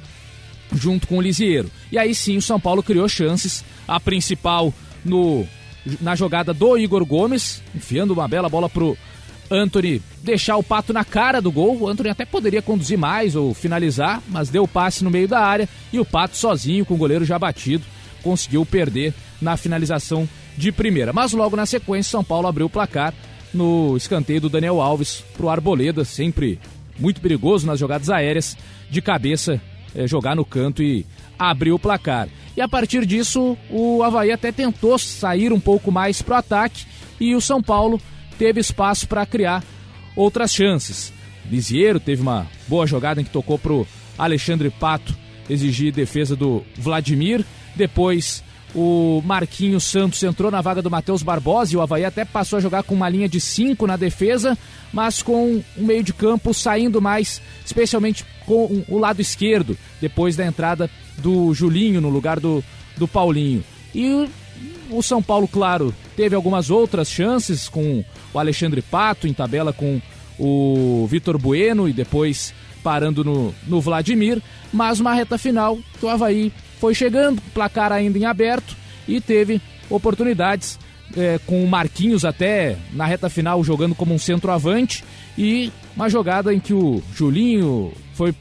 junto 0.72 1.06
com 1.06 1.18
o 1.18 1.20
Lisieiro. 1.20 1.70
E 1.90 1.98
aí 1.98 2.14
sim 2.14 2.36
o 2.36 2.42
São 2.42 2.58
Paulo 2.58 2.82
criou 2.82 3.08
chances, 3.08 3.64
a 3.86 4.00
principal 4.00 4.72
no 5.04 5.46
na 6.00 6.14
jogada 6.16 6.54
do 6.54 6.78
Igor 6.78 7.04
Gomes, 7.04 7.62
enfiando 7.74 8.14
uma 8.14 8.26
bela 8.26 8.48
bola 8.48 8.70
pro 8.70 8.96
Anthony 9.50 10.00
deixar 10.22 10.56
o 10.56 10.62
pato 10.62 10.94
na 10.94 11.04
cara 11.04 11.42
do 11.42 11.52
gol. 11.52 11.78
O 11.78 11.88
Anthony 11.88 12.08
até 12.08 12.24
poderia 12.24 12.62
conduzir 12.62 12.96
mais 12.96 13.36
ou 13.36 13.52
finalizar, 13.52 14.22
mas 14.28 14.48
deu 14.48 14.62
o 14.62 14.68
passe 14.68 15.04
no 15.04 15.10
meio 15.10 15.28
da 15.28 15.40
área 15.40 15.68
e 15.92 16.00
o 16.00 16.04
pato 16.04 16.38
sozinho 16.38 16.86
com 16.86 16.94
o 16.94 16.98
goleiro 16.98 17.24
já 17.24 17.38
batido 17.38 17.84
conseguiu 18.22 18.64
perder 18.64 19.12
na 19.40 19.54
finalização 19.56 20.26
de 20.56 20.72
primeira. 20.72 21.12
Mas 21.12 21.32
logo 21.32 21.54
na 21.54 21.66
sequência 21.66 22.10
São 22.10 22.24
Paulo 22.24 22.48
abriu 22.48 22.66
o 22.66 22.70
placar 22.70 23.12
no 23.54 23.96
escanteio 23.96 24.42
do 24.42 24.48
Daniel 24.48 24.80
Alves 24.80 25.24
pro 25.36 25.48
Arboleda, 25.48 26.04
sempre 26.04 26.58
muito 26.98 27.20
perigoso 27.20 27.66
nas 27.66 27.78
jogadas 27.78 28.10
aéreas, 28.10 28.56
de 28.90 29.00
cabeça 29.00 29.60
é, 29.94 30.06
jogar 30.06 30.34
no 30.34 30.44
canto 30.44 30.82
e 30.82 31.06
abrir 31.38 31.72
o 31.72 31.78
placar. 31.78 32.28
E 32.56 32.60
a 32.60 32.68
partir 32.68 33.06
disso, 33.06 33.56
o 33.70 34.02
Havaí 34.02 34.30
até 34.30 34.52
tentou 34.52 34.98
sair 34.98 35.52
um 35.52 35.60
pouco 35.60 35.90
mais 35.90 36.20
pro 36.20 36.34
ataque 36.34 36.84
e 37.20 37.34
o 37.34 37.40
São 37.40 37.62
Paulo 37.62 38.00
teve 38.38 38.60
espaço 38.60 39.08
para 39.08 39.26
criar 39.26 39.64
outras 40.16 40.52
chances. 40.52 41.12
Lisieiro 41.50 42.00
teve 42.00 42.22
uma 42.22 42.46
boa 42.68 42.86
jogada 42.86 43.20
em 43.20 43.24
que 43.24 43.30
tocou 43.30 43.58
pro 43.58 43.86
Alexandre 44.16 44.70
Pato 44.70 45.14
exigir 45.48 45.92
defesa 45.92 46.34
do 46.34 46.62
Vladimir. 46.76 47.44
Depois 47.76 48.42
o 48.74 49.22
Marquinhos 49.24 49.84
Santos 49.84 50.22
entrou 50.22 50.50
na 50.50 50.60
vaga 50.60 50.82
do 50.82 50.90
Matheus 50.90 51.22
Barbosa 51.22 51.72
e 51.72 51.76
o 51.76 51.80
Havaí 51.80 52.04
até 52.04 52.24
passou 52.24 52.56
a 52.56 52.60
jogar 52.60 52.82
com 52.82 52.94
uma 52.94 53.08
linha 53.08 53.28
de 53.28 53.40
5 53.40 53.86
na 53.86 53.96
defesa, 53.96 54.58
mas 54.92 55.22
com 55.22 55.62
um 55.76 55.84
meio 55.84 56.02
de 56.02 56.12
campo 56.12 56.52
saindo 56.52 57.00
mais, 57.00 57.40
especialmente 57.64 58.24
com 58.44 58.84
o 58.88 58.98
lado 58.98 59.20
esquerdo, 59.20 59.78
depois 60.00 60.36
da 60.36 60.44
entrada 60.44 60.90
do 61.18 61.54
Julinho 61.54 62.00
no 62.00 62.08
lugar 62.08 62.40
do, 62.40 62.64
do 62.96 63.06
Paulinho. 63.06 63.62
E 63.94 64.28
o 64.90 65.02
São 65.02 65.22
Paulo, 65.22 65.46
claro, 65.46 65.94
teve 66.16 66.34
algumas 66.34 66.68
outras 66.68 67.08
chances 67.08 67.68
com 67.68 68.04
o 68.32 68.38
Alexandre 68.38 68.82
Pato 68.82 69.28
em 69.28 69.32
tabela 69.32 69.72
com 69.72 70.00
o 70.38 71.06
Vitor 71.08 71.38
Bueno 71.38 71.88
e 71.88 71.92
depois 71.92 72.52
parando 72.82 73.24
no, 73.24 73.54
no 73.66 73.80
Vladimir, 73.80 74.42
mas 74.72 75.00
uma 75.00 75.14
reta 75.14 75.38
final 75.38 75.78
que 75.98 76.04
o 76.04 76.08
Havaí 76.08 76.52
foi 76.84 76.94
chegando, 76.94 77.40
placar 77.54 77.90
ainda 77.92 78.18
em 78.18 78.26
aberto 78.26 78.76
e 79.08 79.18
teve 79.18 79.58
oportunidades 79.88 80.78
é, 81.16 81.40
com 81.46 81.64
o 81.64 81.66
Marquinhos 81.66 82.26
até 82.26 82.76
na 82.92 83.06
reta 83.06 83.30
final 83.30 83.64
jogando 83.64 83.94
como 83.94 84.12
um 84.12 84.18
centroavante 84.18 85.02
e 85.38 85.72
uma 85.96 86.10
jogada 86.10 86.52
em 86.52 86.60
que 86.60 86.74
o 86.74 87.02
Julinho 87.14 87.90
foi 88.12 88.34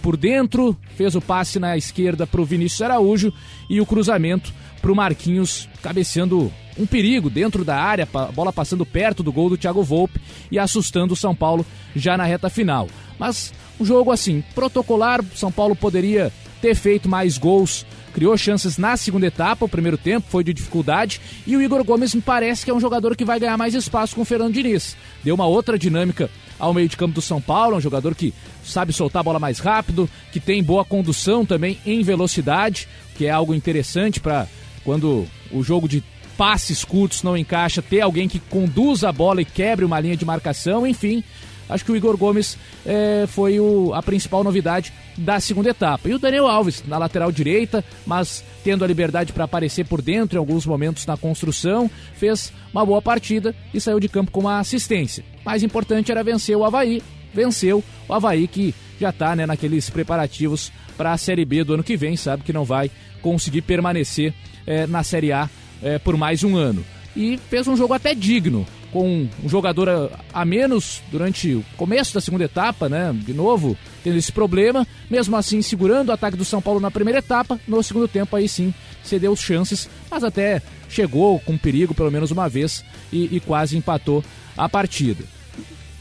por 0.00 0.16
dentro, 0.16 0.74
fez 0.96 1.14
o 1.14 1.20
passe 1.20 1.58
na 1.58 1.76
esquerda 1.76 2.26
para 2.26 2.40
o 2.40 2.44
Vinícius 2.46 2.80
Araújo 2.80 3.30
e 3.68 3.82
o 3.82 3.84
cruzamento 3.84 4.50
para 4.80 4.90
o 4.90 4.96
Marquinhos 4.96 5.68
cabeceando 5.82 6.50
um 6.78 6.86
perigo 6.86 7.28
dentro 7.28 7.66
da 7.66 7.76
área, 7.76 8.08
a 8.14 8.32
bola 8.32 8.50
passando 8.50 8.86
perto 8.86 9.22
do 9.22 9.30
gol 9.30 9.50
do 9.50 9.58
Thiago 9.58 9.82
Volpe 9.82 10.22
e 10.50 10.58
assustando 10.58 11.12
o 11.12 11.16
São 11.16 11.34
Paulo 11.34 11.66
já 11.94 12.16
na 12.16 12.24
reta 12.24 12.48
final. 12.48 12.88
Mas 13.18 13.52
um 13.78 13.84
jogo 13.84 14.10
assim, 14.10 14.42
protocolar, 14.54 15.22
São 15.34 15.52
Paulo 15.52 15.76
poderia 15.76 16.32
ter 16.64 16.74
feito 16.74 17.10
mais 17.10 17.36
gols 17.36 17.84
criou 18.14 18.34
chances 18.38 18.78
na 18.78 18.96
segunda 18.96 19.26
etapa, 19.26 19.66
o 19.66 19.68
primeiro 19.68 19.98
tempo 19.98 20.26
foi 20.30 20.42
de 20.42 20.54
dificuldade, 20.54 21.20
e 21.46 21.54
o 21.54 21.60
Igor 21.60 21.84
Gomes 21.84 22.14
me 22.14 22.22
parece 22.22 22.64
que 22.64 22.70
é 22.70 22.74
um 22.74 22.80
jogador 22.80 23.14
que 23.14 23.24
vai 23.24 23.38
ganhar 23.38 23.58
mais 23.58 23.74
espaço 23.74 24.14
com 24.14 24.22
o 24.22 24.24
Fernando 24.24 24.54
Diniz. 24.54 24.96
Deu 25.22 25.34
uma 25.34 25.46
outra 25.46 25.78
dinâmica 25.78 26.30
ao 26.58 26.72
meio 26.72 26.88
de 26.88 26.96
campo 26.96 27.12
do 27.12 27.20
São 27.20 27.38
Paulo, 27.38 27.76
um 27.76 27.80
jogador 27.82 28.14
que 28.14 28.32
sabe 28.64 28.94
soltar 28.94 29.20
a 29.20 29.22
bola 29.22 29.38
mais 29.38 29.58
rápido, 29.58 30.08
que 30.32 30.40
tem 30.40 30.62
boa 30.62 30.86
condução 30.86 31.44
também 31.44 31.78
em 31.84 32.02
velocidade, 32.02 32.88
que 33.14 33.26
é 33.26 33.30
algo 33.30 33.52
interessante 33.52 34.18
para 34.18 34.46
quando 34.84 35.26
o 35.52 35.62
jogo 35.62 35.86
de 35.86 36.02
passes 36.38 36.82
curtos 36.82 37.22
não 37.22 37.36
encaixa, 37.36 37.82
ter 37.82 38.00
alguém 38.00 38.26
que 38.26 38.38
conduza 38.38 39.10
a 39.10 39.12
bola 39.12 39.42
e 39.42 39.44
quebre 39.44 39.84
uma 39.84 40.00
linha 40.00 40.16
de 40.16 40.24
marcação, 40.24 40.86
enfim. 40.86 41.22
Acho 41.68 41.84
que 41.84 41.92
o 41.92 41.96
Igor 41.96 42.16
Gomes 42.16 42.58
é, 42.84 43.24
foi 43.26 43.58
o, 43.58 43.92
a 43.94 44.02
principal 44.02 44.44
novidade 44.44 44.92
da 45.16 45.40
segunda 45.40 45.70
etapa. 45.70 46.08
E 46.08 46.14
o 46.14 46.18
Daniel 46.18 46.46
Alves 46.46 46.82
na 46.86 46.98
lateral 46.98 47.32
direita, 47.32 47.84
mas 48.06 48.44
tendo 48.62 48.84
a 48.84 48.86
liberdade 48.86 49.32
para 49.32 49.44
aparecer 49.44 49.86
por 49.86 50.02
dentro 50.02 50.36
em 50.36 50.38
alguns 50.38 50.66
momentos 50.66 51.06
na 51.06 51.16
construção, 51.16 51.90
fez 52.14 52.52
uma 52.72 52.84
boa 52.84 53.00
partida 53.00 53.54
e 53.72 53.80
saiu 53.80 54.00
de 54.00 54.08
campo 54.08 54.30
com 54.30 54.40
uma 54.40 54.58
assistência. 54.58 55.24
Mais 55.44 55.62
importante 55.62 56.10
era 56.10 56.22
vencer 56.22 56.56
o 56.56 56.64
Havaí. 56.64 57.02
Venceu 57.32 57.82
o 58.08 58.14
Havaí 58.14 58.46
que 58.46 58.74
já 59.00 59.10
está 59.10 59.34
né, 59.34 59.46
naqueles 59.46 59.90
preparativos 59.90 60.70
para 60.96 61.12
a 61.12 61.18
Série 61.18 61.44
B 61.44 61.64
do 61.64 61.74
ano 61.74 61.82
que 61.82 61.96
vem, 61.96 62.16
sabe 62.16 62.44
que 62.44 62.52
não 62.52 62.64
vai 62.64 62.90
conseguir 63.20 63.62
permanecer 63.62 64.32
é, 64.66 64.86
na 64.86 65.02
Série 65.02 65.32
A 65.32 65.48
é, 65.82 65.98
por 65.98 66.16
mais 66.16 66.44
um 66.44 66.56
ano. 66.56 66.84
E 67.16 67.38
fez 67.50 67.66
um 67.66 67.76
jogo 67.76 67.94
até 67.94 68.14
digno 68.14 68.66
com 68.94 69.28
um 69.42 69.48
jogador 69.48 69.88
a, 69.88 70.08
a, 70.32 70.44
menos 70.44 71.02
durante 71.10 71.52
o 71.52 71.64
começo 71.76 72.14
da 72.14 72.20
segunda 72.20 72.44
etapa, 72.44 72.88
né? 72.88 73.12
De 73.12 73.34
novo, 73.34 73.76
tendo 74.04 74.16
esse 74.16 74.30
problema. 74.30 74.86
Mesmo 75.10 75.36
assim, 75.36 75.60
segurando 75.60 76.10
o 76.10 76.12
ataque 76.12 76.36
do 76.36 76.44
São 76.44 76.62
Paulo 76.62 76.78
na 76.78 76.92
primeira 76.92 77.18
etapa. 77.18 77.58
No 77.66 77.82
segundo 77.82 78.06
tempo, 78.06 78.36
aí 78.36 78.48
sim, 78.48 78.72
cedeu 79.02 79.34
chances, 79.34 79.90
mas 80.08 80.22
até 80.22 80.62
chegou 80.88 81.40
com 81.40 81.58
perigo 81.58 81.92
pelo 81.92 82.12
menos 82.12 82.30
uma 82.30 82.48
vez 82.48 82.84
e, 83.12 83.36
e 83.36 83.40
quase 83.40 83.76
empatou 83.76 84.22
a 84.56 84.68
partida. 84.68 85.24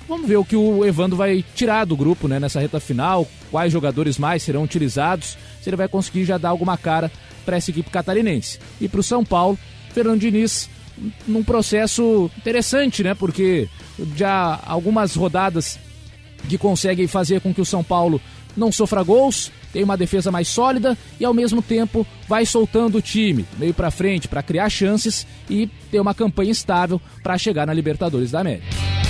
Vamos 0.07 0.27
ver 0.27 0.37
o 0.37 0.45
que 0.45 0.55
o 0.55 0.85
Evandro 0.85 1.17
vai 1.17 1.43
tirar 1.55 1.85
do 1.85 1.97
grupo 1.97 2.27
né, 2.27 2.39
nessa 2.39 2.59
reta 2.59 2.79
final, 2.79 3.27
quais 3.49 3.73
jogadores 3.73 4.19
mais 4.19 4.43
serão 4.43 4.61
utilizados, 4.61 5.35
se 5.59 5.67
ele 5.67 5.77
vai 5.77 5.87
conseguir 5.87 6.25
já 6.25 6.37
dar 6.37 6.49
alguma 6.49 6.77
cara 6.77 7.11
para 7.43 7.57
essa 7.57 7.71
equipe 7.71 7.89
catarinense. 7.89 8.59
E 8.79 8.87
para 8.87 8.99
o 8.99 9.03
São 9.03 9.25
Paulo, 9.25 9.57
Fernando 9.93 10.19
Diniz 10.19 10.69
num 11.27 11.43
processo 11.43 12.29
interessante, 12.37 13.03
né? 13.03 13.13
Porque 13.13 13.67
já 14.15 14.59
algumas 14.65 15.15
rodadas 15.15 15.79
que 16.47 16.57
conseguem 16.57 17.07
fazer 17.07 17.41
com 17.41 17.53
que 17.53 17.61
o 17.61 17.65
São 17.65 17.83
Paulo 17.83 18.21
não 18.55 18.71
sofra 18.71 19.01
gols, 19.01 19.51
tem 19.71 19.83
uma 19.83 19.97
defesa 19.97 20.31
mais 20.31 20.47
sólida 20.47 20.95
e 21.19 21.25
ao 21.25 21.33
mesmo 21.33 21.61
tempo 21.61 22.05
vai 22.27 22.45
soltando 22.45 22.99
o 22.99 23.01
time 23.01 23.45
meio 23.57 23.73
para 23.73 23.89
frente 23.89 24.27
para 24.27 24.43
criar 24.43 24.69
chances 24.69 25.25
e 25.49 25.67
ter 25.89 25.99
uma 25.99 26.13
campanha 26.13 26.51
estável 26.51 27.01
para 27.23 27.37
chegar 27.37 27.65
na 27.65 27.73
Libertadores 27.73 28.31
da 28.31 28.41
América. 28.41 29.02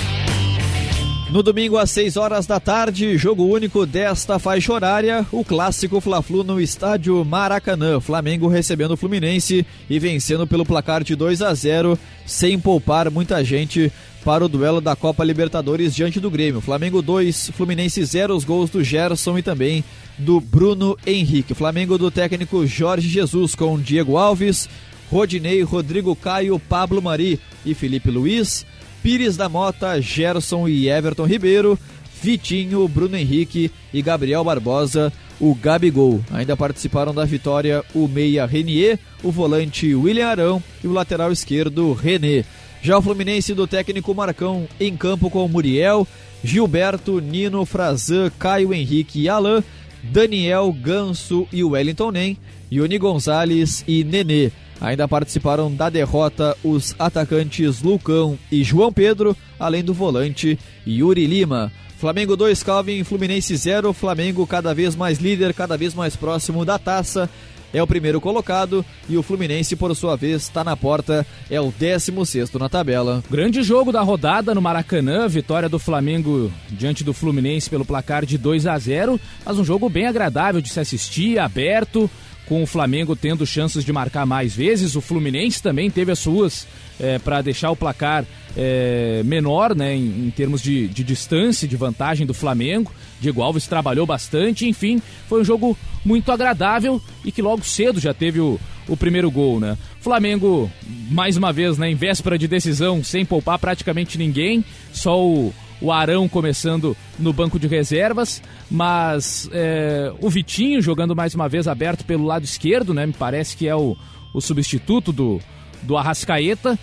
No 1.34 1.42
domingo 1.42 1.76
às 1.76 1.90
6 1.90 2.16
horas 2.16 2.46
da 2.46 2.60
tarde, 2.60 3.18
jogo 3.18 3.44
único 3.44 3.84
desta 3.84 4.38
faixa 4.38 4.72
horária, 4.72 5.26
o 5.32 5.44
clássico 5.44 6.00
Fla-Flu 6.00 6.44
no 6.44 6.60
estádio 6.60 7.24
Maracanã. 7.24 7.98
Flamengo 7.98 8.46
recebendo 8.46 8.92
o 8.92 8.96
Fluminense 8.96 9.66
e 9.90 9.98
vencendo 9.98 10.46
pelo 10.46 10.64
placar 10.64 11.02
de 11.02 11.16
2 11.16 11.42
a 11.42 11.52
0, 11.52 11.98
sem 12.24 12.56
poupar 12.56 13.10
muita 13.10 13.42
gente 13.42 13.92
para 14.24 14.44
o 14.44 14.48
duelo 14.48 14.80
da 14.80 14.94
Copa 14.94 15.24
Libertadores 15.24 15.92
diante 15.92 16.20
do 16.20 16.30
Grêmio. 16.30 16.60
Flamengo 16.60 17.02
2, 17.02 17.50
Fluminense 17.56 18.04
0, 18.04 18.36
os 18.36 18.44
gols 18.44 18.70
do 18.70 18.84
Gerson 18.84 19.36
e 19.36 19.42
também 19.42 19.82
do 20.16 20.40
Bruno 20.40 20.96
Henrique. 21.04 21.52
Flamengo 21.52 21.98
do 21.98 22.12
técnico 22.12 22.64
Jorge 22.64 23.08
Jesus 23.08 23.56
com 23.56 23.76
Diego 23.76 24.16
Alves, 24.16 24.68
Rodinei, 25.10 25.62
Rodrigo 25.62 26.14
Caio, 26.14 26.60
Pablo 26.60 27.02
Mari 27.02 27.40
e 27.66 27.74
Felipe 27.74 28.08
Luiz. 28.08 28.64
Pires 29.04 29.36
da 29.36 29.50
Mota, 29.50 30.00
Gerson 30.00 30.66
e 30.66 30.88
Everton 30.88 31.26
Ribeiro, 31.26 31.78
Vitinho, 32.22 32.88
Bruno 32.88 33.18
Henrique 33.18 33.70
e 33.92 34.00
Gabriel 34.00 34.42
Barbosa, 34.42 35.12
o 35.38 35.54
Gabigol. 35.54 36.24
Ainda 36.32 36.56
participaram 36.56 37.12
da 37.12 37.22
vitória 37.26 37.84
o 37.94 38.08
meia 38.08 38.46
Renier, 38.46 38.98
o 39.22 39.30
volante 39.30 39.94
William 39.94 40.26
Arão 40.26 40.62
e 40.82 40.86
o 40.86 40.92
lateral 40.92 41.30
esquerdo 41.30 41.92
René. 41.92 42.46
Já 42.80 42.96
o 42.96 43.02
Fluminense 43.02 43.52
do 43.52 43.66
técnico 43.66 44.14
Marcão 44.14 44.66
em 44.80 44.96
campo 44.96 45.28
com 45.28 45.46
Muriel, 45.48 46.08
Gilberto, 46.42 47.20
Nino, 47.20 47.66
Frazan, 47.66 48.32
Caio 48.38 48.72
Henrique 48.72 49.20
e 49.20 49.28
Alain, 49.28 49.62
Daniel, 50.02 50.72
Ganso 50.72 51.46
e 51.52 51.62
Wellington 51.62 52.10
Nem, 52.10 52.38
Yoni 52.72 52.96
Gonzalez 52.96 53.84
e 53.86 54.02
Nenê. 54.02 54.50
Ainda 54.80 55.08
participaram 55.08 55.74
da 55.74 55.88
derrota 55.88 56.56
os 56.62 56.94
atacantes 56.98 57.82
Lucão 57.82 58.38
e 58.50 58.62
João 58.62 58.92
Pedro, 58.92 59.36
além 59.58 59.82
do 59.82 59.94
volante 59.94 60.58
Yuri 60.86 61.26
Lima. 61.26 61.72
Flamengo 61.98 62.36
2, 62.36 62.62
Calvin, 62.62 63.04
Fluminense 63.04 63.56
0. 63.56 63.92
Flamengo 63.92 64.46
cada 64.46 64.74
vez 64.74 64.94
mais 64.94 65.18
líder, 65.18 65.54
cada 65.54 65.76
vez 65.76 65.94
mais 65.94 66.16
próximo 66.16 66.64
da 66.64 66.78
taça. 66.78 67.30
É 67.74 67.82
o 67.82 67.86
primeiro 67.88 68.20
colocado 68.20 68.84
e 69.08 69.16
o 69.16 69.22
Fluminense, 69.22 69.74
por 69.74 69.94
sua 69.96 70.14
vez, 70.14 70.42
está 70.42 70.62
na 70.62 70.76
porta, 70.76 71.26
é 71.50 71.60
o 71.60 71.72
16 71.72 72.52
na 72.52 72.68
tabela. 72.68 73.20
Grande 73.28 73.64
jogo 73.64 73.90
da 73.90 74.00
rodada 74.00 74.54
no 74.54 74.62
Maracanã, 74.62 75.26
vitória 75.26 75.68
do 75.68 75.76
Flamengo 75.76 76.52
diante 76.70 77.02
do 77.02 77.12
Fluminense 77.12 77.68
pelo 77.68 77.84
placar 77.84 78.24
de 78.24 78.38
2 78.38 78.68
a 78.68 78.78
0, 78.78 79.20
mas 79.44 79.58
um 79.58 79.64
jogo 79.64 79.88
bem 79.88 80.06
agradável 80.06 80.60
de 80.60 80.68
se 80.68 80.78
assistir, 80.78 81.36
aberto 81.40 82.08
com 82.46 82.62
o 82.62 82.66
Flamengo 82.66 83.16
tendo 83.16 83.46
chances 83.46 83.84
de 83.84 83.92
marcar 83.92 84.26
mais 84.26 84.54
vezes. 84.54 84.96
O 84.96 85.00
Fluminense 85.00 85.62
também 85.62 85.90
teve 85.90 86.12
as 86.12 86.18
suas 86.18 86.66
é, 87.00 87.18
para 87.18 87.42
deixar 87.42 87.70
o 87.70 87.76
placar 87.76 88.24
é, 88.56 89.22
menor, 89.24 89.74
né, 89.74 89.94
em, 89.94 90.26
em 90.26 90.30
termos 90.30 90.62
de, 90.62 90.86
de, 90.88 91.02
distância, 91.02 91.66
de 91.66 91.76
vantagem 91.76 92.26
do 92.26 92.34
Flamengo. 92.34 92.92
Diego 93.20 93.42
Alves 93.42 93.66
trabalhou 93.66 94.06
bastante, 94.06 94.68
enfim, 94.68 95.00
foi 95.28 95.40
um 95.40 95.44
jogo 95.44 95.76
muito 96.04 96.30
agradável 96.30 97.00
e 97.24 97.32
que 97.32 97.42
logo 97.42 97.64
cedo 97.64 97.98
já 97.98 98.12
teve 98.12 98.38
o, 98.38 98.60
o 98.86 98.96
primeiro 98.96 99.30
gol, 99.30 99.58
né? 99.58 99.78
Flamengo, 100.00 100.70
mais 101.10 101.36
uma 101.36 101.52
vez, 101.52 101.78
né, 101.78 101.90
em 101.90 101.94
véspera 101.94 102.36
de 102.36 102.46
decisão, 102.46 103.02
sem 103.02 103.24
poupar 103.24 103.58
praticamente 103.58 104.18
ninguém, 104.18 104.62
só 104.92 105.18
o, 105.18 105.54
o 105.80 105.92
Arão 105.92 106.28
começando 106.28 106.96
no 107.18 107.32
banco 107.32 107.58
de 107.58 107.66
reservas, 107.66 108.42
mas 108.70 109.48
é, 109.52 110.12
o 110.20 110.30
Vitinho 110.30 110.80
jogando 110.80 111.14
mais 111.14 111.34
uma 111.34 111.48
vez 111.48 111.68
aberto 111.68 112.04
pelo 112.04 112.24
lado 112.24 112.44
esquerdo, 112.44 112.94
né? 112.94 113.06
Me 113.06 113.12
parece 113.12 113.56
que 113.56 113.68
é 113.68 113.74
o, 113.74 113.96
o 114.32 114.40
substituto 114.40 115.12
do, 115.12 115.40
do 115.82 115.96
Arrascaeta. 115.96 116.78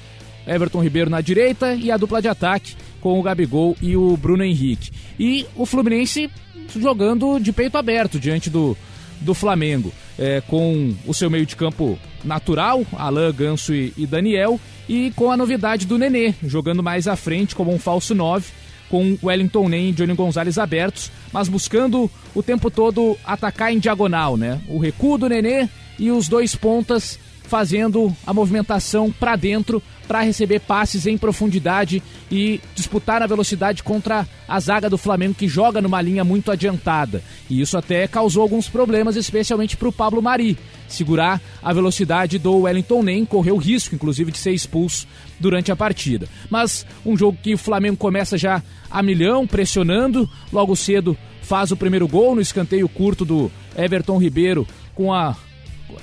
Everton 0.45 0.81
Ribeiro 0.81 1.09
na 1.09 1.21
direita 1.21 1.75
e 1.75 1.91
a 1.91 1.97
dupla 1.97 2.19
de 2.19 2.27
ataque 2.27 2.75
com 2.99 3.19
o 3.19 3.23
Gabigol 3.23 3.77
e 3.81 3.95
o 3.95 4.17
Bruno 4.17 4.43
Henrique. 4.43 4.91
E 5.19 5.45
o 5.55 5.65
Fluminense 5.67 6.31
jogando 6.75 7.39
de 7.39 7.51
peito 7.51 7.77
aberto 7.77 8.19
diante 8.19 8.49
do, 8.49 8.75
do 9.19 9.33
Flamengo, 9.33 9.91
é, 10.17 10.41
com 10.41 10.95
o 11.05 11.13
seu 11.13 11.29
meio 11.29 11.45
de 11.45 11.55
campo 11.55 11.97
natural, 12.23 12.83
Alain, 12.97 13.31
Ganso 13.31 13.73
e, 13.73 13.93
e 13.97 14.07
Daniel, 14.07 14.59
e 14.89 15.11
com 15.15 15.31
a 15.31 15.37
novidade 15.37 15.85
do 15.85 15.97
Nenê, 15.97 16.33
jogando 16.43 16.81
mais 16.81 17.07
à 17.07 17.15
frente 17.15 17.55
como 17.55 17.73
um 17.73 17.79
falso 17.79 18.15
9 18.15 18.60
com 18.91 19.17
Wellington 19.23 19.69
Nem 19.69 19.89
e 19.89 19.91
Johnny 19.93 20.13
Gonzalez 20.13 20.57
abertos, 20.57 21.09
mas 21.31 21.47
buscando 21.47 22.11
o 22.35 22.43
tempo 22.43 22.69
todo 22.69 23.17
atacar 23.23 23.71
em 23.71 23.79
diagonal, 23.79 24.35
né? 24.35 24.59
O 24.67 24.77
recuo 24.77 25.17
do 25.17 25.29
Nenê 25.29 25.69
e 25.97 26.11
os 26.11 26.27
dois 26.27 26.53
pontas 26.53 27.17
fazendo 27.43 28.15
a 28.27 28.33
movimentação 28.33 29.11
para 29.11 29.35
dentro 29.35 29.81
para 30.07 30.21
receber 30.21 30.59
passes 30.59 31.05
em 31.05 31.17
profundidade 31.17 32.03
e 32.29 32.59
disputar 32.75 33.21
a 33.21 33.27
velocidade 33.27 33.81
contra 33.81 34.27
a 34.45 34.59
zaga 34.59 34.89
do 34.89 34.97
Flamengo 34.97 35.35
que 35.35 35.47
joga 35.47 35.81
numa 35.81 36.01
linha 36.01 36.23
muito 36.23 36.51
adiantada. 36.51 37.23
E 37.49 37.61
isso 37.61 37.77
até 37.77 38.07
causou 38.09 38.41
alguns 38.43 38.67
problemas, 38.67 39.15
especialmente 39.15 39.77
para 39.77 39.87
o 39.87 39.93
Pablo 39.93 40.21
Mari. 40.21 40.57
Segurar 40.91 41.41
a 41.61 41.73
velocidade 41.73 42.37
do 42.37 42.59
Wellington 42.59 43.01
Nem 43.01 43.25
correu 43.25 43.57
risco, 43.57 43.95
inclusive, 43.95 44.31
de 44.31 44.37
ser 44.37 44.51
expulso 44.51 45.07
durante 45.39 45.71
a 45.71 45.75
partida. 45.75 46.27
Mas 46.49 46.85
um 47.05 47.17
jogo 47.17 47.37
que 47.41 47.53
o 47.53 47.57
Flamengo 47.57 47.97
começa 47.97 48.37
já 48.37 48.61
a 48.89 49.01
milhão, 49.01 49.47
pressionando, 49.47 50.29
logo 50.51 50.75
cedo 50.75 51.17
faz 51.41 51.71
o 51.71 51.77
primeiro 51.77 52.07
gol 52.07 52.35
no 52.35 52.41
escanteio 52.41 52.87
curto 52.87 53.25
do 53.25 53.51
Everton 53.75 54.17
Ribeiro 54.17 54.67
com 54.93 55.13
a, 55.13 55.35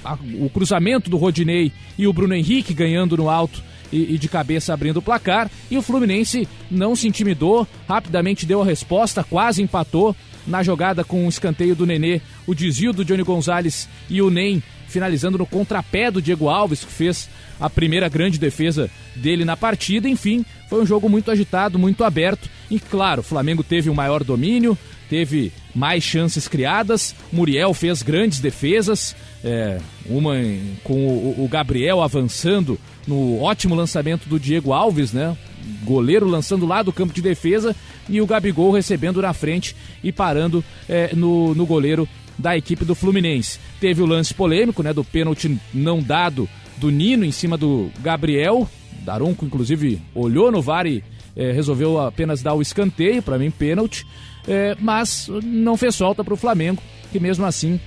a 0.05 0.15
o 0.41 0.51
cruzamento 0.51 1.09
do 1.09 1.17
Rodinei 1.17 1.73
e 1.97 2.07
o 2.07 2.13
Bruno 2.13 2.35
Henrique 2.35 2.75
ganhando 2.75 3.17
no 3.17 3.31
alto 3.31 3.63
e, 3.93 4.19
de 4.19 4.29
cabeça 4.29 4.75
abrindo 4.75 4.99
o 4.99 5.03
placar. 5.03 5.51
E 5.71 5.79
o 5.79 5.83
Fluminense 5.83 6.49
não 6.71 6.95
se 6.95 7.09
intimidou, 7.09 7.67
rapidamente 7.89 8.47
deu 8.47 8.63
a 8.63 8.65
resposta, 8.65 9.25
quase 9.25 9.63
empatou 9.63 10.15
na 10.47 10.63
jogada 10.63 11.05
com 11.05 11.27
o 11.27 11.29
escanteio 11.29 11.77
do 11.77 11.87
Nenê, 11.87 12.21
o 12.47 12.55
desvio 12.55 12.93
do 12.93 13.05
Johnny 13.05 13.23
Gonzalez 13.23 13.89
e 14.09 14.23
o 14.23 14.31
Nem 14.31 14.63
finalizando 14.89 15.39
no 15.39 15.47
contrapé 15.47 16.11
do 16.11 16.23
Diego 16.23 16.49
Alves, 16.49 16.85
que 16.85 16.93
fez 16.93 17.29
a 17.61 17.69
primeira 17.69 18.09
grande 18.09 18.39
defesa 18.39 18.91
dele 19.15 19.45
na 19.45 19.57
partida. 19.57 20.09
Enfim, 20.09 20.45
foi 20.69 20.83
um 20.83 20.87
jogo 20.87 21.09
muito 21.09 21.31
agitado, 21.31 21.79
muito 21.79 22.05
aberto. 22.05 22.49
E 22.71 22.81
claro, 22.81 23.21
o 23.21 23.25
Flamengo 23.25 23.63
teve 23.63 23.89
o 23.89 23.93
um 23.93 23.97
maior 23.97 24.25
domínio, 24.25 24.77
teve 25.09 25.53
mais 25.75 26.03
chances 26.03 26.49
criadas. 26.49 27.15
Muriel 27.33 27.73
fez 27.75 28.03
grandes 28.03 28.41
defesas, 28.41 29.15
é, 29.45 29.79
uma 30.07 30.35
com 30.83 31.07
o, 31.07 31.45
o, 31.45 31.49
Gabriel 31.49 32.03
avançando 32.03 32.79
no 33.07 33.41
ótimo 33.41 33.75
lançamento 33.75 34.29
do 34.29 34.39
Diego 34.39 34.73
Alves, 34.73 35.13
né? 35.13 35.37
Goleiro 35.85 36.27
lançando 36.27 36.67
lá 36.67 36.83
do 36.83 36.93
campo 36.93 37.13
de 37.13 37.21
defesa 37.21 37.77
e 38.09 38.21
o 38.21 38.27
Gabigol 38.27 38.73
recebendo 38.73 39.21
na 39.21 39.33
frente 39.33 39.77
e 40.03 40.11
parando 40.11 40.65
é, 40.89 41.15
no, 41.15 41.55
no 41.55 41.67
goleiro 41.67 42.09
da 42.39 42.57
equipe 42.57 42.85
do 42.85 42.95
Fluminense. 42.95 43.59
Teve 43.81 44.03
o 44.03 44.07
lance 44.07 44.33
polêmico, 44.33 44.83
né? 44.83 44.93
Do 44.93 45.05
pênalti 45.05 45.59
não 45.75 46.01
dado 46.03 46.49
do 46.77 46.91
Nino 46.91 47.25
em 47.25 47.33
cima 47.33 47.57
do 47.57 47.91
Gabriel. 48.01 48.69
Daronco, 49.01 49.45
inclusive, 49.45 50.01
olhou 50.15 50.53
no 50.53 50.63
VAR 50.63 50.87
e 50.87 51.03
é, 51.35 51.53
resolveu 51.53 52.01
apenas 52.01 52.43
dar 52.43 52.55
o 52.55 52.63
escanteio, 52.63 53.23
para 53.23 53.39
mim, 53.39 53.51
pênalti 53.51 54.07
é, 54.49 54.75
mas 54.81 55.29
não 55.45 55.77
fez 55.77 55.95
falta 55.97 56.25
para 56.25 56.33
o 56.33 56.37
Flamengo, 56.37 56.83
que 57.13 57.21
mesmo 57.21 57.45
assim 57.45 57.79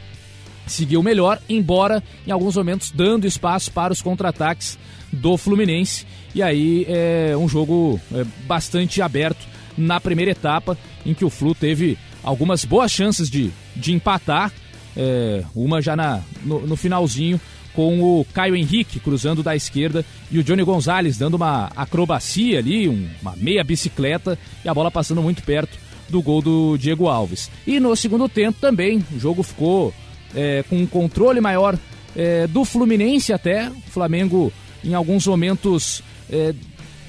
seguiu 0.67 1.01
melhor, 1.01 1.41
embora 1.49 2.03
em 2.25 2.31
alguns 2.31 2.55
momentos 2.55 2.91
dando 2.91 3.25
espaço 3.25 3.71
para 3.71 3.91
os 3.91 4.01
contra-ataques 4.01 4.77
do 5.11 5.35
Fluminense. 5.37 6.05
E 6.35 6.41
aí 6.43 6.85
é 6.87 7.35
um 7.35 7.49
jogo 7.49 7.99
é, 8.13 8.23
bastante 8.45 9.01
aberto 9.01 9.45
na 9.75 9.99
primeira 9.99 10.31
etapa, 10.31 10.77
em 11.03 11.13
que 11.13 11.25
o 11.25 11.29
Flu 11.29 11.55
teve 11.55 11.97
algumas 12.23 12.65
boas 12.65 12.91
chances 12.91 13.29
de, 13.29 13.51
de 13.75 13.93
empatar, 13.93 14.51
é, 14.95 15.43
uma 15.55 15.81
já 15.81 15.95
na, 15.95 16.21
no, 16.43 16.65
no, 16.67 16.75
finalzinho, 16.75 17.39
com 17.73 18.01
o 18.01 18.25
Caio 18.33 18.55
Henrique 18.55 18.99
cruzando 18.99 19.41
da 19.41 19.55
esquerda 19.55 20.05
e 20.29 20.37
o 20.37 20.43
Johnny 20.43 20.63
Gonzalez 20.63 21.17
dando 21.17 21.35
uma 21.35 21.71
acrobacia 21.75 22.59
ali, 22.59 22.89
um, 22.89 23.07
uma 23.21 23.33
meia 23.37 23.63
bicicleta 23.63 24.37
e 24.63 24.67
a 24.67 24.73
bola 24.73 24.91
passando 24.91 25.21
muito 25.21 25.41
perto 25.43 25.77
do 26.09 26.21
gol 26.21 26.41
do 26.41 26.77
Diego 26.77 27.07
Alves. 27.07 27.49
E 27.65 27.79
no 27.79 27.95
segundo 27.95 28.27
tempo 28.27 28.59
também, 28.59 29.03
o 29.13 29.19
jogo 29.19 29.41
ficou 29.41 29.93
é, 30.35 30.63
com 30.69 30.77
um 30.77 30.85
controle 30.85 31.39
maior 31.39 31.77
é, 32.15 32.45
do 32.47 32.65
Fluminense 32.65 33.31
até. 33.31 33.69
O 33.69 33.91
Flamengo, 33.91 34.51
em 34.83 34.93
alguns 34.93 35.25
momentos, 35.25 36.03
é, 36.29 36.53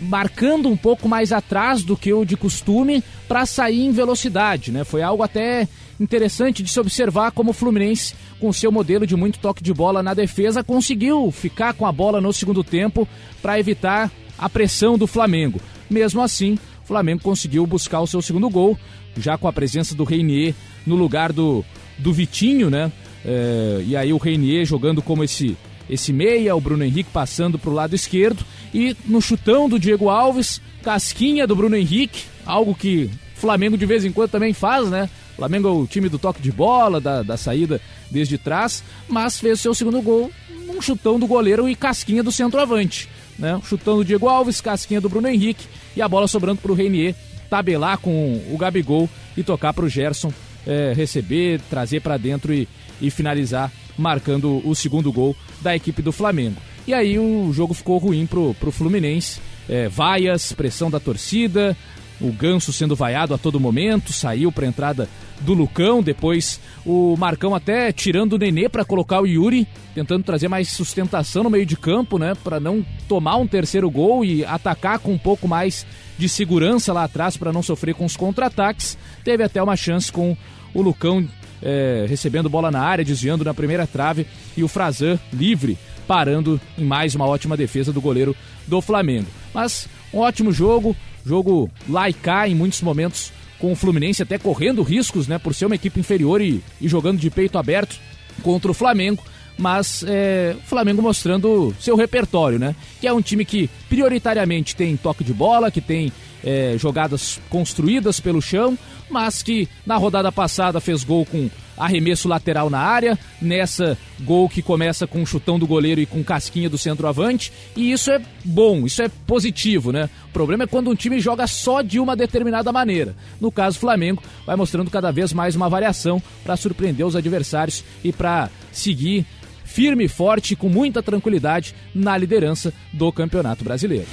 marcando 0.03 0.69
um 0.69 0.77
pouco 0.77 1.09
mais 1.09 1.33
atrás 1.33 1.83
do 1.83 1.97
que 1.97 2.13
o 2.13 2.25
de 2.25 2.37
costume 2.37 3.03
para 3.29 3.47
sair 3.47 3.85
em 3.85 3.93
velocidade. 3.93 4.71
Né? 4.71 4.85
Foi 4.85 5.03
algo 5.03 5.23
até 5.23 5.69
interessante 5.99 6.63
de 6.63 6.71
se 6.71 6.81
observar 6.81 7.31
como 7.33 7.51
o 7.51 7.55
Fluminense, 7.55 8.15
com 8.41 8.53
seu 8.53 8.73
modelo 8.73 9.07
de 9.07 9.17
muito 9.17 9.39
toque 9.39 9.63
de 9.63 9.73
bola 9.73 10.03
na 10.03 10.15
defesa, 10.15 10.65
conseguiu 10.65 11.31
ficar 11.31 11.75
com 11.75 11.87
a 11.87 11.93
bola 11.93 12.21
no 12.21 12.33
segundo 12.33 12.65
tempo 12.65 13.07
para 13.41 13.59
evitar 13.59 14.11
a 14.37 14.49
pressão 14.49 14.99
do 14.99 15.07
Flamengo. 15.07 15.61
Mesmo 15.89 16.21
assim, 16.21 16.59
o 16.83 16.87
Flamengo 16.87 17.23
conseguiu 17.23 17.67
buscar 17.67 18.01
o 18.01 18.07
seu 18.07 18.21
segundo 18.21 18.51
gol, 18.51 18.77
já 19.17 19.39
com 19.39 19.47
a 19.47 19.53
presença 19.53 19.95
do 19.95 20.05
Reinier 20.05 20.55
no 20.85 20.97
lugar 20.97 21.33
do, 21.33 21.65
do 21.99 22.13
Vitinho, 22.13 22.69
né? 22.69 22.91
É, 23.25 23.85
e 23.87 23.97
aí 23.97 24.13
o 24.13 24.17
Reinier 24.17 24.65
jogando 24.65 25.01
como 25.01 25.23
esse, 25.23 25.57
esse 25.89 26.13
meia, 26.13 26.55
o 26.55 26.61
Bruno 26.61 26.85
Henrique 26.85 27.11
passando 27.13 27.59
para 27.59 27.71
o 27.71 27.75
lado 27.75 27.95
esquerdo. 27.95 28.45
E 28.73 28.97
no 29.07 29.21
chutão 29.21 29.69
do 29.69 29.79
Diego 29.79 30.09
Alves, 30.09 30.61
casquinha 30.83 31.47
do 31.47 31.57
Bruno 31.57 31.77
Henrique, 31.77 32.25
algo 32.45 32.75
que 32.75 33.11
o 33.37 33.41
Flamengo 33.41 33.77
de 33.77 33.87
vez 33.87 34.05
em 34.05 34.13
quando 34.13 34.31
também 34.31 34.53
faz, 34.53 34.89
né? 34.89 35.09
Flamengo 35.37 35.69
é 35.69 35.71
o 35.71 35.87
time 35.87 36.09
do 36.09 36.19
toque 36.19 36.41
de 36.41 36.53
bola, 36.53 37.01
da, 37.01 37.23
da 37.23 37.37
saída 37.37 37.81
desde 38.11 38.39
trás, 38.39 38.85
mas 39.09 39.41
fez 39.41 39.61
seu 39.61 39.75
segundo 39.75 40.01
gol 40.01 40.31
num 40.67 40.81
chutão 40.81 41.19
do 41.19 41.27
goleiro 41.27 41.69
e 41.69 41.75
casquinha 41.75 42.23
do 42.23 42.31
centroavante. 42.31 43.09
Né? 43.39 43.61
Chutão 43.65 43.97
do 43.97 44.05
Diego 44.05 44.29
Alves, 44.29 44.61
casquinha 44.61 45.01
do 45.01 45.09
Bruno 45.09 45.27
Henrique 45.27 45.67
e 45.97 46.03
a 46.03 46.09
bola 46.09 46.29
sobrando 46.29 46.61
para 46.61 46.71
o 46.71 46.75
Reinier 46.75 47.15
tabelar 47.51 47.99
com 47.99 48.41
o 48.51 48.57
Gabigol 48.57 49.11
e 49.37 49.43
tocar 49.43 49.75
para 49.75 49.85
o 49.85 49.89
Gerson 49.89 50.33
é, 50.67 50.93
receber, 50.95 51.61
trazer 51.69 52.01
para 52.01 52.17
dentro 52.17 52.55
e, 52.55 52.67
e 53.01 53.11
finalizar, 53.11 53.71
marcando 53.97 54.61
o 54.67 54.75
segundo 54.75 55.13
gol 55.13 55.37
da 55.61 55.75
equipe 55.75 56.03
do 56.03 56.13
Flamengo. 56.13 56.61
E 56.87 56.93
aí 56.93 57.19
o 57.19 57.53
jogo 57.53 57.75
ficou 57.75 57.99
ruim 57.99 58.27
pro, 58.27 58.55
pro 58.55 58.73
Fluminense. 58.73 59.41
É, 59.69 59.89
vaias, 59.89 60.53
pressão 60.53 60.91
da 60.91 60.99
torcida, 60.99 61.77
o 62.21 62.33
Ganso 62.33 62.73
sendo 62.73 62.97
vaiado 62.97 63.35
a 63.35 63.39
todo 63.39 63.61
momento, 63.61 64.13
saiu 64.13 64.51
para 64.51 64.67
entrada 64.67 65.09
do 65.41 65.55
Lucão, 65.55 66.03
depois 66.03 66.61
o 66.87 67.17
Marcão 67.17 67.55
até 67.55 67.91
tirando 67.93 68.35
o 68.35 68.39
Nenê 68.39 68.69
para 68.69 68.85
colocar 68.85 69.21
o 69.21 69.27
Yuri, 69.27 69.67
tentando 69.95 70.23
trazer 70.23 70.49
mais 70.49 70.69
sustentação 70.69 71.43
no 71.43 71.51
meio 71.51 71.67
de 71.67 71.77
campo, 71.77 72.19
né, 72.19 72.35
para 72.43 72.61
não 72.61 72.85
tomar 73.09 73.37
um 73.37 73.47
terceiro 73.47 73.91
gol 73.91 74.25
e 74.25 74.45
atacar 74.45 74.99
com 75.01 75.13
um 75.13 75.19
pouco 75.19 75.49
mais 75.49 75.85
de 76.17 76.29
segurança 76.29 76.93
lá 76.93 77.05
atrás 77.05 77.37
para 77.37 77.53
não 77.53 77.63
sofrer 77.63 77.95
com 77.95 78.05
os 78.05 78.17
contra-ataques. 78.17 78.97
Teve 79.25 79.43
até 79.43 79.61
uma 79.63 79.77
chance 79.77 80.11
com 80.13 80.37
o 80.73 80.81
Lucão 80.83 81.27
é, 81.63 82.07
recebendo 82.09 82.49
bola 82.49 82.71
na 82.71 82.81
área, 82.81 83.05
desviando 83.05 83.45
na 83.45 83.55
primeira 83.55 83.87
trave 83.87 84.27
e 84.57 84.63
o 84.63 84.69
Frazan 84.69 85.19
livre, 85.33 85.79
parando 86.07 86.61
em 86.77 86.85
mais 86.85 87.15
uma 87.15 87.27
ótima 87.27 87.57
defesa 87.57 87.93
do 87.93 88.01
goleiro 88.01 88.35
do 88.67 88.81
Flamengo. 88.81 89.29
Mas 89.55 89.89
um 90.13 90.19
ótimo 90.19 90.53
jogo, 90.53 90.97
jogo 91.25 91.71
lá 91.89 92.09
e 92.09 92.13
cá 92.13 92.49
em 92.49 92.55
muitos 92.55 92.83
momentos 92.83 93.33
com 93.59 93.73
o 93.73 93.77
Fluminense 93.77 94.23
até 94.23 94.39
correndo 94.39 94.83
riscos, 94.83 95.29
né, 95.29 95.39
por 95.39 95.55
ser 95.55 95.67
uma 95.67 95.77
equipe 95.77 96.01
inferior 96.01 96.41
e, 96.41 96.63
e 96.81 96.89
jogando 96.89 97.21
de 97.21 97.31
peito 97.31 97.57
aberto 97.57 97.97
contra 98.43 98.71
o 98.71 98.75
Flamengo, 98.75 99.23
mas 99.57 100.05
é, 100.07 100.57
o 100.59 100.67
Flamengo 100.67 101.01
mostrando 101.01 101.73
seu 101.79 101.95
repertório, 101.95 102.59
né, 102.59 102.75
que 103.01 103.07
é 103.07 103.13
um 103.13 103.23
time 103.23 103.45
que 103.45 103.71
prioritariamente 103.89 104.75
tem 104.75 104.97
toque 104.97 105.23
de 105.23 105.33
bola, 105.33 105.71
que 105.71 105.81
tem 105.81 106.13
é, 106.45 106.75
jogadas 106.79 107.41
construídas 107.49 108.21
pelo 108.21 108.43
chão, 108.43 108.77
mas 109.11 109.43
que 109.43 109.69
na 109.87 109.97
rodada 109.97 110.33
passada 110.33 110.81
fez 110.81 111.05
gol 111.05 111.27
com 111.27 111.51
arremesso 111.77 112.29
lateral 112.29 112.71
na 112.71 112.79
área, 112.79 113.19
nessa 113.41 113.97
gol 114.21 114.49
que 114.49 114.63
começa 114.63 115.07
com 115.07 115.21
um 115.21 115.27
chutão 115.27 115.59
do 115.59 115.67
goleiro 115.67 116.01
e 116.01 116.07
com 116.07 116.23
casquinha 116.23 116.69
do 116.69 116.79
centroavante, 116.79 117.53
e 117.77 117.93
isso 117.93 118.11
é 118.11 118.21
bom, 118.45 118.87
isso 118.87 119.03
é 119.03 119.09
positivo, 119.27 119.93
né? 119.93 120.09
O 120.29 120.33
problema 120.33 120.65
é 120.65 120.67
quando 120.67 120.91
um 120.91 120.95
time 120.95 121.19
joga 121.21 121.47
só 121.47 121.83
de 121.83 121.99
uma 121.99 122.15
determinada 122.15 122.73
maneira. 122.73 123.15
No 123.41 123.51
caso, 123.51 123.77
o 123.77 123.81
Flamengo 123.81 124.23
vai 124.47 124.57
mostrando 124.57 124.91
cada 124.91 125.11
vez 125.11 125.33
mais 125.33 125.57
uma 125.57 125.69
variação 125.69 126.23
para 126.45 126.57
surpreender 126.57 127.07
os 127.07 127.17
adversários 127.17 127.85
e 128.05 128.13
para 128.13 128.51
seguir 128.71 129.27
firme 129.65 130.05
e 130.05 130.09
forte 130.09 130.55
com 130.55 130.69
muita 130.69 131.03
tranquilidade 131.03 131.75
na 131.95 132.17
liderança 132.17 132.73
do 132.93 133.11
Campeonato 133.11 133.65
Brasileiro. 133.65 134.07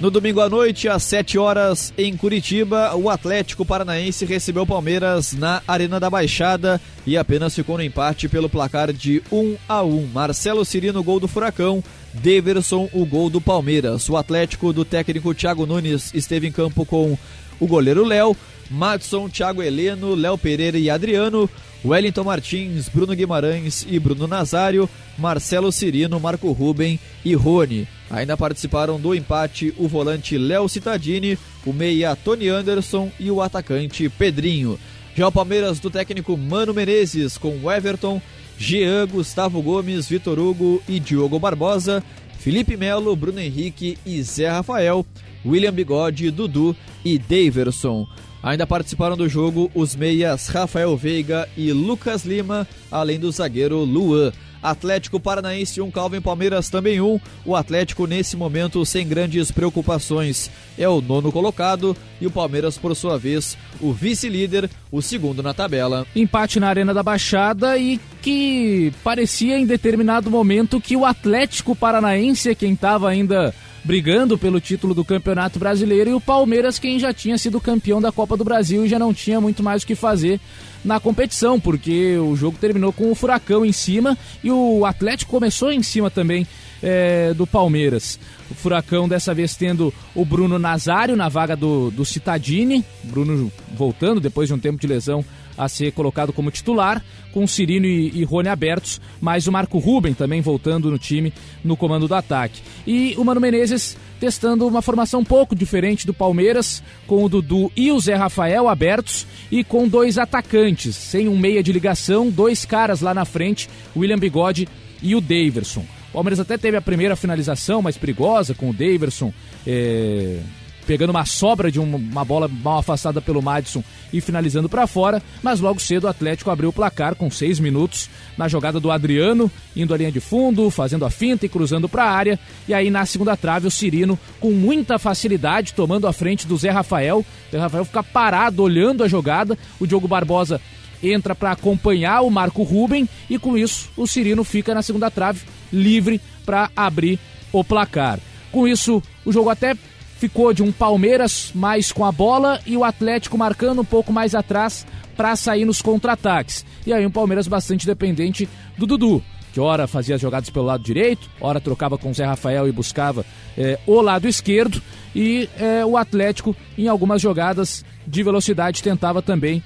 No 0.00 0.12
domingo 0.12 0.40
à 0.40 0.48
noite, 0.48 0.88
às 0.88 1.02
7 1.02 1.38
horas, 1.38 1.92
em 1.98 2.16
Curitiba, 2.16 2.94
o 2.94 3.10
Atlético 3.10 3.64
Paranaense 3.64 4.24
recebeu 4.24 4.62
o 4.62 4.66
Palmeiras 4.66 5.32
na 5.32 5.60
Arena 5.66 5.98
da 5.98 6.08
Baixada 6.08 6.80
e 7.04 7.16
apenas 7.16 7.52
ficou 7.52 7.76
no 7.76 7.82
empate 7.82 8.28
pelo 8.28 8.48
placar 8.48 8.92
de 8.92 9.20
1 9.32 9.56
a 9.68 9.82
1. 9.82 10.06
Marcelo 10.14 10.64
Cirino, 10.64 11.02
gol 11.02 11.18
do 11.18 11.26
Furacão, 11.26 11.82
Deverson, 12.14 12.88
o 12.92 13.04
gol 13.04 13.28
do 13.28 13.40
Palmeiras. 13.40 14.08
O 14.08 14.16
Atlético 14.16 14.72
do 14.72 14.84
técnico 14.84 15.34
Thiago 15.34 15.66
Nunes 15.66 16.14
esteve 16.14 16.46
em 16.46 16.52
campo 16.52 16.86
com 16.86 17.18
o 17.58 17.66
goleiro 17.66 18.04
Léo, 18.04 18.36
Madson, 18.70 19.28
Thiago 19.28 19.64
Heleno, 19.64 20.14
Léo 20.14 20.38
Pereira 20.38 20.78
e 20.78 20.88
Adriano, 20.88 21.50
Wellington 21.84 22.22
Martins, 22.22 22.88
Bruno 22.88 23.16
Guimarães 23.16 23.84
e 23.90 23.98
Bruno 23.98 24.28
Nazário, 24.28 24.88
Marcelo 25.18 25.72
Cirino, 25.72 26.20
Marco 26.20 26.52
Ruben 26.52 27.00
e 27.24 27.34
Rony. 27.34 27.97
Ainda 28.10 28.36
participaram 28.36 28.98
do 28.98 29.14
empate 29.14 29.74
o 29.76 29.86
volante 29.86 30.38
Léo 30.38 30.68
Cittadini, 30.68 31.38
o 31.66 31.72
meia 31.72 32.16
Tony 32.16 32.48
Anderson 32.48 33.10
e 33.20 33.30
o 33.30 33.42
atacante 33.42 34.08
Pedrinho. 34.08 34.78
Já 35.14 35.28
o 35.28 35.32
Palmeiras 35.32 35.80
do 35.80 35.90
técnico 35.90 36.36
Mano 36.36 36.72
Menezes 36.72 37.36
com 37.36 37.70
Everton, 37.70 38.22
Jean, 38.56 39.06
Gustavo 39.06 39.60
Gomes, 39.60 40.08
Vitor 40.08 40.38
Hugo 40.38 40.82
e 40.88 40.98
Diogo 40.98 41.38
Barbosa, 41.38 42.02
Felipe 42.38 42.76
Melo, 42.76 43.14
Bruno 43.14 43.40
Henrique 43.40 43.98
e 44.06 44.22
Zé 44.22 44.48
Rafael, 44.48 45.04
William 45.44 45.72
Bigode, 45.72 46.30
Dudu 46.30 46.74
e 47.04 47.18
Daverson. 47.18 48.06
Ainda 48.42 48.66
participaram 48.66 49.16
do 49.16 49.28
jogo 49.28 49.70
os 49.74 49.96
meias 49.96 50.48
Rafael 50.48 50.96
Veiga 50.96 51.48
e 51.56 51.72
Lucas 51.72 52.24
Lima, 52.24 52.66
além 52.90 53.18
do 53.18 53.30
zagueiro 53.30 53.78
Luan. 53.78 54.32
Atlético 54.62 55.20
Paranaense 55.20 55.80
1, 55.80 55.84
um, 55.84 55.90
Calvin 55.90 56.20
Palmeiras 56.20 56.68
também 56.68 57.00
1. 57.00 57.06
Um. 57.06 57.20
O 57.44 57.56
Atlético, 57.56 58.06
nesse 58.06 58.36
momento, 58.36 58.84
sem 58.84 59.06
grandes 59.06 59.50
preocupações, 59.50 60.50
é 60.76 60.88
o 60.88 61.00
nono 61.00 61.32
colocado 61.32 61.96
e 62.20 62.26
o 62.26 62.30
Palmeiras, 62.30 62.76
por 62.76 62.94
sua 62.94 63.18
vez, 63.18 63.56
o 63.80 63.92
vice-líder, 63.92 64.68
o 64.90 65.00
segundo 65.00 65.42
na 65.42 65.54
tabela. 65.54 66.06
Empate 66.14 66.58
na 66.58 66.68
Arena 66.68 66.92
da 66.92 67.02
Baixada 67.02 67.78
e 67.78 68.00
que 68.20 68.92
parecia 69.02 69.58
em 69.58 69.66
determinado 69.66 70.30
momento 70.30 70.80
que 70.80 70.96
o 70.96 71.04
Atlético 71.04 71.74
Paranaense, 71.74 72.54
quem 72.54 72.72
estava 72.72 73.08
ainda 73.08 73.54
brigando 73.84 74.36
pelo 74.36 74.60
título 74.60 74.92
do 74.92 75.04
Campeonato 75.04 75.58
Brasileiro 75.58 76.10
e 76.10 76.14
o 76.14 76.20
Palmeiras 76.20 76.78
quem 76.78 76.98
já 76.98 77.12
tinha 77.12 77.38
sido 77.38 77.60
campeão 77.60 78.00
da 78.00 78.12
Copa 78.12 78.36
do 78.36 78.44
Brasil 78.44 78.84
e 78.84 78.88
já 78.88 78.98
não 78.98 79.14
tinha 79.14 79.40
muito 79.40 79.62
mais 79.62 79.82
o 79.82 79.86
que 79.86 79.94
fazer 79.94 80.40
na 80.84 81.00
competição, 81.00 81.58
porque 81.58 82.16
o 82.16 82.36
jogo 82.36 82.56
terminou 82.58 82.92
com 82.92 83.10
o 83.10 83.14
Furacão 83.14 83.64
em 83.64 83.72
cima 83.72 84.16
e 84.42 84.50
o 84.50 84.84
Atlético 84.84 85.30
começou 85.30 85.72
em 85.72 85.82
cima 85.82 86.10
também 86.10 86.46
é, 86.82 87.34
do 87.34 87.46
Palmeiras. 87.46 88.18
O 88.50 88.54
Furacão 88.54 89.08
dessa 89.08 89.34
vez 89.34 89.56
tendo 89.56 89.92
o 90.14 90.24
Bruno 90.24 90.58
Nazário 90.58 91.16
na 91.16 91.28
vaga 91.28 91.56
do, 91.56 91.90
do 91.90 92.04
Citadini, 92.04 92.84
Bruno 93.04 93.52
voltando 93.74 94.20
depois 94.20 94.48
de 94.48 94.54
um 94.54 94.58
tempo 94.58 94.80
de 94.80 94.86
lesão 94.86 95.24
a 95.58 95.68
ser 95.68 95.92
colocado 95.92 96.32
como 96.32 96.50
titular, 96.50 97.04
com 97.32 97.46
Cirino 97.46 97.84
e, 97.84 98.20
e 98.20 98.24
Rony 98.24 98.48
abertos, 98.48 99.00
mais 99.20 99.46
o 99.46 99.52
Marco 99.52 99.78
Ruben 99.78 100.14
também 100.14 100.40
voltando 100.40 100.90
no 100.90 100.98
time 100.98 101.32
no 101.64 101.76
comando 101.76 102.06
do 102.06 102.14
ataque. 102.14 102.62
E 102.86 103.14
o 103.18 103.24
Mano 103.24 103.40
Menezes 103.40 103.96
testando 104.20 104.66
uma 104.66 104.80
formação 104.80 105.20
um 105.20 105.24
pouco 105.24 105.54
diferente 105.54 106.06
do 106.06 106.14
Palmeiras, 106.14 106.82
com 107.06 107.24
o 107.24 107.28
Dudu 107.28 107.70
e 107.76 107.90
o 107.90 108.00
Zé 108.00 108.14
Rafael 108.14 108.68
abertos 108.68 109.26
e 109.50 109.64
com 109.64 109.88
dois 109.88 110.16
atacantes, 110.16 110.96
sem 110.96 111.28
um 111.28 111.36
meia 111.36 111.62
de 111.62 111.72
ligação, 111.72 112.30
dois 112.30 112.64
caras 112.64 113.00
lá 113.00 113.12
na 113.12 113.24
frente, 113.24 113.68
William 113.96 114.18
Bigode 114.18 114.68
e 115.02 115.14
o 115.14 115.20
Daverson. 115.20 115.84
O 116.10 116.12
Palmeiras 116.12 116.40
até 116.40 116.56
teve 116.56 116.76
a 116.76 116.82
primeira 116.82 117.16
finalização 117.16 117.82
mais 117.82 117.98
perigosa 117.98 118.54
com 118.54 118.70
o 118.70 118.72
Daverson. 118.72 119.32
É 119.66 120.40
pegando 120.88 121.10
uma 121.10 121.26
sobra 121.26 121.70
de 121.70 121.78
uma 121.78 122.24
bola 122.24 122.48
mal 122.48 122.78
afastada 122.78 123.20
pelo 123.20 123.42
Madison 123.42 123.84
e 124.10 124.22
finalizando 124.22 124.70
para 124.70 124.86
fora, 124.86 125.22
mas 125.42 125.60
logo 125.60 125.78
cedo 125.78 126.04
o 126.04 126.08
Atlético 126.08 126.50
abriu 126.50 126.70
o 126.70 126.72
placar 126.72 127.14
com 127.14 127.30
seis 127.30 127.60
minutos 127.60 128.08
na 128.38 128.48
jogada 128.48 128.80
do 128.80 128.90
Adriano, 128.90 129.50
indo 129.76 129.92
à 129.92 129.98
linha 129.98 130.10
de 130.10 130.18
fundo, 130.18 130.70
fazendo 130.70 131.04
a 131.04 131.10
finta 131.10 131.44
e 131.44 131.48
cruzando 131.48 131.90
para 131.90 132.04
a 132.04 132.10
área. 132.10 132.40
E 132.66 132.72
aí 132.72 132.88
na 132.88 133.04
segunda 133.04 133.36
trave 133.36 133.66
o 133.66 133.70
Cirino 133.70 134.18
com 134.40 134.50
muita 134.50 134.98
facilidade 134.98 135.74
tomando 135.74 136.06
a 136.06 136.12
frente 136.14 136.46
do 136.46 136.56
Zé 136.56 136.70
Rafael. 136.70 137.18
O 137.18 137.50
Zé 137.52 137.58
Rafael 137.58 137.84
fica 137.84 138.02
parado 138.02 138.62
olhando 138.62 139.04
a 139.04 139.08
jogada. 139.08 139.58
O 139.78 139.86
Diogo 139.86 140.08
Barbosa 140.08 140.58
entra 141.02 141.34
para 141.34 141.52
acompanhar 141.52 142.22
o 142.22 142.30
Marco 142.30 142.62
Ruben 142.62 143.06
e 143.28 143.38
com 143.38 143.58
isso 143.58 143.90
o 143.94 144.06
Cirino 144.06 144.42
fica 144.42 144.74
na 144.74 144.80
segunda 144.80 145.10
trave 145.10 145.42
livre 145.70 146.18
para 146.46 146.70
abrir 146.74 147.18
o 147.52 147.62
placar. 147.62 148.18
Com 148.50 148.66
isso, 148.66 149.02
o 149.26 149.30
jogo 149.30 149.50
até 149.50 149.76
ficou 150.18 150.52
de 150.52 150.62
um 150.62 150.72
Palmeiras 150.72 151.52
mais 151.54 151.92
com 151.92 152.04
a 152.04 152.10
bola 152.10 152.60
e 152.66 152.76
o 152.76 152.84
Atlético 152.84 153.38
marcando 153.38 153.80
um 153.80 153.84
pouco 153.84 154.12
mais 154.12 154.34
atrás 154.34 154.84
para 155.16 155.34
sair 155.36 155.64
nos 155.64 155.80
contra-ataques. 155.80 156.66
E 156.86 156.92
aí 156.92 157.06
um 157.06 157.10
Palmeiras 157.10 157.46
bastante 157.46 157.86
dependente 157.86 158.48
do 158.76 158.86
Dudu, 158.86 159.22
que 159.52 159.60
ora 159.60 159.86
fazia 159.86 160.16
as 160.16 160.20
jogadas 160.20 160.50
pelo 160.50 160.66
lado 160.66 160.82
direito, 160.82 161.30
ora 161.40 161.60
trocava 161.60 161.96
com 161.96 162.10
o 162.10 162.14
Zé 162.14 162.24
Rafael 162.24 162.68
e 162.68 162.72
buscava 162.72 163.24
é, 163.56 163.78
o 163.86 164.00
lado 164.00 164.28
esquerdo, 164.28 164.82
e 165.14 165.48
é, 165.58 165.84
o 165.84 165.96
Atlético, 165.96 166.54
em 166.76 166.88
algumas 166.88 167.22
jogadas 167.22 167.84
de 168.06 168.22
velocidade, 168.22 168.82
tentava 168.82 169.22
também 169.22 169.62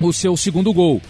o 0.00 0.12
seu 0.12 0.36
segundo 0.36 0.72
gol. 0.72 1.00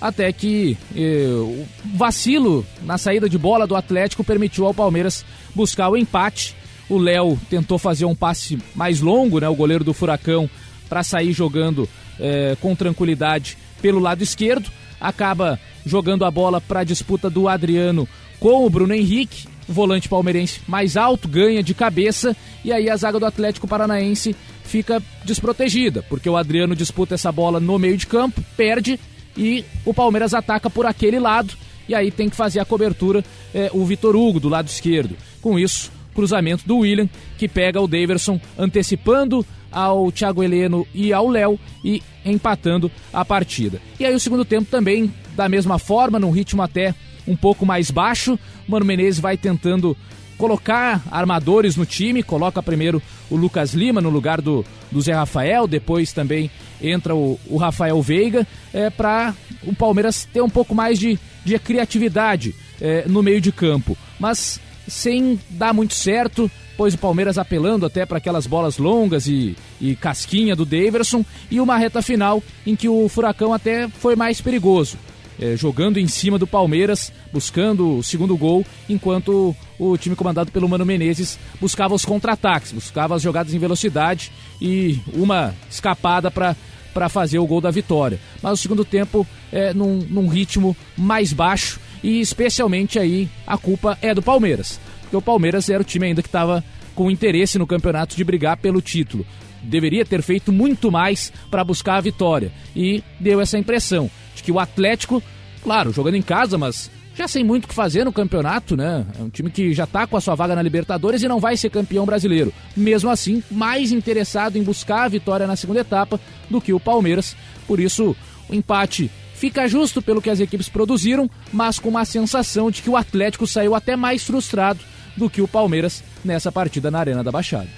Até 0.00 0.32
que 0.32 0.78
eh, 0.94 1.26
o 1.28 1.66
vacilo 1.96 2.64
na 2.82 2.96
saída 2.96 3.28
de 3.28 3.36
bola 3.36 3.66
do 3.66 3.74
Atlético 3.74 4.22
permitiu 4.22 4.64
ao 4.64 4.72
Palmeiras 4.72 5.24
buscar 5.56 5.88
o 5.88 5.96
empate 5.96 6.54
o 6.88 6.98
Léo 6.98 7.38
tentou 7.50 7.78
fazer 7.78 8.04
um 8.04 8.14
passe 8.14 8.58
mais 8.74 9.00
longo, 9.00 9.40
né? 9.40 9.48
O 9.48 9.54
goleiro 9.54 9.84
do 9.84 9.92
Furacão, 9.92 10.48
para 10.88 11.02
sair 11.02 11.32
jogando 11.32 11.88
é, 12.18 12.56
com 12.60 12.74
tranquilidade 12.74 13.58
pelo 13.82 13.98
lado 13.98 14.22
esquerdo. 14.22 14.70
Acaba 15.00 15.60
jogando 15.84 16.24
a 16.24 16.30
bola 16.30 16.60
para 16.60 16.80
a 16.80 16.84
disputa 16.84 17.30
do 17.30 17.48
Adriano 17.48 18.08
com 18.40 18.64
o 18.64 18.70
Bruno 18.70 18.94
Henrique. 18.94 19.46
O 19.68 19.72
volante 19.72 20.08
palmeirense 20.08 20.60
mais 20.66 20.96
alto, 20.96 21.28
ganha 21.28 21.62
de 21.62 21.74
cabeça. 21.74 22.34
E 22.64 22.72
aí 22.72 22.88
a 22.88 22.96
zaga 22.96 23.20
do 23.20 23.26
Atlético 23.26 23.68
Paranaense 23.68 24.34
fica 24.64 25.02
desprotegida, 25.24 26.02
porque 26.08 26.28
o 26.28 26.36
Adriano 26.36 26.74
disputa 26.74 27.14
essa 27.14 27.32
bola 27.32 27.58
no 27.58 27.78
meio 27.78 27.96
de 27.96 28.06
campo, 28.06 28.42
perde 28.56 29.00
e 29.36 29.64
o 29.84 29.94
Palmeiras 29.94 30.34
ataca 30.34 30.68
por 30.68 30.86
aquele 30.86 31.18
lado. 31.18 31.54
E 31.88 31.94
aí 31.94 32.10
tem 32.10 32.28
que 32.28 32.36
fazer 32.36 32.60
a 32.60 32.66
cobertura 32.66 33.24
é, 33.54 33.70
o 33.72 33.84
Vitor 33.84 34.14
Hugo 34.14 34.38
do 34.40 34.48
lado 34.48 34.68
esquerdo. 34.68 35.16
Com 35.40 35.58
isso, 35.58 35.90
cruzamento 36.18 36.66
do 36.66 36.78
William, 36.78 37.08
que 37.36 37.46
pega 37.46 37.80
o 37.80 37.86
Daverson 37.86 38.40
antecipando 38.58 39.46
ao 39.70 40.10
Thiago 40.10 40.42
Heleno 40.42 40.84
e 40.92 41.12
ao 41.12 41.28
Léo 41.28 41.60
e 41.84 42.02
empatando 42.24 42.90
a 43.12 43.24
partida. 43.24 43.80
E 44.00 44.04
aí 44.04 44.12
o 44.12 44.18
segundo 44.18 44.44
tempo 44.44 44.68
também 44.68 45.14
da 45.36 45.48
mesma 45.48 45.78
forma, 45.78 46.18
num 46.18 46.32
ritmo 46.32 46.60
até 46.60 46.92
um 47.24 47.36
pouco 47.36 47.64
mais 47.64 47.88
baixo. 47.92 48.36
Mano 48.66 48.84
Menezes 48.84 49.20
vai 49.20 49.36
tentando 49.36 49.96
colocar 50.36 51.04
armadores 51.08 51.76
no 51.76 51.86
time, 51.86 52.20
coloca 52.20 52.60
primeiro 52.60 53.00
o 53.30 53.36
Lucas 53.36 53.72
Lima 53.72 54.00
no 54.00 54.10
lugar 54.10 54.40
do, 54.40 54.64
do 54.90 55.00
Zé 55.00 55.12
Rafael, 55.12 55.68
depois 55.68 56.12
também 56.12 56.50
entra 56.82 57.14
o, 57.14 57.38
o 57.46 57.58
Rafael 57.58 58.02
Veiga, 58.02 58.44
é, 58.74 58.90
para 58.90 59.32
o 59.62 59.72
Palmeiras 59.72 60.26
ter 60.32 60.42
um 60.42 60.50
pouco 60.50 60.74
mais 60.74 60.98
de, 60.98 61.16
de 61.44 61.56
criatividade 61.60 62.56
é, 62.80 63.04
no 63.06 63.22
meio 63.22 63.40
de 63.40 63.52
campo. 63.52 63.96
Mas 64.18 64.60
sem 64.88 65.38
dar 65.50 65.72
muito 65.72 65.94
certo, 65.94 66.50
pois 66.76 66.94
o 66.94 66.98
Palmeiras 66.98 67.38
apelando 67.38 67.84
até 67.84 68.06
para 68.06 68.18
aquelas 68.18 68.46
bolas 68.46 68.78
longas 68.78 69.26
e, 69.26 69.56
e 69.80 69.94
casquinha 69.94 70.56
do 70.56 70.64
Daverson, 70.64 71.24
e 71.50 71.60
uma 71.60 71.76
reta 71.76 72.00
final 72.02 72.42
em 72.66 72.74
que 72.74 72.88
o 72.88 73.08
Furacão 73.08 73.52
até 73.52 73.88
foi 73.88 74.16
mais 74.16 74.40
perigoso. 74.40 74.96
É, 75.40 75.56
jogando 75.56 75.98
em 75.98 76.08
cima 76.08 76.36
do 76.36 76.48
Palmeiras, 76.48 77.12
buscando 77.32 77.98
o 77.98 78.02
segundo 78.02 78.36
gol, 78.36 78.66
enquanto 78.88 79.54
o 79.78 79.96
time 79.96 80.16
comandado 80.16 80.50
pelo 80.50 80.68
Mano 80.68 80.84
Menezes 80.84 81.38
buscava 81.60 81.94
os 81.94 82.04
contra-ataques, 82.04 82.72
buscava 82.72 83.14
as 83.14 83.22
jogadas 83.22 83.54
em 83.54 83.58
velocidade 83.58 84.32
e 84.60 84.98
uma 85.14 85.54
escapada 85.70 86.28
para 86.28 87.08
fazer 87.08 87.38
o 87.38 87.46
gol 87.46 87.60
da 87.60 87.70
vitória. 87.70 88.18
Mas 88.42 88.54
o 88.54 88.56
segundo 88.56 88.84
tempo 88.84 89.24
é 89.52 89.72
num, 89.72 89.98
num 90.10 90.26
ritmo 90.26 90.76
mais 90.96 91.32
baixo 91.32 91.78
e 92.02 92.20
especialmente 92.20 92.98
aí 92.98 93.28
a 93.46 93.56
culpa 93.56 93.98
é 94.00 94.14
do 94.14 94.22
Palmeiras, 94.22 94.80
porque 95.02 95.16
o 95.16 95.22
Palmeiras 95.22 95.68
era 95.68 95.82
o 95.82 95.84
time 95.84 96.06
ainda 96.06 96.22
que 96.22 96.28
estava 96.28 96.64
com 96.94 97.10
interesse 97.10 97.58
no 97.58 97.66
campeonato 97.66 98.16
de 98.16 98.24
brigar 98.24 98.56
pelo 98.56 98.80
título. 98.80 99.24
Deveria 99.62 100.04
ter 100.04 100.22
feito 100.22 100.52
muito 100.52 100.90
mais 100.90 101.32
para 101.50 101.64
buscar 101.64 101.96
a 101.96 102.00
vitória 102.00 102.52
e 102.74 103.02
deu 103.18 103.40
essa 103.40 103.58
impressão 103.58 104.10
de 104.34 104.42
que 104.42 104.52
o 104.52 104.58
Atlético, 104.58 105.22
claro, 105.62 105.92
jogando 105.92 106.16
em 106.16 106.22
casa, 106.22 106.56
mas 106.56 106.90
já 107.18 107.26
sem 107.26 107.42
muito 107.42 107.64
o 107.64 107.68
que 107.68 107.74
fazer 107.74 108.04
no 108.04 108.12
campeonato, 108.12 108.76
né? 108.76 109.04
É 109.18 109.22
um 109.22 109.28
time 109.28 109.50
que 109.50 109.74
já 109.74 109.82
está 109.82 110.06
com 110.06 110.16
a 110.16 110.20
sua 110.20 110.36
vaga 110.36 110.54
na 110.54 110.62
Libertadores 110.62 111.20
e 111.20 111.26
não 111.28 111.40
vai 111.40 111.56
ser 111.56 111.68
campeão 111.68 112.06
brasileiro. 112.06 112.52
Mesmo 112.76 113.10
assim, 113.10 113.42
mais 113.50 113.90
interessado 113.90 114.56
em 114.56 114.62
buscar 114.62 115.02
a 115.02 115.08
vitória 115.08 115.44
na 115.44 115.56
segunda 115.56 115.80
etapa 115.80 116.20
do 116.48 116.60
que 116.60 116.72
o 116.72 116.78
Palmeiras. 116.78 117.36
Por 117.66 117.80
isso, 117.80 118.14
o 118.48 118.54
empate 118.54 119.10
Fica 119.38 119.68
justo 119.68 120.02
pelo 120.02 120.20
que 120.20 120.30
as 120.30 120.40
equipes 120.40 120.68
produziram, 120.68 121.30
mas 121.52 121.78
com 121.78 121.88
uma 121.88 122.04
sensação 122.04 122.72
de 122.72 122.82
que 122.82 122.90
o 122.90 122.96
Atlético 122.96 123.46
saiu 123.46 123.72
até 123.72 123.94
mais 123.94 124.24
frustrado 124.24 124.80
do 125.16 125.30
que 125.30 125.40
o 125.40 125.46
Palmeiras 125.46 126.02
nessa 126.24 126.50
partida 126.50 126.90
na 126.90 126.98
Arena 126.98 127.22
da 127.22 127.30
Baixada. 127.30 127.68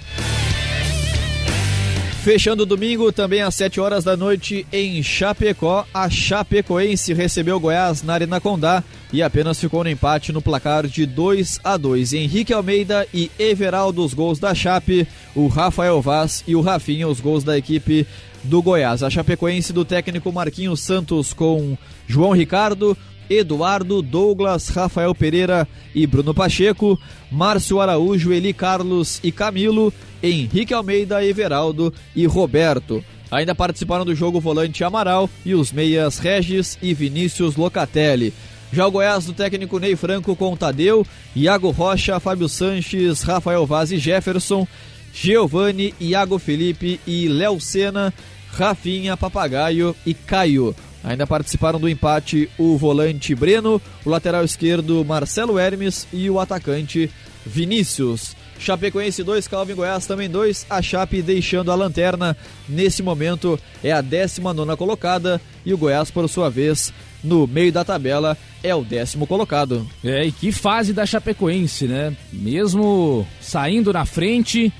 Fechando 2.23 2.61
o 2.61 2.65
domingo, 2.67 3.11
também 3.11 3.41
às 3.41 3.55
7 3.55 3.79
horas 3.79 4.03
da 4.03 4.15
noite 4.15 4.63
em 4.71 5.01
Chapecó, 5.01 5.87
a 5.91 6.07
Chapecoense 6.07 7.15
recebeu 7.15 7.55
o 7.55 7.59
Goiás 7.59 8.03
na 8.03 8.13
Arena 8.13 8.39
Condá 8.39 8.83
e 9.11 9.23
apenas 9.23 9.59
ficou 9.59 9.83
no 9.83 9.89
empate 9.89 10.31
no 10.31 10.39
placar 10.39 10.85
de 10.85 11.07
2 11.07 11.61
a 11.63 11.75
2. 11.77 12.13
Henrique 12.13 12.53
Almeida 12.53 13.07
e 13.11 13.31
Everaldo 13.39 14.05
os 14.05 14.13
gols 14.13 14.37
da 14.37 14.53
Chape, 14.53 15.07
o 15.33 15.47
Rafael 15.47 15.99
Vaz 15.99 16.43
e 16.47 16.55
o 16.55 16.61
Rafinha 16.61 17.07
os 17.07 17.19
gols 17.19 17.43
da 17.43 17.57
equipe 17.57 18.05
do 18.43 18.61
Goiás. 18.61 19.01
A 19.01 19.09
Chapecoense 19.09 19.73
do 19.73 19.83
técnico 19.83 20.31
Marquinhos 20.31 20.81
Santos 20.81 21.33
com 21.33 21.75
João 22.07 22.33
Ricardo, 22.33 22.95
Eduardo, 23.31 24.01
Douglas, 24.01 24.67
Rafael 24.67 25.15
Pereira 25.15 25.67
e 25.95 26.05
Bruno 26.05 26.33
Pacheco, 26.33 26.99
Márcio 27.31 27.79
Araújo, 27.79 28.33
Eli 28.33 28.53
Carlos 28.53 29.21
e 29.23 29.31
Camilo, 29.31 29.93
Henrique 30.21 30.73
Almeida, 30.73 31.23
Everaldo 31.23 31.93
e 32.13 32.25
Roberto. 32.25 33.03
Ainda 33.31 33.55
participaram 33.55 34.03
do 34.03 34.13
jogo 34.13 34.39
o 34.39 34.41
volante 34.41 34.83
Amaral 34.83 35.29
e 35.45 35.55
os 35.55 35.71
meias 35.71 36.17
Regis 36.17 36.77
e 36.81 36.93
Vinícius 36.93 37.55
Locatelli. 37.55 38.33
Já 38.73 38.85
o 38.85 38.91
Goiás 38.91 39.25
do 39.25 39.33
técnico 39.33 39.79
Ney 39.79 39.95
Franco 39.95 40.35
com 40.35 40.55
Tadeu, 40.55 41.07
Iago 41.33 41.71
Rocha, 41.71 42.19
Fábio 42.19 42.49
Sanches, 42.49 43.21
Rafael 43.21 43.65
Vaz 43.65 43.91
e 43.91 43.97
Jefferson, 43.97 44.67
Giovanni, 45.13 45.93
Iago 45.99 46.37
Felipe 46.37 46.99
e 47.07 47.29
Léo 47.29 47.59
Sena, 47.59 48.13
Rafinha, 48.51 49.15
Papagaio 49.15 49.95
e 50.05 50.13
Caio. 50.13 50.75
Ainda 51.03 51.25
participaram 51.25 51.79
do 51.79 51.89
empate 51.89 52.49
o 52.57 52.77
volante 52.77 53.33
Breno, 53.33 53.81
o 54.05 54.09
lateral 54.09 54.43
esquerdo 54.43 55.03
Marcelo 55.03 55.57
Hermes 55.57 56.07
e 56.13 56.29
o 56.29 56.39
atacante 56.39 57.09
Vinícius. 57.45 58.35
Chapecoense 58.59 59.23
2, 59.23 59.47
Calvin 59.47 59.73
Goiás 59.73 60.05
também 60.05 60.29
2. 60.29 60.67
A 60.69 60.81
Chape 60.83 61.21
deixando 61.23 61.71
a 61.71 61.75
lanterna. 61.75 62.37
Nesse 62.69 63.01
momento 63.01 63.59
é 63.83 63.91
a 63.91 64.01
19 64.01 64.77
colocada 64.77 65.41
e 65.65 65.73
o 65.73 65.77
Goiás, 65.77 66.11
por 66.11 66.29
sua 66.29 66.49
vez, 66.49 66.93
no 67.23 67.47
meio 67.47 67.71
da 67.71 67.83
tabela, 67.83 68.37
é 68.61 68.75
o 68.75 68.83
décimo 68.83 69.25
colocado. 69.25 69.87
É, 70.03 70.25
e 70.25 70.31
que 70.31 70.51
fase 70.51 70.93
da 70.93 71.07
Chapecoense, 71.07 71.87
né? 71.87 72.15
Mesmo 72.31 73.27
saindo 73.41 73.91
na 73.91 74.05
frente, 74.05 74.71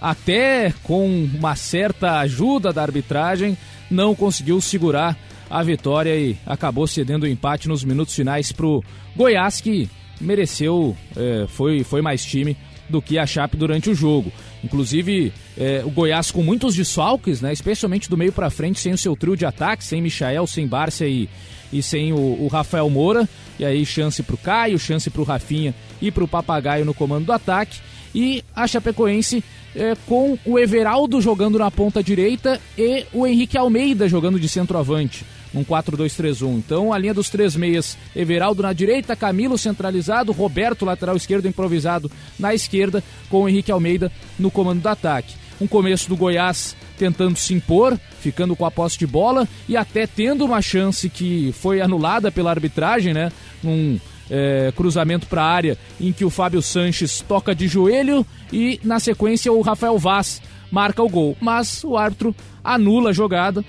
até 0.00 0.74
com 0.82 1.06
uma 1.06 1.54
certa 1.54 2.18
ajuda 2.18 2.72
da 2.72 2.82
arbitragem, 2.82 3.56
não 3.88 4.12
conseguiu 4.12 4.60
segurar 4.60 5.16
a 5.50 5.62
vitória 5.62 6.16
e 6.16 6.36
acabou 6.46 6.86
cedendo 6.86 7.24
o 7.24 7.26
empate 7.26 7.68
nos 7.68 7.82
minutos 7.82 8.14
finais 8.14 8.52
para 8.52 8.66
o 8.66 8.82
Goiás, 9.16 9.60
que 9.60 9.90
mereceu, 10.20 10.96
é, 11.16 11.46
foi, 11.48 11.82
foi 11.82 12.00
mais 12.00 12.24
time 12.24 12.56
do 12.88 13.00
que 13.00 13.18
a 13.18 13.26
Chape 13.26 13.56
durante 13.56 13.88
o 13.88 13.94
jogo. 13.94 14.32
Inclusive, 14.62 15.32
é, 15.56 15.82
o 15.84 15.90
Goiás 15.90 16.30
com 16.30 16.42
muitos 16.42 16.74
desfalques, 16.74 17.40
né, 17.40 17.52
especialmente 17.52 18.10
do 18.10 18.16
meio 18.16 18.32
para 18.32 18.50
frente, 18.50 18.80
sem 18.80 18.92
o 18.92 18.98
seu 18.98 19.16
trio 19.16 19.36
de 19.36 19.46
ataque, 19.46 19.84
sem 19.84 20.02
Michael, 20.02 20.46
sem 20.46 20.66
Bárcia 20.66 21.06
e, 21.06 21.28
e 21.72 21.82
sem 21.82 22.12
o, 22.12 22.16
o 22.16 22.48
Rafael 22.48 22.88
Moura. 22.90 23.28
E 23.58 23.64
aí, 23.64 23.84
chance 23.86 24.22
para 24.22 24.34
o 24.34 24.38
Caio, 24.38 24.78
chance 24.78 25.08
para 25.10 25.20
o 25.20 25.24
Rafinha 25.24 25.74
e 26.00 26.10
para 26.10 26.24
o 26.24 26.28
Papagaio 26.28 26.84
no 26.84 26.94
comando 26.94 27.26
do 27.26 27.32
ataque. 27.32 27.78
E 28.14 28.42
a 28.54 28.66
Chapecoense 28.66 29.44
é, 29.74 29.96
com 30.06 30.38
o 30.44 30.58
Everaldo 30.58 31.20
jogando 31.20 31.58
na 31.58 31.70
ponta 31.70 32.02
direita 32.02 32.60
e 32.76 33.06
o 33.12 33.26
Henrique 33.26 33.56
Almeida 33.56 34.08
jogando 34.08 34.38
de 34.38 34.48
centroavante 34.48 35.24
um 35.54 35.64
4-2-3-1. 35.64 36.58
Então, 36.58 36.92
a 36.92 36.98
linha 36.98 37.14
dos 37.14 37.28
três 37.28 37.56
meias, 37.56 37.96
Everaldo 38.14 38.62
na 38.62 38.72
direita, 38.72 39.16
Camilo 39.16 39.58
centralizado, 39.58 40.32
Roberto 40.32 40.84
lateral 40.84 41.16
esquerdo 41.16 41.48
improvisado 41.48 42.10
na 42.38 42.54
esquerda, 42.54 43.02
com 43.28 43.42
o 43.42 43.48
Henrique 43.48 43.72
Almeida 43.72 44.12
no 44.38 44.50
comando 44.50 44.82
do 44.82 44.88
ataque. 44.88 45.34
Um 45.60 45.66
começo 45.66 46.08
do 46.08 46.16
Goiás 46.16 46.74
tentando 46.96 47.36
se 47.36 47.52
impor, 47.54 47.98
ficando 48.20 48.54
com 48.54 48.64
a 48.64 48.70
posse 48.70 48.98
de 48.98 49.06
bola 49.06 49.48
e 49.68 49.76
até 49.76 50.06
tendo 50.06 50.44
uma 50.44 50.62
chance 50.62 51.08
que 51.08 51.52
foi 51.52 51.80
anulada 51.80 52.30
pela 52.30 52.50
arbitragem, 52.50 53.12
né? 53.12 53.30
Um 53.64 53.98
é, 54.30 54.72
cruzamento 54.76 55.26
para 55.26 55.42
a 55.42 55.50
área 55.50 55.78
em 56.00 56.12
que 56.12 56.24
o 56.24 56.30
Fábio 56.30 56.62
Sanches 56.62 57.20
toca 57.20 57.54
de 57.54 57.66
joelho 57.66 58.24
e 58.52 58.80
na 58.84 59.00
sequência 59.00 59.52
o 59.52 59.60
Rafael 59.60 59.98
Vaz 59.98 60.40
marca 60.70 61.02
o 61.02 61.08
gol. 61.08 61.36
Mas 61.40 61.82
o 61.84 61.96
árbitro 61.96 62.34
anula 62.62 63.10
a 63.10 63.12
jogada 63.12 63.64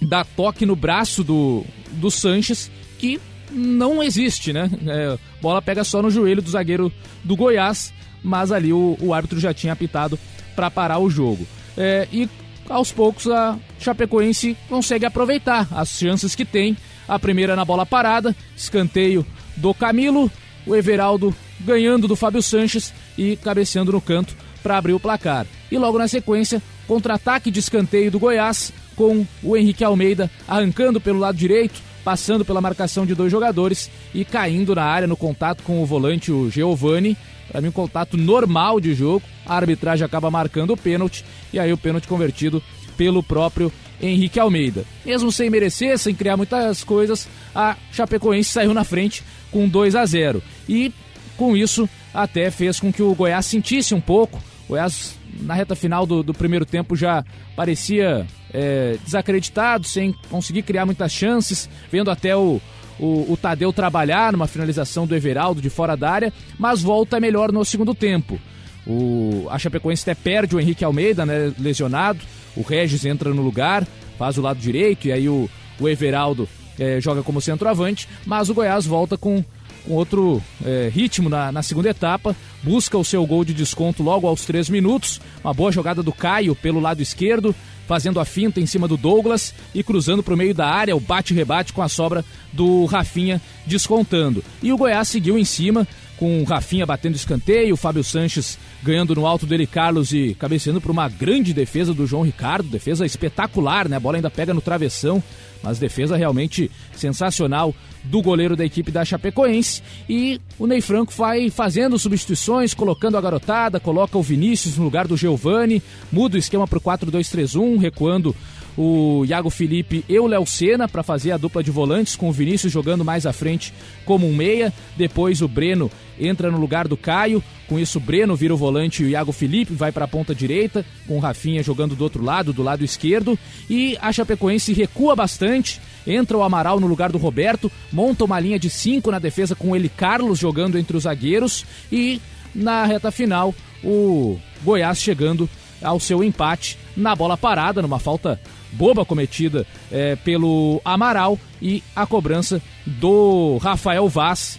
dá 0.00 0.24
toque 0.24 0.64
no 0.64 0.76
braço 0.76 1.24
do, 1.24 1.64
do 1.92 2.10
Sanches, 2.10 2.70
que 2.98 3.20
não 3.50 4.02
existe, 4.02 4.52
né? 4.52 4.70
É, 4.86 5.18
bola 5.40 5.62
pega 5.62 5.84
só 5.84 6.02
no 6.02 6.10
joelho 6.10 6.42
do 6.42 6.50
zagueiro 6.50 6.92
do 7.24 7.36
Goiás, 7.36 7.92
mas 8.22 8.52
ali 8.52 8.72
o, 8.72 8.96
o 9.00 9.14
árbitro 9.14 9.40
já 9.40 9.52
tinha 9.54 9.72
apitado 9.72 10.18
para 10.54 10.70
parar 10.70 10.98
o 10.98 11.10
jogo. 11.10 11.46
É, 11.76 12.06
e 12.12 12.28
aos 12.68 12.92
poucos 12.92 13.26
a 13.28 13.56
Chapecoense 13.78 14.56
consegue 14.68 15.06
aproveitar 15.06 15.66
as 15.70 15.90
chances 15.90 16.34
que 16.34 16.44
tem. 16.44 16.76
A 17.06 17.18
primeira 17.18 17.56
na 17.56 17.64
bola 17.64 17.86
parada, 17.86 18.36
escanteio 18.54 19.24
do 19.58 19.74
Camilo, 19.74 20.30
o 20.66 20.74
Everaldo 20.74 21.34
ganhando 21.60 22.08
do 22.08 22.16
Fábio 22.16 22.42
Sanches 22.42 22.92
e 23.16 23.36
cabeceando 23.36 23.92
no 23.92 24.00
canto 24.00 24.34
para 24.62 24.78
abrir 24.78 24.92
o 24.92 25.00
placar. 25.00 25.46
E 25.70 25.78
logo 25.78 25.98
na 25.98 26.08
sequência, 26.08 26.62
contra-ataque 26.86 27.50
de 27.50 27.60
escanteio 27.60 28.10
do 28.10 28.18
Goiás, 28.18 28.72
com 28.96 29.24
o 29.42 29.56
Henrique 29.56 29.84
Almeida 29.84 30.30
arrancando 30.46 31.00
pelo 31.00 31.18
lado 31.18 31.36
direito, 31.36 31.80
passando 32.04 32.44
pela 32.44 32.60
marcação 32.60 33.06
de 33.06 33.14
dois 33.14 33.30
jogadores 33.30 33.90
e 34.14 34.24
caindo 34.24 34.74
na 34.74 34.84
área 34.84 35.06
no 35.06 35.16
contato 35.16 35.62
com 35.62 35.82
o 35.82 35.86
volante, 35.86 36.32
o 36.32 36.50
Giovani. 36.50 37.16
Para 37.50 37.60
mim, 37.60 37.68
um 37.68 37.72
contato 37.72 38.16
normal 38.16 38.80
de 38.80 38.94
jogo. 38.94 39.22
A 39.46 39.56
arbitragem 39.56 40.04
acaba 40.04 40.30
marcando 40.30 40.72
o 40.72 40.76
pênalti 40.76 41.24
e 41.52 41.58
aí 41.58 41.72
o 41.72 41.78
pênalti 41.78 42.06
convertido 42.06 42.62
pelo 42.96 43.22
próprio 43.22 43.72
Henrique 44.02 44.38
Almeida. 44.38 44.84
Mesmo 45.04 45.30
sem 45.30 45.48
merecer, 45.48 45.98
sem 45.98 46.14
criar 46.14 46.36
muitas 46.36 46.84
coisas, 46.84 47.28
a 47.54 47.76
Chapecoense 47.92 48.50
saiu 48.50 48.74
na 48.74 48.84
frente 48.84 49.22
com 49.50 49.68
2 49.68 49.94
a 49.94 50.04
0 50.04 50.42
e 50.68 50.92
com 51.36 51.56
isso 51.56 51.88
até 52.12 52.50
fez 52.50 52.80
com 52.80 52.92
que 52.92 53.02
o 53.02 53.14
Goiás 53.14 53.46
sentisse 53.46 53.94
um 53.94 54.00
pouco. 54.00 54.38
O 54.66 54.70
Goiás 54.70 55.16
na 55.40 55.54
reta 55.54 55.74
final 55.74 56.04
do, 56.04 56.22
do 56.22 56.34
primeiro 56.34 56.66
tempo 56.66 56.96
já 56.96 57.24
parecia 57.54 58.26
é, 58.52 58.96
desacreditado, 59.04 59.86
sem 59.86 60.14
conseguir 60.30 60.62
criar 60.62 60.86
muitas 60.86 61.12
chances, 61.12 61.68
vendo 61.90 62.10
até 62.10 62.36
o, 62.36 62.60
o, 62.98 63.32
o, 63.32 63.36
Tadeu 63.36 63.72
trabalhar 63.72 64.32
numa 64.32 64.46
finalização 64.46 65.06
do 65.06 65.14
Everaldo 65.14 65.60
de 65.60 65.70
fora 65.70 65.96
da 65.96 66.10
área, 66.10 66.32
mas 66.58 66.82
volta 66.82 67.20
melhor 67.20 67.52
no 67.52 67.64
segundo 67.64 67.94
tempo. 67.94 68.38
O, 68.86 69.46
a 69.50 69.58
Chapecoense 69.58 70.02
até 70.02 70.14
perde 70.14 70.56
o 70.56 70.60
Henrique 70.60 70.84
Almeida, 70.84 71.24
né, 71.26 71.52
lesionado, 71.58 72.20
o 72.56 72.62
Regis 72.62 73.04
entra 73.04 73.32
no 73.32 73.42
lugar, 73.42 73.86
faz 74.18 74.38
o 74.38 74.42
lado 74.42 74.58
direito, 74.58 75.06
e 75.06 75.12
aí 75.12 75.28
o, 75.28 75.48
o 75.78 75.88
Everaldo 75.88 76.48
é, 76.78 77.00
joga 77.00 77.22
como 77.22 77.40
centroavante, 77.40 78.08
mas 78.26 78.48
o 78.48 78.54
Goiás 78.54 78.86
volta 78.86 79.16
com 79.16 79.44
com 79.88 79.94
outro 79.94 80.42
é, 80.64 80.90
ritmo 80.92 81.30
na, 81.30 81.50
na, 81.50 81.62
segunda 81.62 81.88
etapa, 81.88 82.36
busca 82.62 82.98
o 82.98 83.04
seu 83.04 83.24
gol 83.26 83.42
de 83.42 83.54
desconto 83.54 84.02
logo 84.02 84.26
aos 84.26 84.44
três 84.44 84.68
minutos. 84.68 85.18
Uma 85.42 85.54
boa 85.54 85.72
jogada 85.72 86.02
do 86.02 86.12
Caio 86.12 86.54
pelo 86.54 86.78
lado 86.78 87.00
esquerdo, 87.00 87.54
fazendo 87.86 88.20
a 88.20 88.24
finta 88.24 88.60
em 88.60 88.66
cima 88.66 88.86
do 88.86 88.98
Douglas 88.98 89.54
e 89.74 89.82
cruzando 89.82 90.22
para 90.22 90.34
o 90.34 90.36
meio 90.36 90.54
da 90.54 90.66
área, 90.66 90.94
o 90.94 91.00
bate-rebate 91.00 91.72
com 91.72 91.80
a 91.80 91.88
sobra 91.88 92.22
do 92.52 92.84
Rafinha 92.84 93.40
descontando. 93.66 94.44
E 94.62 94.72
o 94.72 94.76
Goiás 94.76 95.08
seguiu 95.08 95.38
em 95.38 95.44
cima, 95.44 95.88
com 96.18 96.42
o 96.42 96.44
Rafinha 96.44 96.84
batendo 96.84 97.16
escanteio, 97.16 97.72
o 97.72 97.78
Fábio 97.78 98.04
Sanches 98.04 98.58
ganhando 98.82 99.14
no 99.14 99.26
alto 99.26 99.46
dele 99.46 99.66
Carlos 99.66 100.12
e 100.12 100.36
cabeceando 100.38 100.80
para 100.80 100.92
uma 100.92 101.08
grande 101.08 101.52
defesa 101.52 101.92
do 101.92 102.06
João 102.06 102.22
Ricardo, 102.22 102.68
defesa 102.68 103.04
espetacular, 103.04 103.88
né? 103.88 103.96
A 103.96 104.00
bola 104.00 104.16
ainda 104.16 104.30
pega 104.30 104.54
no 104.54 104.60
travessão, 104.60 105.22
mas 105.62 105.78
defesa 105.78 106.16
realmente 106.16 106.70
sensacional 106.92 107.74
do 108.04 108.22
goleiro 108.22 108.56
da 108.56 108.64
equipe 108.64 108.90
da 108.90 109.04
Chapecoense. 109.04 109.82
E 110.08 110.40
o 110.58 110.66
Ney 110.66 110.80
Franco 110.80 111.12
vai 111.12 111.50
fazendo 111.50 111.98
substituições, 111.98 112.74
colocando 112.74 113.16
a 113.16 113.20
garotada, 113.20 113.80
coloca 113.80 114.16
o 114.16 114.22
Vinícius 114.22 114.76
no 114.76 114.84
lugar 114.84 115.06
do 115.08 115.16
Giovani, 115.16 115.82
muda 116.12 116.36
o 116.36 116.38
esquema 116.38 116.66
para 116.66 116.78
o 116.78 116.80
4-2-3-1, 116.80 117.78
recuando 117.78 118.34
o 118.78 119.24
Iago 119.24 119.50
Felipe 119.50 120.04
e 120.08 120.16
o 120.20 120.28
Léo 120.28 120.46
Senna 120.46 120.86
para 120.86 121.02
fazer 121.02 121.32
a 121.32 121.36
dupla 121.36 121.64
de 121.64 121.70
volantes, 121.70 122.14
com 122.14 122.28
o 122.28 122.32
Vinícius 122.32 122.72
jogando 122.72 123.04
mais 123.04 123.26
à 123.26 123.32
frente 123.32 123.74
como 124.04 124.24
um 124.24 124.32
meia. 124.32 124.72
Depois 124.96 125.42
o 125.42 125.48
Breno 125.48 125.90
entra 126.16 126.48
no 126.48 126.58
lugar 126.58 126.86
do 126.86 126.96
Caio. 126.96 127.42
Com 127.66 127.76
isso, 127.76 127.98
o 127.98 128.00
Breno 128.00 128.36
vira 128.36 128.54
o 128.54 128.56
volante 128.56 129.02
e 129.02 129.06
o 129.06 129.08
Iago 129.08 129.32
Felipe 129.32 129.74
vai 129.74 129.90
para 129.90 130.04
a 130.04 130.08
ponta 130.08 130.32
direita, 130.32 130.86
com 131.08 131.16
o 131.16 131.20
Rafinha 131.20 131.60
jogando 131.60 131.96
do 131.96 132.04
outro 132.04 132.22
lado, 132.22 132.52
do 132.52 132.62
lado 132.62 132.84
esquerdo. 132.84 133.36
E 133.68 133.98
a 134.00 134.12
Chapecoense 134.12 134.72
recua 134.72 135.16
bastante. 135.16 135.80
Entra 136.06 136.38
o 136.38 136.42
Amaral 136.44 136.78
no 136.78 136.86
lugar 136.86 137.10
do 137.10 137.18
Roberto, 137.18 137.70
monta 137.92 138.24
uma 138.24 138.38
linha 138.38 138.60
de 138.60 138.70
cinco 138.70 139.10
na 139.10 139.18
defesa 139.18 139.56
com 139.56 139.74
ele 139.74 139.88
Carlos 139.88 140.38
jogando 140.38 140.78
entre 140.78 140.96
os 140.96 141.02
zagueiros. 141.02 141.66
E 141.90 142.20
na 142.54 142.86
reta 142.86 143.10
final, 143.10 143.52
o 143.82 144.38
Goiás 144.62 144.98
chegando 144.98 145.50
ao 145.82 145.98
seu 145.98 146.22
empate 146.22 146.78
na 146.96 147.14
bola 147.14 147.36
parada, 147.36 147.82
numa 147.82 147.98
falta 147.98 148.40
boba 148.72 149.04
cometida 149.04 149.66
é, 149.90 150.16
pelo 150.16 150.80
Amaral 150.84 151.38
e 151.60 151.82
a 151.94 152.06
cobrança 152.06 152.60
do 152.86 153.58
Rafael 153.58 154.08
Vaz, 154.08 154.58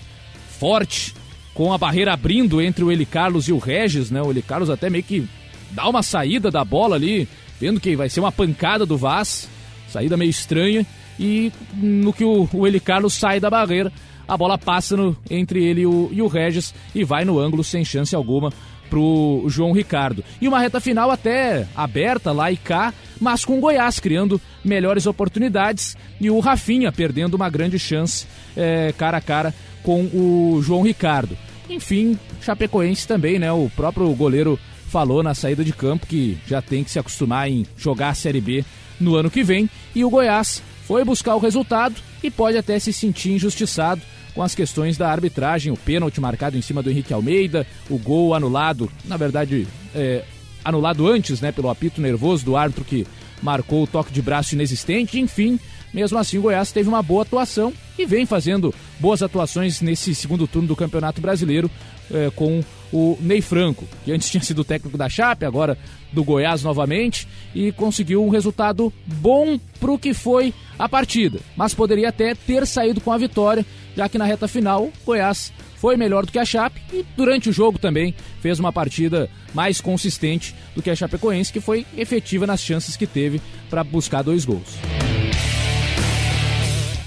forte, 0.59 1.13
com 1.53 1.73
a 1.73 1.77
barreira 1.77 2.13
abrindo 2.13 2.61
entre 2.61 2.83
o 2.83 2.91
Eli 2.91 3.05
Carlos 3.05 3.47
e 3.47 3.53
o 3.53 3.57
Regis, 3.57 4.09
né? 4.11 4.21
O 4.21 4.31
Eli 4.31 4.41
Carlos 4.41 4.69
até 4.69 4.89
meio 4.89 5.03
que 5.03 5.27
dá 5.71 5.87
uma 5.87 6.03
saída 6.03 6.49
da 6.49 6.63
bola 6.63 6.95
ali, 6.95 7.27
vendo 7.59 7.79
que 7.79 7.95
vai 7.95 8.09
ser 8.09 8.19
uma 8.19 8.31
pancada 8.31 8.85
do 8.85 8.97
Vaz, 8.97 9.49
saída 9.87 10.17
meio 10.17 10.29
estranha, 10.29 10.85
e 11.19 11.51
no 11.73 12.13
que 12.13 12.23
o, 12.23 12.47
o 12.53 12.65
Eli 12.65 12.79
Carlos 12.79 13.13
sai 13.13 13.39
da 13.39 13.49
barreira, 13.49 13.91
a 14.27 14.37
bola 14.37 14.57
passa 14.57 14.95
no, 14.95 15.17
entre 15.29 15.63
ele 15.63 15.81
e 15.81 15.85
o, 15.87 16.09
e 16.11 16.21
o 16.21 16.27
Regis 16.27 16.73
e 16.93 17.03
vai 17.03 17.25
no 17.25 17.39
ângulo 17.39 17.63
sem 17.63 17.83
chance 17.83 18.15
alguma 18.15 18.53
pro 18.89 19.45
João 19.47 19.71
Ricardo. 19.71 20.23
E 20.41 20.47
uma 20.47 20.59
reta 20.59 20.79
final 20.79 21.11
até 21.11 21.67
aberta 21.75 22.31
lá 22.31 22.51
e 22.51 22.57
cá, 22.57 22.93
mas 23.19 23.45
com 23.45 23.57
o 23.57 23.61
Goiás 23.61 23.99
criando 23.99 24.41
melhores 24.63 25.05
oportunidades 25.05 25.95
e 26.19 26.29
o 26.29 26.39
Rafinha 26.39 26.91
perdendo 26.91 27.35
uma 27.35 27.49
grande 27.49 27.77
chance 27.77 28.25
é, 28.55 28.93
cara 28.97 29.17
a 29.17 29.21
cara 29.21 29.53
com 29.83 30.03
o 30.05 30.61
João 30.61 30.81
Ricardo. 30.81 31.37
Enfim, 31.69 32.17
Chapecoense 32.41 33.07
também, 33.07 33.37
né? 33.37 33.51
O 33.51 33.69
próprio 33.75 34.09
goleiro 34.15 34.59
falou 34.87 35.21
na 35.21 35.35
saída 35.35 35.63
de 35.63 35.71
campo 35.71 36.07
que 36.07 36.37
já 36.47 36.61
tem 36.61 36.83
que 36.83 36.89
se 36.89 36.97
acostumar 36.97 37.49
em 37.49 37.65
jogar 37.77 38.09
a 38.09 38.15
Série 38.15 38.41
B 38.41 38.65
no 38.99 39.15
ano 39.15 39.29
que 39.29 39.43
vem. 39.43 39.69
E 39.95 40.03
o 40.03 40.09
Goiás 40.09 40.63
foi 40.85 41.05
buscar 41.05 41.35
o 41.35 41.39
resultado 41.39 41.95
e 42.23 42.31
pode 42.31 42.57
até 42.57 42.79
se 42.79 42.91
sentir 42.91 43.33
injustiçado 43.33 44.01
com 44.39 44.43
as 44.43 44.55
questões 44.55 44.97
da 44.97 45.11
arbitragem, 45.11 45.69
o 45.69 45.75
pênalti 45.75 46.21
marcado 46.21 46.57
em 46.57 46.61
cima 46.61 46.81
do 46.81 46.89
Henrique 46.89 47.13
Almeida, 47.13 47.67
o 47.89 47.97
gol 47.97 48.33
anulado, 48.33 48.89
na 49.03 49.17
verdade, 49.17 49.67
é, 49.93 50.23
anulado 50.63 51.05
antes, 51.05 51.41
né, 51.41 51.51
pelo 51.51 51.69
apito 51.69 51.99
nervoso 51.99 52.45
do 52.45 52.55
árbitro 52.55 52.85
que 52.85 53.05
marcou 53.41 53.83
o 53.83 53.87
toque 53.87 54.13
de 54.13 54.21
braço 54.21 54.55
inexistente, 54.55 55.19
enfim, 55.19 55.59
Mesmo 55.93 56.17
assim, 56.19 56.37
o 56.37 56.43
Goiás 56.43 56.71
teve 56.71 56.87
uma 56.87 57.01
boa 57.01 57.23
atuação 57.23 57.73
e 57.97 58.05
vem 58.05 58.25
fazendo 58.25 58.73
boas 58.99 59.23
atuações 59.23 59.81
nesse 59.81 60.13
segundo 60.13 60.47
turno 60.47 60.67
do 60.67 60.75
Campeonato 60.75 61.19
Brasileiro 61.19 61.69
eh, 62.11 62.31
com 62.35 62.63
o 62.93 63.17
Ney 63.19 63.41
Franco, 63.41 63.87
que 64.05 64.11
antes 64.11 64.29
tinha 64.29 64.43
sido 64.43 64.63
técnico 64.63 64.97
da 64.97 65.09
Chape, 65.09 65.45
agora 65.45 65.77
do 66.11 66.23
Goiás 66.23 66.63
novamente, 66.63 67.27
e 67.53 67.71
conseguiu 67.71 68.23
um 68.23 68.29
resultado 68.29 68.91
bom 69.05 69.59
para 69.79 69.91
o 69.91 69.99
que 69.99 70.13
foi 70.13 70.53
a 70.77 70.87
partida, 70.87 71.39
mas 71.55 71.73
poderia 71.73 72.09
até 72.09 72.33
ter 72.33 72.65
saído 72.65 73.01
com 73.01 73.11
a 73.11 73.17
vitória, 73.17 73.65
já 73.95 74.07
que 74.07 74.17
na 74.17 74.25
reta 74.25 74.47
final 74.47 74.85
o 74.85 74.93
Goiás 75.05 75.51
foi 75.77 75.95
melhor 75.95 76.25
do 76.25 76.31
que 76.31 76.39
a 76.39 76.45
Chape 76.45 76.81
e 76.91 77.05
durante 77.15 77.49
o 77.49 77.53
jogo 77.53 77.79
também 77.79 78.13
fez 78.41 78.59
uma 78.59 78.71
partida 78.71 79.29
mais 79.53 79.79
consistente 79.79 80.53
do 80.75 80.81
que 80.81 80.89
a 80.89 80.95
Chapecoense, 80.95 81.53
que 81.53 81.61
foi 81.61 81.85
efetiva 81.97 82.45
nas 82.45 82.61
chances 82.61 82.97
que 82.97 83.07
teve 83.07 83.41
para 83.69 83.83
buscar 83.83 84.21
dois 84.21 84.45
gols. 84.45 85.08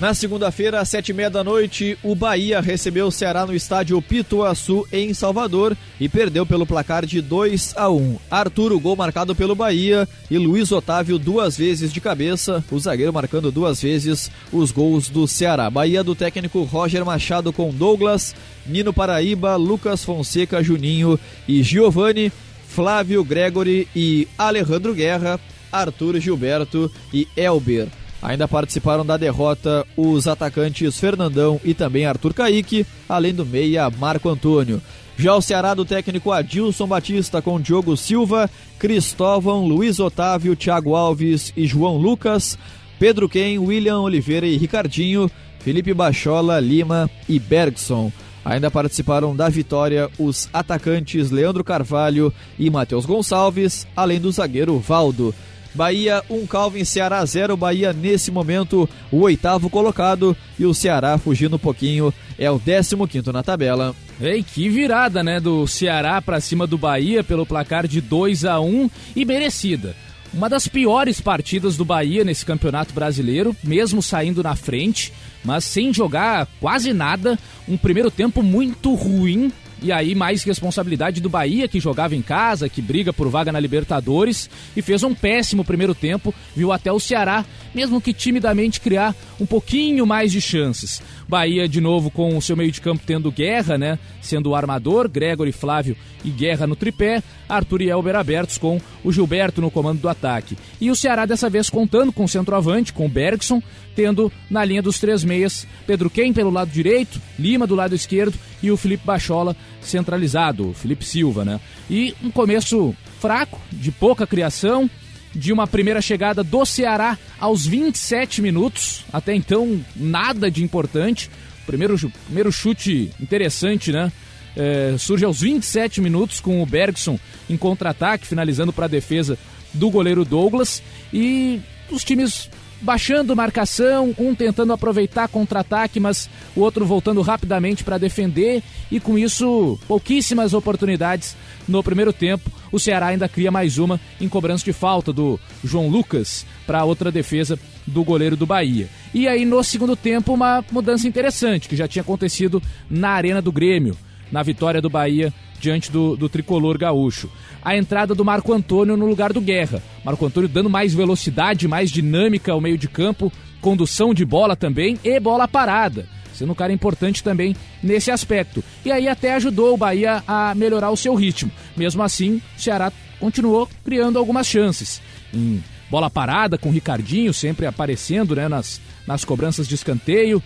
Na 0.03 0.14
segunda-feira, 0.14 0.80
às 0.80 0.88
sete 0.88 1.11
e 1.11 1.12
meia 1.12 1.30
da 1.30 1.44
noite, 1.44 1.96
o 2.03 2.12
Bahia 2.16 2.61
recebeu 2.61 3.07
o 3.07 3.12
Ceará 3.12 3.46
no 3.46 3.55
estádio 3.55 4.03
Pituaçu, 4.03 4.84
em 4.92 5.14
Salvador, 5.14 5.76
e 6.00 6.09
perdeu 6.09 6.44
pelo 6.44 6.66
placar 6.66 7.07
de 7.07 7.20
2 7.20 7.74
a 7.76 7.88
1. 7.88 8.18
Arthur, 8.28 8.72
o 8.72 8.80
gol 8.80 8.96
marcado 8.96 9.32
pelo 9.32 9.55
Bahia, 9.55 10.09
e 10.28 10.36
Luiz 10.38 10.72
Otávio 10.72 11.20
duas 11.20 11.57
vezes 11.57 11.92
de 11.92 12.00
cabeça, 12.00 12.64
o 12.68 12.80
zagueiro 12.80 13.12
marcando 13.12 13.53
duas 13.53 13.80
vezes 13.80 14.28
os 14.53 14.72
gols 14.72 15.09
do 15.09 15.28
Ceará. 15.28 15.70
Bahia 15.70 16.03
do 16.03 16.16
técnico 16.16 16.64
Roger 16.64 17.05
Machado 17.05 17.53
com 17.53 17.70
Douglas, 17.70 18.34
Nino 18.66 18.92
Paraíba, 18.92 19.55
Lucas 19.55 20.05
Fonseca, 20.05 20.64
Juninho 20.64 21.16
e 21.46 21.62
Giovanni, 21.62 22.32
Flávio 22.66 23.22
Gregory 23.22 23.86
e 23.94 24.26
Alejandro 24.36 24.94
Guerra, 24.94 25.38
Arthur 25.70 26.18
Gilberto 26.18 26.90
e 27.14 27.28
Elber. 27.36 27.86
Ainda 28.22 28.46
participaram 28.46 29.04
da 29.04 29.16
derrota 29.16 29.84
os 29.96 30.28
atacantes 30.28 30.98
Fernandão 30.98 31.60
e 31.64 31.74
também 31.74 32.06
Arthur 32.06 32.32
Caíque, 32.32 32.86
além 33.08 33.34
do 33.34 33.44
meia 33.44 33.90
Marco 33.90 34.28
Antônio. 34.28 34.80
Já 35.16 35.34
o 35.34 35.42
Ceará 35.42 35.74
do 35.74 35.84
técnico 35.84 36.30
Adilson 36.30 36.86
Batista 36.86 37.42
com 37.42 37.60
Diogo 37.60 37.96
Silva, 37.96 38.48
Cristóvão, 38.78 39.66
Luiz 39.66 39.98
Otávio, 39.98 40.56
Thiago 40.56 40.94
Alves 40.94 41.52
e 41.56 41.66
João 41.66 41.96
Lucas, 41.96 42.56
Pedro 42.98 43.28
Ken, 43.28 43.58
William 43.58 44.00
Oliveira 44.00 44.46
e 44.46 44.56
Ricardinho, 44.56 45.30
Felipe 45.58 45.92
Bachola, 45.92 46.60
Lima 46.60 47.10
e 47.28 47.38
Bergson. 47.38 48.12
Ainda 48.44 48.70
participaram 48.70 49.36
da 49.36 49.48
vitória 49.48 50.10
os 50.18 50.48
atacantes 50.52 51.30
Leandro 51.30 51.62
Carvalho 51.62 52.32
e 52.58 52.70
Matheus 52.70 53.04
Gonçalves, 53.04 53.86
além 53.94 54.20
do 54.20 54.32
zagueiro 54.32 54.78
Valdo. 54.78 55.34
Bahia 55.74 56.22
1, 56.28 56.34
um 56.34 56.46
Calvin, 56.46 56.84
Ceará 56.84 57.24
0. 57.24 57.56
Bahia 57.56 57.92
nesse 57.92 58.30
momento 58.30 58.88
o 59.10 59.20
oitavo 59.20 59.70
colocado 59.70 60.36
e 60.58 60.66
o 60.66 60.74
Ceará 60.74 61.16
fugindo 61.18 61.56
um 61.56 61.58
pouquinho 61.58 62.12
é 62.38 62.50
o 62.50 62.58
15 62.58 62.96
quinto 63.08 63.32
na 63.32 63.42
tabela. 63.42 63.94
Ei, 64.20 64.42
que 64.42 64.68
virada, 64.68 65.22
né, 65.22 65.40
do 65.40 65.66
Ceará 65.66 66.20
para 66.20 66.40
cima 66.40 66.66
do 66.66 66.76
Bahia 66.76 67.24
pelo 67.24 67.46
placar 67.46 67.86
de 67.86 68.00
2 68.00 68.44
a 68.44 68.60
1 68.60 68.90
e 69.16 69.24
merecida. 69.24 69.96
Uma 70.32 70.48
das 70.48 70.66
piores 70.66 71.20
partidas 71.20 71.76
do 71.76 71.84
Bahia 71.84 72.24
nesse 72.24 72.46
Campeonato 72.46 72.94
Brasileiro, 72.94 73.54
mesmo 73.62 74.02
saindo 74.02 74.42
na 74.42 74.56
frente, 74.56 75.12
mas 75.44 75.64
sem 75.64 75.92
jogar 75.92 76.48
quase 76.58 76.92
nada, 76.94 77.38
um 77.68 77.76
primeiro 77.76 78.10
tempo 78.10 78.42
muito 78.42 78.94
ruim 78.94 79.52
e 79.82 79.90
aí, 79.90 80.14
mais 80.14 80.44
responsabilidade 80.44 81.20
do 81.20 81.28
Bahia, 81.28 81.66
que 81.66 81.80
jogava 81.80 82.14
em 82.14 82.22
casa, 82.22 82.68
que 82.68 82.80
briga 82.80 83.12
por 83.12 83.28
vaga 83.28 83.50
na 83.50 83.58
Libertadores 83.58 84.48
e 84.76 84.82
fez 84.82 85.02
um 85.02 85.14
péssimo 85.14 85.64
primeiro 85.64 85.94
tempo, 85.94 86.34
viu 86.54 86.70
até 86.70 86.92
o 86.92 87.00
Ceará, 87.00 87.44
mesmo 87.74 88.00
que 88.00 88.12
timidamente, 88.12 88.80
criar 88.80 89.14
um 89.40 89.46
pouquinho 89.46 90.06
mais 90.06 90.30
de 90.30 90.40
chances. 90.40 91.02
Bahia, 91.32 91.66
de 91.66 91.80
novo, 91.80 92.10
com 92.10 92.36
o 92.36 92.42
seu 92.42 92.54
meio 92.54 92.70
de 92.70 92.78
campo 92.78 93.04
tendo 93.06 93.32
guerra, 93.32 93.78
né? 93.78 93.98
Sendo 94.20 94.50
o 94.50 94.54
armador, 94.54 95.08
Gregory, 95.08 95.50
Flávio 95.50 95.96
e 96.22 96.28
Guerra 96.28 96.66
no 96.66 96.76
tripé, 96.76 97.22
Arthur 97.48 97.80
e 97.80 97.88
Elber 97.88 98.16
abertos 98.16 98.58
com 98.58 98.78
o 99.02 99.10
Gilberto 99.10 99.62
no 99.62 99.70
comando 99.70 99.98
do 99.98 100.10
ataque. 100.10 100.58
E 100.78 100.90
o 100.90 100.94
Ceará, 100.94 101.24
dessa 101.24 101.48
vez, 101.48 101.70
contando 101.70 102.12
com 102.12 102.24
o 102.24 102.28
centroavante, 102.28 102.92
com 102.92 103.06
o 103.06 103.08
Bergson, 103.08 103.62
tendo 103.96 104.30
na 104.50 104.62
linha 104.62 104.82
dos 104.82 104.98
três 104.98 105.24
meias 105.24 105.66
Pedro 105.86 106.10
Quem 106.10 106.34
pelo 106.34 106.50
lado 106.50 106.70
direito, 106.70 107.18
Lima 107.38 107.66
do 107.66 107.74
lado 107.74 107.94
esquerdo 107.94 108.38
e 108.62 108.70
o 108.70 108.76
Felipe 108.76 109.06
Bachola 109.06 109.56
centralizado, 109.80 110.68
o 110.68 110.74
Felipe 110.74 111.06
Silva, 111.06 111.46
né? 111.46 111.58
E 111.88 112.14
um 112.22 112.30
começo 112.30 112.94
fraco, 113.18 113.58
de 113.72 113.90
pouca 113.90 114.26
criação, 114.26 114.90
de 115.34 115.52
uma 115.52 115.66
primeira 115.66 116.00
chegada 116.00 116.42
do 116.42 116.64
Ceará 116.64 117.18
aos 117.38 117.66
27 117.66 118.42
minutos, 118.42 119.04
até 119.12 119.34
então 119.34 119.80
nada 119.96 120.50
de 120.50 120.62
importante. 120.62 121.30
Primeiro, 121.66 121.96
primeiro 122.26 122.52
chute 122.52 123.10
interessante, 123.20 123.92
né? 123.92 124.12
É, 124.54 124.94
surge 124.98 125.24
aos 125.24 125.40
27 125.40 126.00
minutos 126.00 126.38
com 126.40 126.62
o 126.62 126.66
Bergson 126.66 127.18
em 127.48 127.56
contra-ataque, 127.56 128.26
finalizando 128.26 128.72
para 128.72 128.84
a 128.84 128.88
defesa 128.88 129.38
do 129.72 129.90
goleiro 129.90 130.24
Douglas. 130.24 130.82
E 131.12 131.60
os 131.90 132.04
times 132.04 132.50
baixando 132.82 133.36
marcação, 133.36 134.14
um 134.18 134.34
tentando 134.34 134.72
aproveitar 134.72 135.28
contra-ataque, 135.28 136.00
mas 136.00 136.28
o 136.54 136.60
outro 136.60 136.84
voltando 136.84 137.22
rapidamente 137.22 137.84
para 137.84 137.96
defender 137.96 138.62
e 138.90 138.98
com 138.98 139.16
isso 139.16 139.78
pouquíssimas 139.86 140.52
oportunidades 140.52 141.36
no 141.66 141.82
primeiro 141.82 142.12
tempo. 142.12 142.50
O 142.72 142.78
Ceará 142.78 143.06
ainda 143.06 143.28
cria 143.28 143.50
mais 143.50 143.78
uma 143.78 144.00
em 144.20 144.28
cobrança 144.28 144.64
de 144.64 144.72
falta 144.72 145.12
do 145.12 145.38
João 145.62 145.88
Lucas 145.88 146.44
para 146.66 146.84
outra 146.84 147.12
defesa 147.12 147.58
do 147.86 148.02
goleiro 148.04 148.36
do 148.36 148.46
Bahia. 148.46 148.88
E 149.14 149.28
aí 149.28 149.44
no 149.44 149.62
segundo 149.62 149.96
tempo 149.96 150.34
uma 150.34 150.64
mudança 150.70 151.06
interessante 151.06 151.68
que 151.68 151.76
já 151.76 151.86
tinha 151.86 152.02
acontecido 152.02 152.60
na 152.90 153.10
Arena 153.10 153.40
do 153.40 153.52
Grêmio, 153.52 153.96
na 154.30 154.42
vitória 154.42 154.82
do 154.82 154.90
Bahia 154.90 155.32
diante 155.62 155.90
do, 155.90 156.16
do 156.16 156.28
tricolor 156.28 156.76
gaúcho. 156.76 157.30
A 157.62 157.76
entrada 157.76 158.14
do 158.14 158.24
Marco 158.24 158.52
Antônio 158.52 158.96
no 158.96 159.06
lugar 159.06 159.32
do 159.32 159.40
Guerra. 159.40 159.80
Marco 160.04 160.26
Antônio 160.26 160.48
dando 160.48 160.68
mais 160.68 160.92
velocidade, 160.92 161.68
mais 161.68 161.90
dinâmica 161.90 162.52
ao 162.52 162.60
meio 162.60 162.76
de 162.76 162.88
campo, 162.88 163.32
condução 163.60 164.12
de 164.12 164.24
bola 164.24 164.56
também 164.56 164.98
e 165.04 165.20
bola 165.20 165.46
parada. 165.46 166.06
Sendo 166.34 166.50
um 166.52 166.56
cara 166.56 166.72
importante 166.72 167.22
também 167.22 167.54
nesse 167.82 168.10
aspecto. 168.10 168.64
E 168.84 168.90
aí 168.90 169.08
até 169.08 169.34
ajudou 169.34 169.72
o 169.72 169.76
Bahia 169.76 170.24
a 170.26 170.52
melhorar 170.56 170.90
o 170.90 170.96
seu 170.96 171.14
ritmo. 171.14 171.52
Mesmo 171.76 172.02
assim, 172.02 172.42
o 172.56 172.60
Ceará 172.60 172.90
continuou 173.20 173.68
criando 173.84 174.18
algumas 174.18 174.48
chances. 174.48 175.00
Em 175.32 175.62
bola 175.88 176.10
parada 176.10 176.58
com 176.58 176.70
o 176.70 176.72
Ricardinho 176.72 177.32
sempre 177.32 177.66
aparecendo 177.66 178.34
né, 178.34 178.48
nas, 178.48 178.80
nas 179.06 179.24
cobranças 179.24 179.68
de 179.68 179.76
escanteio. 179.76 180.42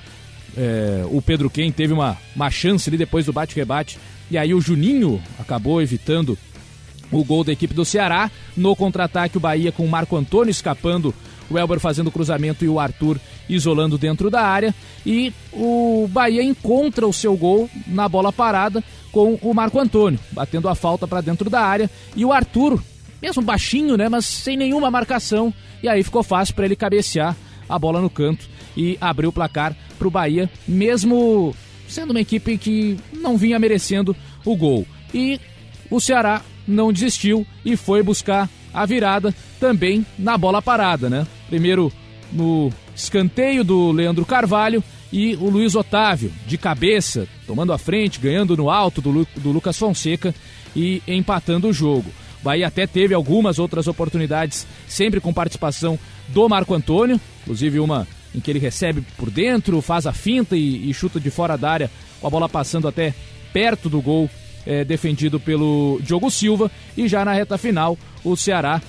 É, 0.57 1.05
o 1.11 1.21
Pedro 1.21 1.51
Quem 1.51 1.71
teve 1.71 1.93
uma, 1.93 2.17
uma 2.35 2.51
chance 2.51 2.89
ali 2.89 2.97
depois 2.97 3.27
do 3.27 3.33
bate-rebate 3.33 3.99
e 4.31 4.37
aí 4.37 4.53
o 4.53 4.61
Juninho 4.61 5.23
acabou 5.39 5.81
evitando 5.81 6.37
o 7.11 7.25
gol 7.25 7.45
da 7.45 7.53
equipe 7.53 7.73
do 7.73 7.85
Ceará. 7.85 8.31
No 8.57 8.75
contra-ataque, 8.75 9.37
o 9.37 9.41
Bahia 9.41 9.71
com 9.71 9.85
o 9.85 9.89
Marco 9.89 10.17
Antônio 10.17 10.51
escapando, 10.51 11.15
o 11.49 11.57
Elber 11.57 11.79
fazendo 11.79 12.09
o 12.09 12.13
cruzamento 12.13 12.65
e 12.65 12.69
o 12.69 12.81
Arthur 12.81 13.21
isolando 13.49 13.97
dentro 13.97 14.31
da 14.31 14.43
área. 14.43 14.75
E 15.05 15.33
o 15.53 16.09
Bahia 16.11 16.43
encontra 16.43 17.07
o 17.07 17.13
seu 17.13 17.37
gol 17.37 17.71
na 17.87 18.09
bola 18.09 18.33
parada 18.33 18.83
com 19.13 19.39
o 19.41 19.55
Marco 19.55 19.79
Antônio, 19.79 20.19
batendo 20.33 20.69
a 20.69 20.75
falta 20.75 21.07
para 21.07 21.21
dentro 21.21 21.49
da 21.49 21.61
área. 21.61 21.89
E 22.17 22.25
o 22.25 22.33
Arthur, 22.33 22.83
mesmo 23.23 23.43
baixinho, 23.43 23.97
né, 23.97 24.09
mas 24.09 24.27
sem 24.27 24.57
nenhuma 24.57 24.91
marcação. 24.91 25.55
E 25.83 25.89
aí 25.89 26.03
ficou 26.03 26.25
fácil 26.25 26.55
para 26.55 26.65
ele 26.65 26.75
cabecear 26.75 27.37
a 27.69 27.79
bola 27.79 28.01
no 28.01 28.11
canto 28.11 28.49
e 28.77 28.99
abrir 29.01 29.27
o 29.27 29.33
placar 29.33 29.77
para 29.97 30.09
o 30.09 30.11
Bahia, 30.11 30.51
mesmo 30.67 31.55
sendo 31.89 32.11
uma 32.11 32.21
equipe 32.21 32.59
que 32.59 32.97
não 33.13 33.37
vinha 33.37 33.59
merecendo 33.59 34.15
o 34.45 34.57
gol. 34.57 34.87
E 35.13 35.41
o 35.91 36.01
Ceará 36.01 36.43
não 36.67 36.93
desistiu 36.93 37.47
e 37.65 37.77
foi 37.77 38.03
buscar 38.03 38.49
a 38.73 38.85
virada 38.85 39.35
também 39.59 40.05
na 40.19 40.37
bola 40.37 40.61
parada, 40.61 41.09
né? 41.09 41.27
Primeiro 41.49 41.93
no 42.33 42.73
escanteio 42.95 43.63
do 43.63 43.93
Leandro 43.93 44.25
Carvalho 44.25 44.83
e 45.13 45.37
o 45.37 45.49
Luiz 45.49 45.75
Otávio 45.75 46.33
de 46.47 46.59
cabeça, 46.59 47.27
tomando 47.47 47.73
a 47.73 47.79
frente, 47.79 48.19
ganhando 48.19 48.57
no 48.57 48.69
alto 48.69 49.01
do, 49.01 49.11
Lu 49.11 49.27
do 49.37 49.53
Lucas 49.53 49.79
Fonseca 49.79 50.35
e 50.75 51.03
empatando 51.07 51.69
o 51.69 51.73
jogo. 51.73 52.11
Bahia 52.43 52.67
até 52.67 52.87
teve 52.87 53.15
algumas 53.15 53.59
outras 53.59 53.87
oportunidades, 53.87 54.67
sempre 54.87 55.21
com 55.21 55.33
participação 55.33 55.99
do 56.29 56.49
Marco 56.49 56.75
Antônio, 56.75 57.21
inclusive 57.43 57.81
uma 57.81 58.07
em 58.37 58.41
que 58.41 58.51
ele 58.51 58.59
recebe 58.59 59.03
por 59.17 59.31
dentro, 59.31 59.81
faz 59.81 60.07
a 60.07 60.13
finta 60.13 60.57
e, 60.57 60.91
e 60.91 60.93
chuta 60.93 61.19
de 61.19 61.31
fora 61.31 61.57
da 61.57 61.71
área, 61.71 61.91
com 62.21 62.27
a 62.27 62.31
bola 62.31 62.49
passando 62.49 62.87
até 62.87 63.15
perto 63.53 63.89
do 63.89 64.03
gol 64.03 64.29
é, 64.67 64.85
defendido 64.85 65.41
pelo 65.41 65.99
Diogo 66.03 66.31
Silva. 66.31 66.71
E 66.97 67.09
já 67.09 67.25
na 67.25 67.33
reta 67.33 67.57
final, 67.57 67.97
o 68.23 68.37
Ceará 68.37 68.83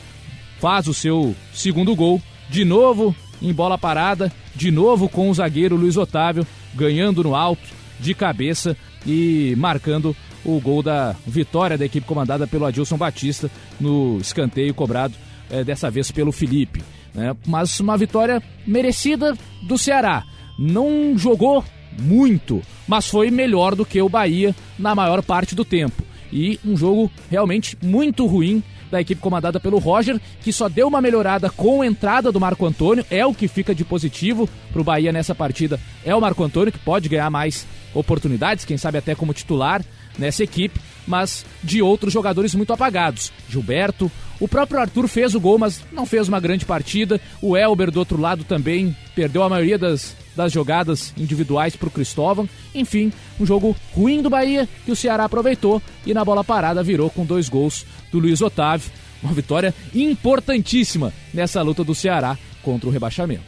faz 0.59 0.87
o 0.87 0.93
seu 0.93 1.33
segundo 1.53 1.95
gol, 1.95 2.21
de 2.49 2.65
novo 2.65 3.15
em 3.41 3.53
bola 3.53 3.77
parada, 3.77 4.31
de 4.55 4.71
novo 4.71 5.07
com 5.07 5.29
o 5.29 5.33
zagueiro 5.33 5.75
Luiz 5.75 5.95
Otávio, 5.95 6.45
ganhando 6.73 7.23
no 7.23 7.35
alto, 7.35 7.69
de 7.99 8.13
cabeça 8.13 8.75
e 9.05 9.55
marcando 9.57 10.15
o 10.43 10.59
gol 10.59 10.81
da 10.81 11.15
vitória 11.25 11.77
da 11.77 11.85
equipe 11.85 12.07
comandada 12.07 12.47
pelo 12.47 12.65
Adilson 12.65 12.97
Batista 12.97 13.49
no 13.79 14.17
escanteio 14.19 14.73
cobrado 14.73 15.13
é, 15.49 15.63
dessa 15.63 15.89
vez 15.89 16.11
pelo 16.11 16.31
Felipe. 16.31 16.81
Né? 17.18 17.36
mas 17.45 17.80
uma 17.80 17.97
vitória 17.97 18.41
merecida 18.65 19.36
do 19.63 19.78
Ceará. 19.78 20.24
Não 20.57 21.18
jogou 21.18 21.65
muito, 21.99 22.61
mas 22.88 23.07
foi 23.07 23.32
melhor 23.32 23.76
do 23.76 23.86
que 23.86 24.01
o 24.01 24.07
Bahia 24.07 24.55
na 24.78 24.93
maior 24.93 25.24
parte 25.24 25.55
do 25.55 25.65
tempo. 25.65 26.03
E 26.32 26.59
um 26.63 26.78
jogo 26.78 27.11
realmente 27.30 27.78
muito 27.82 28.26
ruim 28.26 28.63
da 28.91 29.01
equipe 29.01 29.20
comandada 29.20 29.59
pelo 29.59 29.80
Roger, 29.80 30.20
que 30.41 30.53
só 30.53 30.70
deu 30.70 30.88
uma 30.88 31.01
melhorada 31.01 31.49
com 31.49 31.82
a 31.82 31.88
entrada 31.88 32.32
do 32.32 32.39
Marco 32.39 32.65
Antônio, 32.65 33.05
é 33.09 33.26
o 33.26 33.34
que 33.34 33.47
fica 33.47 33.76
de 33.76 33.84
positivo 33.84 34.47
para 34.72 34.82
o 34.82 34.84
Bahia 34.84 35.11
nessa 35.11 35.36
partida. 35.36 35.80
É 36.05 36.15
o 36.15 36.22
Marco 36.22 36.43
Antônio 36.43 36.72
que 36.72 36.80
pode 36.80 37.09
ganhar 37.09 37.30
mais 37.30 37.68
oportunidades, 37.93 38.63
quem 38.63 38.78
sabe 38.78 38.97
até 38.97 39.15
como 39.15 39.34
titular 39.34 39.84
nessa 40.18 40.43
equipe, 40.43 40.80
mas 41.08 41.45
de 41.64 41.82
outros 41.82 42.14
jogadores 42.14 42.53
muito 42.53 42.74
apagados. 42.74 43.32
Gilberto, 43.49 44.12
o 44.39 44.47
próprio 44.47 44.80
Arthur 44.80 45.08
fez 45.08 45.34
o 45.34 45.39
gol, 45.39 45.58
mas 45.58 45.84
não 45.91 46.05
fez 46.05 46.28
uma 46.28 46.39
grande 46.39 46.66
partida. 46.66 47.20
O 47.41 47.58
Elber 47.58 47.89
do 47.89 47.99
outro 47.99 48.20
lado 48.20 48.43
também 48.43 48.95
perdeu 49.16 49.41
a 49.41 49.49
maioria 49.49 49.78
das, 49.78 50.16
das 50.36 50.51
jogadas 50.51 51.14
individuais 51.18 51.76
para 51.76 51.88
o 51.88 51.91
Cristóvão. 51.91 52.47
Enfim, 52.76 53.12
um 53.39 53.45
jogo 53.45 53.76
ruim 53.95 54.22
do 54.22 54.30
Bahia 54.30 54.68
que 54.86 54.91
o 54.91 54.95
Ceará 54.95 55.26
aproveitou 55.26 55.82
e 56.05 56.14
na 56.14 56.24
bola 56.24 56.43
parada 56.43 56.84
virou 56.84 57.10
com 57.10 57.26
dois 57.26 57.49
gols 57.49 57.86
do 58.12 58.20
Luiz 58.20 58.41
Otávio. 58.41 58.91
Uma 59.24 59.34
vitória 59.34 59.74
importantíssima 59.95 61.12
nessa 61.34 61.62
luta 61.64 61.84
do 61.84 61.95
Ceará 61.95 62.38
contra 62.62 62.88
o 62.88 62.91
rebaixamento. 62.91 63.45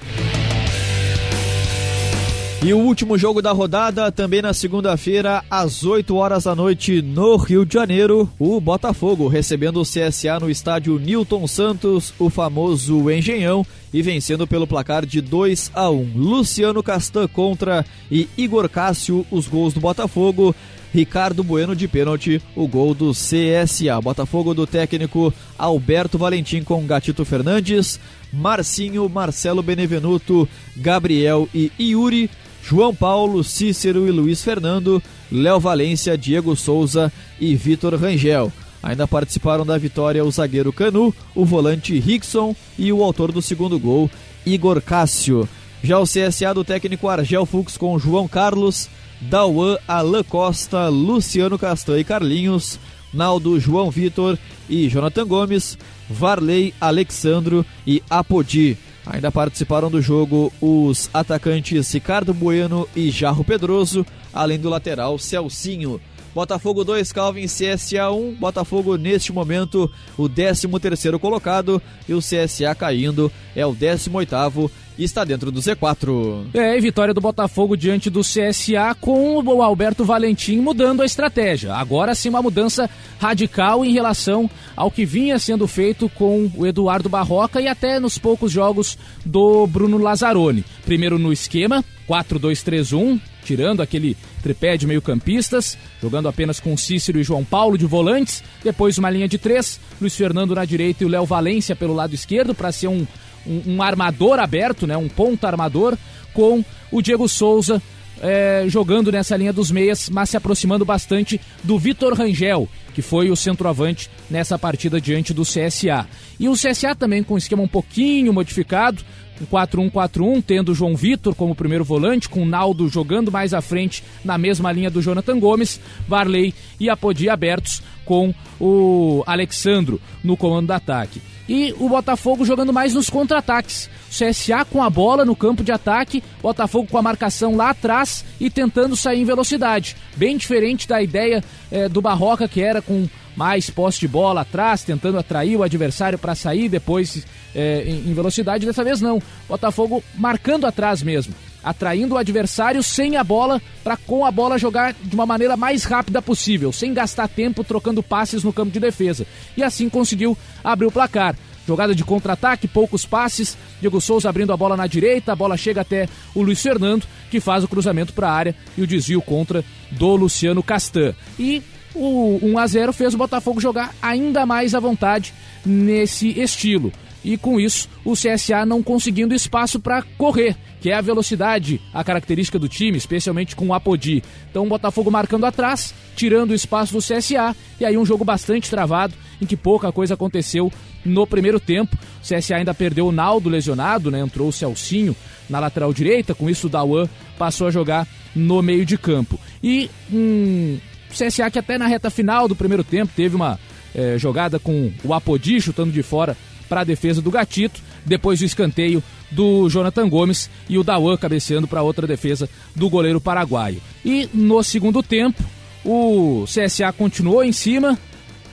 E 2.62 2.74
o 2.74 2.78
último 2.78 3.18
jogo 3.18 3.42
da 3.42 3.54
rodada, 3.54 4.12
também 4.12 4.42
na 4.42 4.54
segunda-feira, 4.54 5.46
às 5.50 5.86
8 5.86 6.14
horas 6.14 6.44
da 6.44 6.54
noite, 6.54 7.02
no 7.02 7.38
Rio 7.38 7.66
de 7.66 7.74
Janeiro, 7.74 8.30
o 8.38 8.60
Botafogo 8.60 9.30
recebendo 9.30 9.80
o 9.80 9.86
CSA 9.86 10.42
no 10.42 10.50
estádio 10.50 11.00
Newton 11.00 11.48
Santos, 11.48 12.14
o 12.20 12.30
famoso 12.30 13.10
Engenhão, 13.10 13.66
e 13.94 14.02
vencendo 14.02 14.46
pelo 14.46 14.68
placar 14.68 15.06
de 15.06 15.22
2 15.22 15.72
a 15.74 15.90
1. 15.90 16.12
Luciano 16.18 16.84
Castan 16.84 17.30
contra 17.30 17.86
e 18.12 18.28
Igor 18.38 18.68
Cássio, 18.68 19.26
os 19.32 19.48
gols 19.48 19.74
do 19.74 19.80
Botafogo. 19.80 20.54
Ricardo 20.94 21.44
Bueno 21.44 21.76
de 21.76 21.88
pênalti, 21.88 22.42
o 22.56 22.68
gol 22.68 22.94
do 22.94 23.12
CSA. 23.12 24.02
Botafogo 24.02 24.54
do 24.54 24.66
técnico 24.66 25.34
Alberto 25.58 26.18
Valentim 26.18 26.64
com 26.64 26.86
Gatito 26.86 27.24
Fernandes, 27.24 28.00
Marcinho, 28.34 29.08
Marcelo 29.08 29.62
Benevenuto, 29.62 30.50
Gabriel 30.76 31.48
e 31.54 31.72
Yuri. 31.80 32.30
João 32.64 32.94
Paulo, 32.94 33.44
Cícero 33.44 34.08
e 34.08 34.12
Luiz 34.12 34.44
Fernando, 34.44 35.02
Léo 35.32 35.60
Valência, 35.60 36.18
Diego 36.18 36.56
Souza 36.56 37.12
e 37.40 37.56
Vitor 37.56 37.96
Rangel. 37.96 38.52
Ainda 38.82 39.08
participaram 39.08 39.66
da 39.66 39.78
vitória 39.78 40.24
o 40.24 40.32
zagueiro 40.32 40.72
Canu, 40.72 41.14
o 41.36 41.46
volante 41.46 42.00
Rickson 42.00 42.56
e 42.78 42.94
o 42.94 43.04
autor 43.04 43.32
do 43.32 43.42
segundo 43.42 43.78
gol, 43.78 44.10
Igor 44.46 44.82
Cássio. 44.82 45.48
Já 45.84 46.00
o 46.00 46.06
CSA 46.06 46.54
do 46.54 46.64
técnico 46.64 47.08
Argel 47.08 47.46
Fux 47.46 47.78
com 47.78 48.00
João 48.00 48.28
Carlos, 48.28 48.90
Dauan, 49.22 49.78
Alain 49.88 50.24
Costa, 50.24 50.88
Luciano 50.88 51.58
Castan 51.58 52.00
e 52.00 52.04
Carlinhos, 52.04 52.80
Naldo, 53.14 53.60
João 53.60 53.90
Vitor 53.90 54.38
e 54.70 54.88
Jonathan 54.88 55.26
Gomes, 55.26 55.78
Varley, 56.10 56.74
Alexandro 56.80 57.66
e 57.86 58.02
Apodi. 58.10 58.78
Ainda 59.06 59.32
participaram 59.32 59.90
do 59.90 60.02
jogo 60.02 60.52
os 60.62 61.10
atacantes 61.14 61.92
Ricardo 61.92 62.34
Bueno 62.34 62.88
e 62.96 63.10
Jarro 63.10 63.44
Pedroso, 63.44 64.06
além 64.34 64.60
do 64.60 64.70
lateral 64.70 65.18
Celcinho. 65.18 66.00
Botafogo 66.34 66.84
2, 66.84 67.12
Calvin 67.12 67.48
CSA 67.48 68.12
1. 68.12 68.36
Botafogo 68.36 68.96
neste 68.98 69.34
momento 69.34 69.90
o 70.18 70.30
13º 70.30 71.18
colocado 71.18 71.82
e 72.08 72.14
o 72.14 72.20
CSA 72.20 72.76
caindo 72.76 73.32
é 73.56 73.66
o 73.66 73.74
18º 73.74 74.70
e 75.00 75.06
está 75.06 75.24
dentro 75.24 75.50
do 75.50 75.62
Z4. 75.62 76.48
É, 76.54 76.78
e 76.78 76.82
vitória 76.82 77.14
do 77.14 77.22
Botafogo 77.22 77.78
diante 77.78 78.10
do 78.10 78.20
CSA 78.20 78.94
com 79.00 79.42
o 79.42 79.64
Alberto 79.64 80.04
Valentim 80.04 80.58
mudando 80.58 81.02
a 81.02 81.06
estratégia. 81.06 81.74
Agora 81.74 82.14
sim 82.14 82.28
uma 82.28 82.42
mudança 82.42 82.90
radical 83.18 83.86
em 83.86 83.94
relação 83.94 84.50
ao 84.76 84.92
que 84.92 85.06
vinha 85.06 85.40
sendo 85.40 85.66
feito 85.68 86.10
com 86.10 86.52
o 86.54 86.68
Eduardo 86.68 87.08
Barroca 87.08 87.62
e 87.62 87.68
até 87.68 87.98
nos 87.98 88.18
poucos 88.18 88.52
jogos 88.52 88.98
do 89.26 89.66
Bruno 89.66 89.98
Lazzaroni. 89.98 90.66
Primeiro 90.84 91.18
no 91.18 91.32
esquema 91.32 91.84
4-2-3-1, 92.10 93.22
tirando 93.46 93.82
aquele 93.82 94.18
tripé 94.42 94.76
de 94.76 94.88
meio-campistas, 94.88 95.78
jogando 96.02 96.28
apenas 96.28 96.60
com 96.60 96.76
Cícero 96.76 97.20
e 97.20 97.24
João 97.24 97.46
Paulo 97.46 97.78
de 97.78 97.86
volantes. 97.86 98.44
Depois 98.64 98.98
uma 98.98 99.10
linha 99.10 99.28
de 99.28 99.38
três, 99.38 99.80
Luiz 100.02 100.16
Fernando 100.16 100.56
na 100.56 100.66
direita 100.66 101.04
e 101.04 101.06
o 101.06 101.10
Léo 101.10 101.26
Valência 101.26 101.76
pelo 101.76 101.94
lado 101.94 102.14
esquerdo 102.14 102.54
para 102.54 102.72
ser 102.72 102.88
um 102.88 103.06
um, 103.50 103.82
armador 103.82 104.40
aberto, 104.40 104.86
né, 104.86 104.96
um 104.96 105.10
ponta 105.10 105.48
armador, 105.48 105.98
com 106.34 106.64
o 106.92 107.02
Diego 107.02 107.28
Souza 107.28 107.82
é, 108.22 108.66
jogando 108.68 109.12
nessa 109.12 109.36
linha 109.36 109.54
dos 109.54 109.72
meias, 109.72 110.10
mas 110.10 110.30
se 110.30 110.38
aproximando 110.38 110.86
bastante 110.86 111.40
do 111.64 111.78
Vitor 111.78 112.14
Rangel, 112.14 112.68
que 112.94 113.02
foi 113.02 113.30
o 113.30 113.36
centroavante 113.36 114.10
nessa 114.30 114.58
partida 114.58 115.00
diante 115.00 115.34
do 115.34 115.44
CSA. 115.44 116.08
E 116.40 116.48
o 116.48 116.54
CSA 116.54 116.96
também 116.96 117.24
com 117.24 117.36
um 117.36 117.38
esquema 117.38 117.64
um 117.64 117.68
pouquinho 117.68 118.34
modificado, 118.34 119.04
um 119.42 119.46
4-1-4-1, 119.46 120.44
tendo 120.46 120.76
João 120.76 120.98
Vitor 120.98 121.34
como 121.34 121.56
primeiro 121.56 121.86
volante, 121.86 122.28
com 122.28 122.46
Naldo 122.46 122.90
jogando 122.90 123.32
mais 123.32 123.54
à 123.54 123.62
frente 123.62 124.04
na 124.24 124.38
mesma 124.38 124.72
linha 124.72 124.90
do 124.90 125.02
Jonathan 125.02 125.40
Gomes, 125.40 125.80
Varley 126.08 126.54
e 126.78 126.90
Apodi 126.90 127.30
abertos 127.30 127.82
com 128.04 128.34
o 128.60 129.24
Alexandro 129.26 130.02
no 130.24 130.36
comando 130.36 130.68
do 130.68 130.74
ataque 130.74 131.22
e 131.50 131.74
o 131.80 131.90
Botafogo 131.90 132.46
jogando 132.46 132.72
mais 132.72 132.94
nos 132.94 133.10
contra-ataques. 133.10 133.90
CSA 134.10 134.64
com 134.64 134.84
a 134.84 134.90
bola 134.90 135.26
no 135.26 135.36
campo 135.36 135.64
de 135.64 135.72
ataque, 135.72 136.24
Botafogo 136.42 136.88
com 136.90 136.98
a 136.98 137.02
marcação 137.02 137.56
lá 137.56 137.72
atrás 137.72 138.24
e 138.40 138.50
tentando 138.52 138.96
sair 138.96 139.22
em 139.22 139.26
velocidade. 139.26 139.98
Bem 140.16 140.38
diferente 140.38 140.88
da 140.88 141.02
ideia 141.02 141.44
é, 141.72 141.90
do 141.90 142.02
Barroca, 142.02 142.48
que 142.48 142.62
era 142.62 142.82
com 142.82 143.10
mais 143.36 143.70
posse 143.70 144.00
de 144.00 144.08
bola 144.08 144.42
atrás, 144.42 144.84
tentando 144.84 145.18
atrair 145.18 145.56
o 145.56 145.64
adversário 145.64 146.20
para 146.20 146.36
sair 146.36 146.70
depois 146.70 147.26
é, 147.56 147.84
em 147.88 148.14
velocidade. 148.14 148.66
Dessa 148.66 148.84
vez 148.84 149.02
não. 149.02 149.22
Botafogo 149.48 150.04
marcando 150.16 150.68
atrás 150.68 151.02
mesmo 151.02 151.34
atraindo 151.64 152.16
o 152.16 152.18
adversário 152.18 152.82
sem 152.82 153.18
a 153.18 153.24
bola 153.24 153.62
para 153.84 153.98
com 153.98 154.26
a 154.26 154.32
bola 154.32 154.58
jogar 154.58 154.94
de 154.94 155.16
uma 155.16 155.26
maneira 155.26 155.58
mais 155.58 155.84
rápida 155.84 156.22
possível, 156.22 156.72
sem 156.72 156.94
gastar 156.94 157.28
tempo 157.28 157.64
trocando 157.64 158.02
passes 158.02 158.44
no 158.44 158.54
campo 158.54 158.72
de 158.72 158.80
defesa. 158.80 159.26
E 159.56 159.64
assim 159.64 159.90
conseguiu 159.90 160.38
abrir 160.64 160.88
o 160.88 160.92
placar. 160.92 161.36
Jogada 161.68 161.94
de 161.94 162.04
contra-ataque, 162.04 162.68
poucos 162.68 163.06
passes. 163.06 163.56
Diego 163.80 164.02
Souza 164.02 164.28
abrindo 164.28 164.52
a 164.52 164.58
bola 164.58 164.76
na 164.76 164.88
direita, 164.88 165.34
a 165.34 165.36
bola 165.36 165.56
chega 165.56 165.82
até 165.82 166.10
o 166.34 166.42
Luiz 166.42 166.60
Fernando, 166.62 167.06
que 167.30 167.40
faz 167.40 167.64
o 167.64 167.68
cruzamento 167.68 168.12
para 168.12 168.28
a 168.28 168.34
área 168.34 168.56
e 168.76 168.82
o 168.82 168.88
desvio 168.88 169.22
contra 169.22 169.64
do 169.92 170.16
Luciano 170.16 170.64
Castan. 170.64 171.14
E 171.38 171.62
o 171.94 172.40
1 172.42 172.58
a 172.58 172.68
0 172.68 172.94
fez 172.94 173.14
o 173.14 173.18
Botafogo 173.18 173.62
jogar 173.62 173.94
ainda 174.02 174.46
mais 174.46 174.74
à 174.74 174.80
vontade 174.80 175.34
nesse 175.64 176.40
estilo 176.40 176.92
e 177.24 177.38
com 177.38 177.60
isso 177.60 177.90
o 178.06 178.14
CSA 178.14 178.66
não 178.66 178.82
conseguindo 178.82 179.36
espaço 179.36 179.80
para 179.80 180.02
correr, 180.18 180.56
que 180.80 180.90
é 180.90 180.94
a 180.94 181.02
velocidade, 181.02 181.82
a 181.94 182.04
característica 182.04 182.58
do 182.58 182.70
time, 182.70 182.98
especialmente 182.98 183.56
com 183.56 183.68
o 183.68 183.74
Apodi. 183.74 184.24
Então 184.50 184.66
o 184.66 184.70
Botafogo 184.70 185.12
marcando 185.12 185.46
atrás, 185.46 185.94
tirando 186.16 186.52
o 186.52 186.56
espaço 186.56 186.94
do 186.94 187.00
CSA, 187.00 187.56
e 187.80 187.86
aí 187.86 187.98
um 187.98 188.06
jogo 188.06 188.24
bastante 188.24 188.70
travado, 188.70 189.14
em 189.42 189.46
que 189.46 189.58
pouca 189.58 189.92
coisa 189.92 190.14
aconteceu 190.14 190.72
no 191.04 191.28
primeiro 191.28 191.60
tempo. 191.60 191.96
O 191.96 192.22
CSA 192.22 192.56
ainda 192.56 192.74
perdeu 192.74 193.08
o 193.08 193.12
Naldo 193.12 193.50
lesionado, 193.50 194.10
né? 194.10 194.20
entrou 194.20 194.48
o 194.48 194.54
Celcinho 194.54 195.16
na 195.50 195.60
lateral 195.60 195.94
direita, 195.94 196.36
com 196.36 196.50
isso 196.50 196.68
o 196.68 196.70
Dawan 196.70 197.08
passou 197.38 197.68
a 197.68 197.72
jogar 197.72 198.08
no 198.36 198.62
meio 198.62 198.86
de 198.86 198.98
campo. 198.98 199.40
E 199.64 199.90
um 200.12 200.78
CSA 201.10 201.50
que 201.50 201.60
até 201.60 201.78
na 201.78 201.88
reta 201.88 202.10
final 202.10 202.48
do 202.48 202.56
primeiro 202.56 202.84
tempo 202.84 203.12
teve 203.16 203.36
uma 203.36 203.60
é, 203.96 204.18
jogada 204.18 204.60
com 204.60 204.92
o 205.04 205.14
Apodi 205.14 205.60
chutando 205.60 205.92
de 205.92 206.04
fora 206.04 206.38
para 206.70 206.82
a 206.82 206.86
defesa 206.86 207.22
do 207.22 207.32
Gatito, 207.32 207.82
depois 208.06 208.40
do 208.40 208.46
escanteio 208.46 209.04
do 209.32 209.68
Jonathan 209.70 210.08
Gomes 210.08 210.50
e 210.70 210.78
o 210.78 210.84
Dawan 210.84 211.18
cabeceando 211.18 211.68
para 211.68 211.82
outra 211.82 212.08
defesa 212.08 212.48
do 212.76 212.90
goleiro 212.90 213.20
paraguaio. 213.20 213.82
E 214.06 214.30
no 214.34 214.64
segundo 214.64 215.04
tempo, 215.04 215.44
o 215.84 216.46
CSA 216.46 216.94
continuou 216.94 217.44
em 217.44 217.52
cima, 217.52 217.98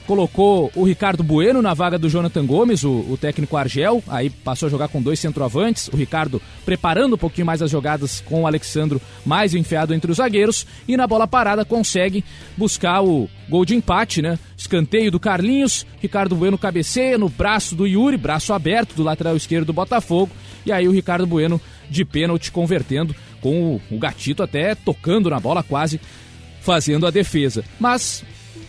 colocou 0.06 0.70
o 0.74 0.84
Ricardo 0.84 1.22
Bueno 1.22 1.60
na 1.60 1.74
vaga 1.74 1.98
do 1.98 2.08
Jonathan 2.08 2.46
Gomes, 2.46 2.84
o, 2.84 2.90
o, 2.90 3.18
técnico 3.20 3.56
Argel, 3.56 4.02
aí 4.06 4.30
passou 4.30 4.68
a 4.68 4.70
jogar 4.70 4.88
com 4.88 5.02
dois 5.02 5.18
centroavantes, 5.18 5.88
o 5.88 5.96
Ricardo 5.96 6.40
preparando 6.64 7.16
um 7.16 7.18
pouquinho 7.18 7.46
mais 7.46 7.60
as 7.60 7.70
jogadas 7.70 8.20
com 8.20 8.42
o 8.42 8.46
Alexandro 8.46 9.00
mais 9.24 9.54
enfiado 9.54 9.92
entre 9.92 10.10
os 10.10 10.18
zagueiros, 10.18 10.66
e 10.86 10.96
na 10.96 11.06
bola 11.06 11.26
parada 11.26 11.64
consegue 11.64 12.24
buscar 12.56 13.02
o 13.02 13.28
gol 13.48 13.64
de 13.64 13.74
empate, 13.74 14.22
né? 14.22 14.38
Escanteio 14.56 15.10
do 15.10 15.20
Carlinhos, 15.20 15.84
Ricardo 16.00 16.36
Bueno 16.36 16.56
cabeceia 16.56 17.18
no 17.18 17.28
braço 17.28 17.74
do 17.74 17.86
Yuri, 17.86 18.16
braço 18.16 18.52
aberto 18.52 18.94
do 18.94 19.02
lateral 19.02 19.36
esquerdo 19.36 19.66
do 19.66 19.72
Botafogo, 19.72 20.30
e 20.64 20.72
aí 20.72 20.86
o 20.86 20.92
Ricardo 20.92 21.26
Bueno 21.26 21.60
de 21.90 22.04
pênalti 22.04 22.50
convertendo 22.50 23.14
com 23.40 23.74
o, 23.74 23.82
o 23.90 23.98
gatito 23.98 24.42
até 24.42 24.74
tocando 24.74 25.30
na 25.30 25.40
bola 25.40 25.62
quase 25.62 26.00
fazendo 26.60 27.06
a 27.06 27.10
defesa. 27.10 27.64
Mas 27.78 28.24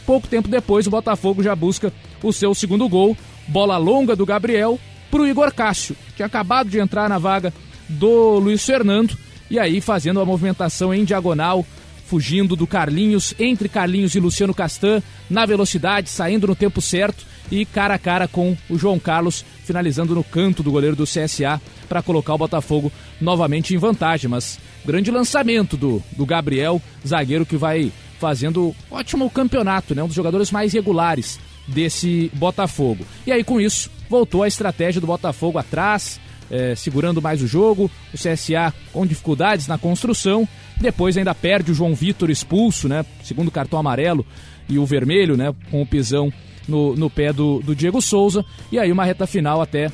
pouco 0.07 0.25
tempo 0.25 0.47
depois 0.47 0.87
o 0.87 0.89
Botafogo 0.89 1.43
já 1.43 1.53
busca 1.53 1.91
o 2.23 2.31
seu 2.31 2.55
segundo 2.55 2.87
gol, 2.87 3.15
bola 3.45 3.75
longa 3.75 4.15
do 4.15 4.25
Gabriel 4.25 4.79
para 5.11 5.21
o 5.21 5.27
Igor 5.27 5.53
Cássio, 5.53 5.97
que 6.07 6.13
tinha 6.15 6.25
acabado 6.25 6.69
de 6.69 6.79
entrar 6.79 7.09
na 7.09 7.17
vaga 7.17 7.53
do 7.89 8.39
Luiz 8.39 8.65
Fernando, 8.65 9.17
e 9.51 9.59
aí 9.59 9.81
fazendo 9.81 10.21
a 10.21 10.25
movimentação 10.25 10.93
em 10.93 11.03
diagonal, 11.03 11.65
fugindo 12.05 12.55
do 12.55 12.65
Carlinhos, 12.65 13.33
entre 13.37 13.67
Carlinhos 13.67 14.15
e 14.15 14.19
Luciano 14.21 14.53
Castan, 14.53 15.03
na 15.29 15.45
velocidade, 15.45 16.09
saindo 16.09 16.47
no 16.47 16.55
tempo 16.55 16.81
certo 16.81 17.25
e 17.51 17.65
cara 17.65 17.95
a 17.95 17.99
cara 17.99 18.29
com 18.29 18.55
o 18.69 18.77
João 18.77 18.97
Carlos, 18.97 19.43
finalizando 19.65 20.15
no 20.15 20.23
canto 20.23 20.63
do 20.63 20.71
goleiro 20.71 20.95
do 20.95 21.03
CSA 21.03 21.61
para 21.89 22.01
colocar 22.01 22.33
o 22.33 22.37
Botafogo 22.37 22.91
novamente 23.19 23.75
em 23.75 23.77
vantagem. 23.77 24.29
Mas 24.29 24.57
grande 24.85 25.11
lançamento 25.11 25.75
do, 25.75 26.01
do 26.13 26.25
Gabriel, 26.25 26.81
zagueiro 27.05 27.45
que 27.45 27.57
vai 27.57 27.91
fazendo 28.19 28.75
ótimo 28.89 29.29
campeonato, 29.29 29.93
né? 29.93 30.03
um 30.03 30.07
dos 30.07 30.15
jogadores 30.15 30.51
mais 30.51 30.73
regulares 30.73 31.39
desse 31.67 32.31
Botafogo. 32.33 33.05
E 33.25 33.31
aí 33.31 33.43
com 33.43 33.59
isso 33.59 33.89
voltou 34.09 34.43
a 34.43 34.47
estratégia 34.47 35.01
do 35.01 35.07
Botafogo 35.07 35.57
atrás, 35.57 36.19
é, 36.49 36.75
segurando 36.75 37.21
mais 37.21 37.41
o 37.41 37.47
jogo, 37.47 37.91
o 38.13 38.17
CSA 38.17 38.73
com 38.93 39.05
dificuldades 39.05 39.67
na 39.67 39.77
construção, 39.77 40.47
depois 40.79 41.17
ainda 41.17 41.35
perde 41.35 41.71
o 41.71 41.75
João 41.75 41.93
Vitor 41.93 42.29
expulso, 42.29 42.87
né? 42.87 43.05
Segundo 43.23 43.51
cartão 43.51 43.79
amarelo 43.79 44.25
e 44.69 44.79
o 44.79 44.85
vermelho, 44.85 45.35
né? 45.35 45.53
Com 45.69 45.81
o 45.81 45.85
pisão 45.85 46.31
no, 46.67 46.95
no 46.95 47.09
pé 47.09 47.33
do, 47.33 47.59
do 47.59 47.75
Diego 47.75 48.01
Souza. 48.01 48.45
E 48.71 48.79
aí 48.79 48.91
uma 48.91 49.03
reta 49.03 49.27
final 49.27 49.61
até 49.61 49.91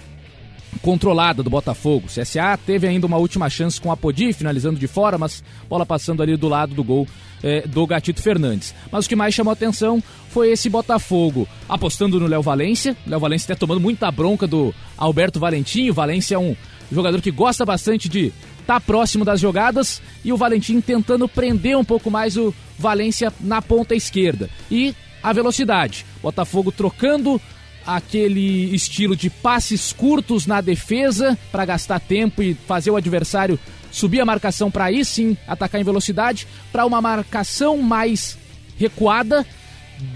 controlada 0.81 1.41
do 1.41 1.49
Botafogo. 1.49 2.07
O 2.07 2.09
CSA 2.09 2.57
teve 2.65 2.87
ainda 2.87 3.07
uma 3.07 3.17
última 3.17 3.49
chance 3.49 3.79
com 3.79 3.91
a 3.91 3.97
Podi, 3.97 4.33
finalizando 4.33 4.79
de 4.79 4.87
fora, 4.87 5.17
mas 5.17 5.43
bola 5.69 5.85
passando 5.85 6.21
ali 6.21 6.35
do 6.35 6.47
lado 6.47 6.73
do 6.73 6.83
gol 6.83 7.07
é, 7.43 7.67
do 7.67 7.85
Gatito 7.85 8.21
Fernandes. 8.21 8.73
Mas 8.91 9.05
o 9.05 9.09
que 9.09 9.15
mais 9.15 9.33
chamou 9.33 9.51
atenção 9.51 10.01
foi 10.29 10.51
esse 10.51 10.69
Botafogo 10.69 11.47
apostando 11.67 12.19
no 12.19 12.27
Léo 12.27 12.41
Valência. 12.41 12.95
Léo 13.05 13.19
Valência 13.19 13.45
até 13.51 13.59
tomando 13.59 13.81
muita 13.81 14.09
bronca 14.09 14.47
do 14.47 14.73
Alberto 14.97 15.39
Valentim. 15.39 15.89
O 15.89 15.93
Valência 15.93 16.35
é 16.35 16.39
um 16.39 16.55
jogador 16.91 17.21
que 17.21 17.31
gosta 17.31 17.65
bastante 17.65 18.07
de 18.07 18.27
estar 18.61 18.75
tá 18.75 18.79
próximo 18.79 19.25
das 19.25 19.39
jogadas 19.39 20.01
e 20.23 20.31
o 20.31 20.37
Valentim 20.37 20.79
tentando 20.79 21.27
prender 21.27 21.77
um 21.77 21.83
pouco 21.83 22.09
mais 22.09 22.37
o 22.37 22.53
Valência 22.79 23.31
na 23.39 23.61
ponta 23.61 23.93
esquerda. 23.93 24.49
E 24.71 24.95
a 25.21 25.31
velocidade. 25.31 26.05
Botafogo 26.21 26.71
trocando 26.71 27.39
aquele 27.85 28.73
estilo 28.73 29.15
de 29.15 29.29
passes 29.29 29.91
curtos 29.91 30.45
na 30.45 30.61
defesa 30.61 31.37
para 31.51 31.65
gastar 31.65 31.99
tempo 31.99 32.41
e 32.41 32.53
fazer 32.53 32.91
o 32.91 32.95
adversário 32.95 33.59
subir 33.93 34.19
a 34.19 34.25
marcação 34.25 34.71
para 34.71 34.85
aí 34.85 35.05
sim 35.05 35.37
atacar 35.47 35.79
em 35.79 35.83
velocidade, 35.83 36.47
para 36.71 36.85
uma 36.85 36.99
marcação 36.99 37.77
mais 37.77 38.37
recuada, 38.77 39.45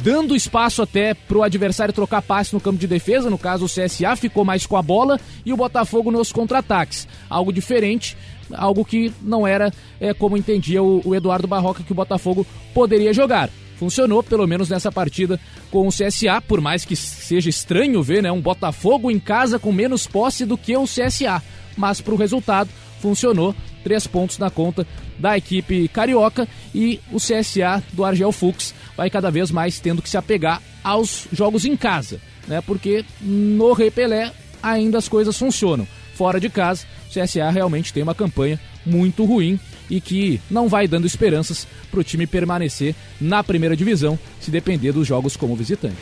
dando 0.03 0.35
espaço 0.35 0.81
até 0.81 1.13
para 1.13 1.37
o 1.37 1.43
adversário 1.43 1.93
trocar 1.93 2.23
passe 2.23 2.53
no 2.53 2.59
campo 2.59 2.79
de 2.79 2.87
defesa, 2.87 3.29
no 3.29 3.37
caso 3.37 3.65
o 3.65 3.69
CSA 3.69 4.15
ficou 4.15 4.43
mais 4.43 4.65
com 4.65 4.75
a 4.75 4.81
bola 4.81 5.19
e 5.45 5.53
o 5.53 5.57
Botafogo 5.57 6.11
nos 6.11 6.31
contra-ataques. 6.31 7.07
Algo 7.29 7.53
diferente, 7.53 8.17
algo 8.51 8.83
que 8.83 9.13
não 9.21 9.45
era 9.45 9.71
é, 9.99 10.11
como 10.13 10.35
entendia 10.35 10.81
o, 10.81 11.01
o 11.05 11.15
Eduardo 11.15 11.47
Barroca 11.47 11.83
que 11.83 11.91
o 11.91 11.95
Botafogo 11.95 12.45
poderia 12.73 13.13
jogar 13.13 13.49
funcionou, 13.77 14.23
pelo 14.23 14.47
menos 14.47 14.69
nessa 14.69 14.91
partida 14.91 15.39
com 15.69 15.87
o 15.87 15.91
CSA, 15.91 16.41
por 16.41 16.59
mais 16.59 16.83
que 16.83 16.95
seja 16.95 17.47
estranho 17.47 18.01
ver 18.01 18.23
né, 18.23 18.31
um 18.31 18.41
Botafogo 18.41 19.11
em 19.11 19.19
casa 19.19 19.59
com 19.59 19.71
menos 19.71 20.07
posse 20.07 20.45
do 20.45 20.57
que 20.57 20.75
o 20.75 20.85
CSA. 20.85 21.43
Mas 21.77 22.01
para 22.01 22.15
o 22.15 22.17
resultado, 22.17 22.71
funcionou. 23.01 23.55
Três 23.83 24.05
pontos 24.05 24.37
na 24.37 24.49
conta 24.49 24.85
da 25.17 25.37
equipe 25.37 25.87
carioca 25.87 26.47
e 26.73 26.99
o 27.11 27.17
CSA 27.17 27.83
do 27.93 28.03
Argel 28.03 28.31
Fux 28.31 28.73
vai 28.95 29.09
cada 29.09 29.31
vez 29.31 29.49
mais 29.49 29.79
tendo 29.79 30.01
que 30.01 30.09
se 30.09 30.17
apegar 30.17 30.61
aos 30.83 31.27
jogos 31.31 31.65
em 31.65 31.75
casa, 31.75 32.19
né? 32.47 32.61
Porque 32.61 33.05
no 33.21 33.73
Repelé 33.73 34.31
ainda 34.61 34.97
as 34.97 35.07
coisas 35.07 35.37
funcionam. 35.37 35.87
Fora 36.13 36.39
de 36.39 36.49
casa, 36.49 36.85
o 37.07 37.13
CSA 37.13 37.49
realmente 37.49 37.93
tem 37.93 38.03
uma 38.03 38.15
campanha 38.15 38.59
muito 38.85 39.23
ruim 39.23 39.59
e 39.89 40.01
que 40.01 40.41
não 40.49 40.67
vai 40.67 40.87
dando 40.87 41.07
esperanças 41.07 41.67
para 41.89 41.99
o 41.99 42.03
time 42.03 42.27
permanecer 42.27 42.95
na 43.21 43.43
primeira 43.43 43.75
divisão 43.75 44.17
se 44.39 44.51
depender 44.51 44.91
dos 44.91 45.07
jogos 45.07 45.37
como 45.37 45.55
visitante. 45.55 45.95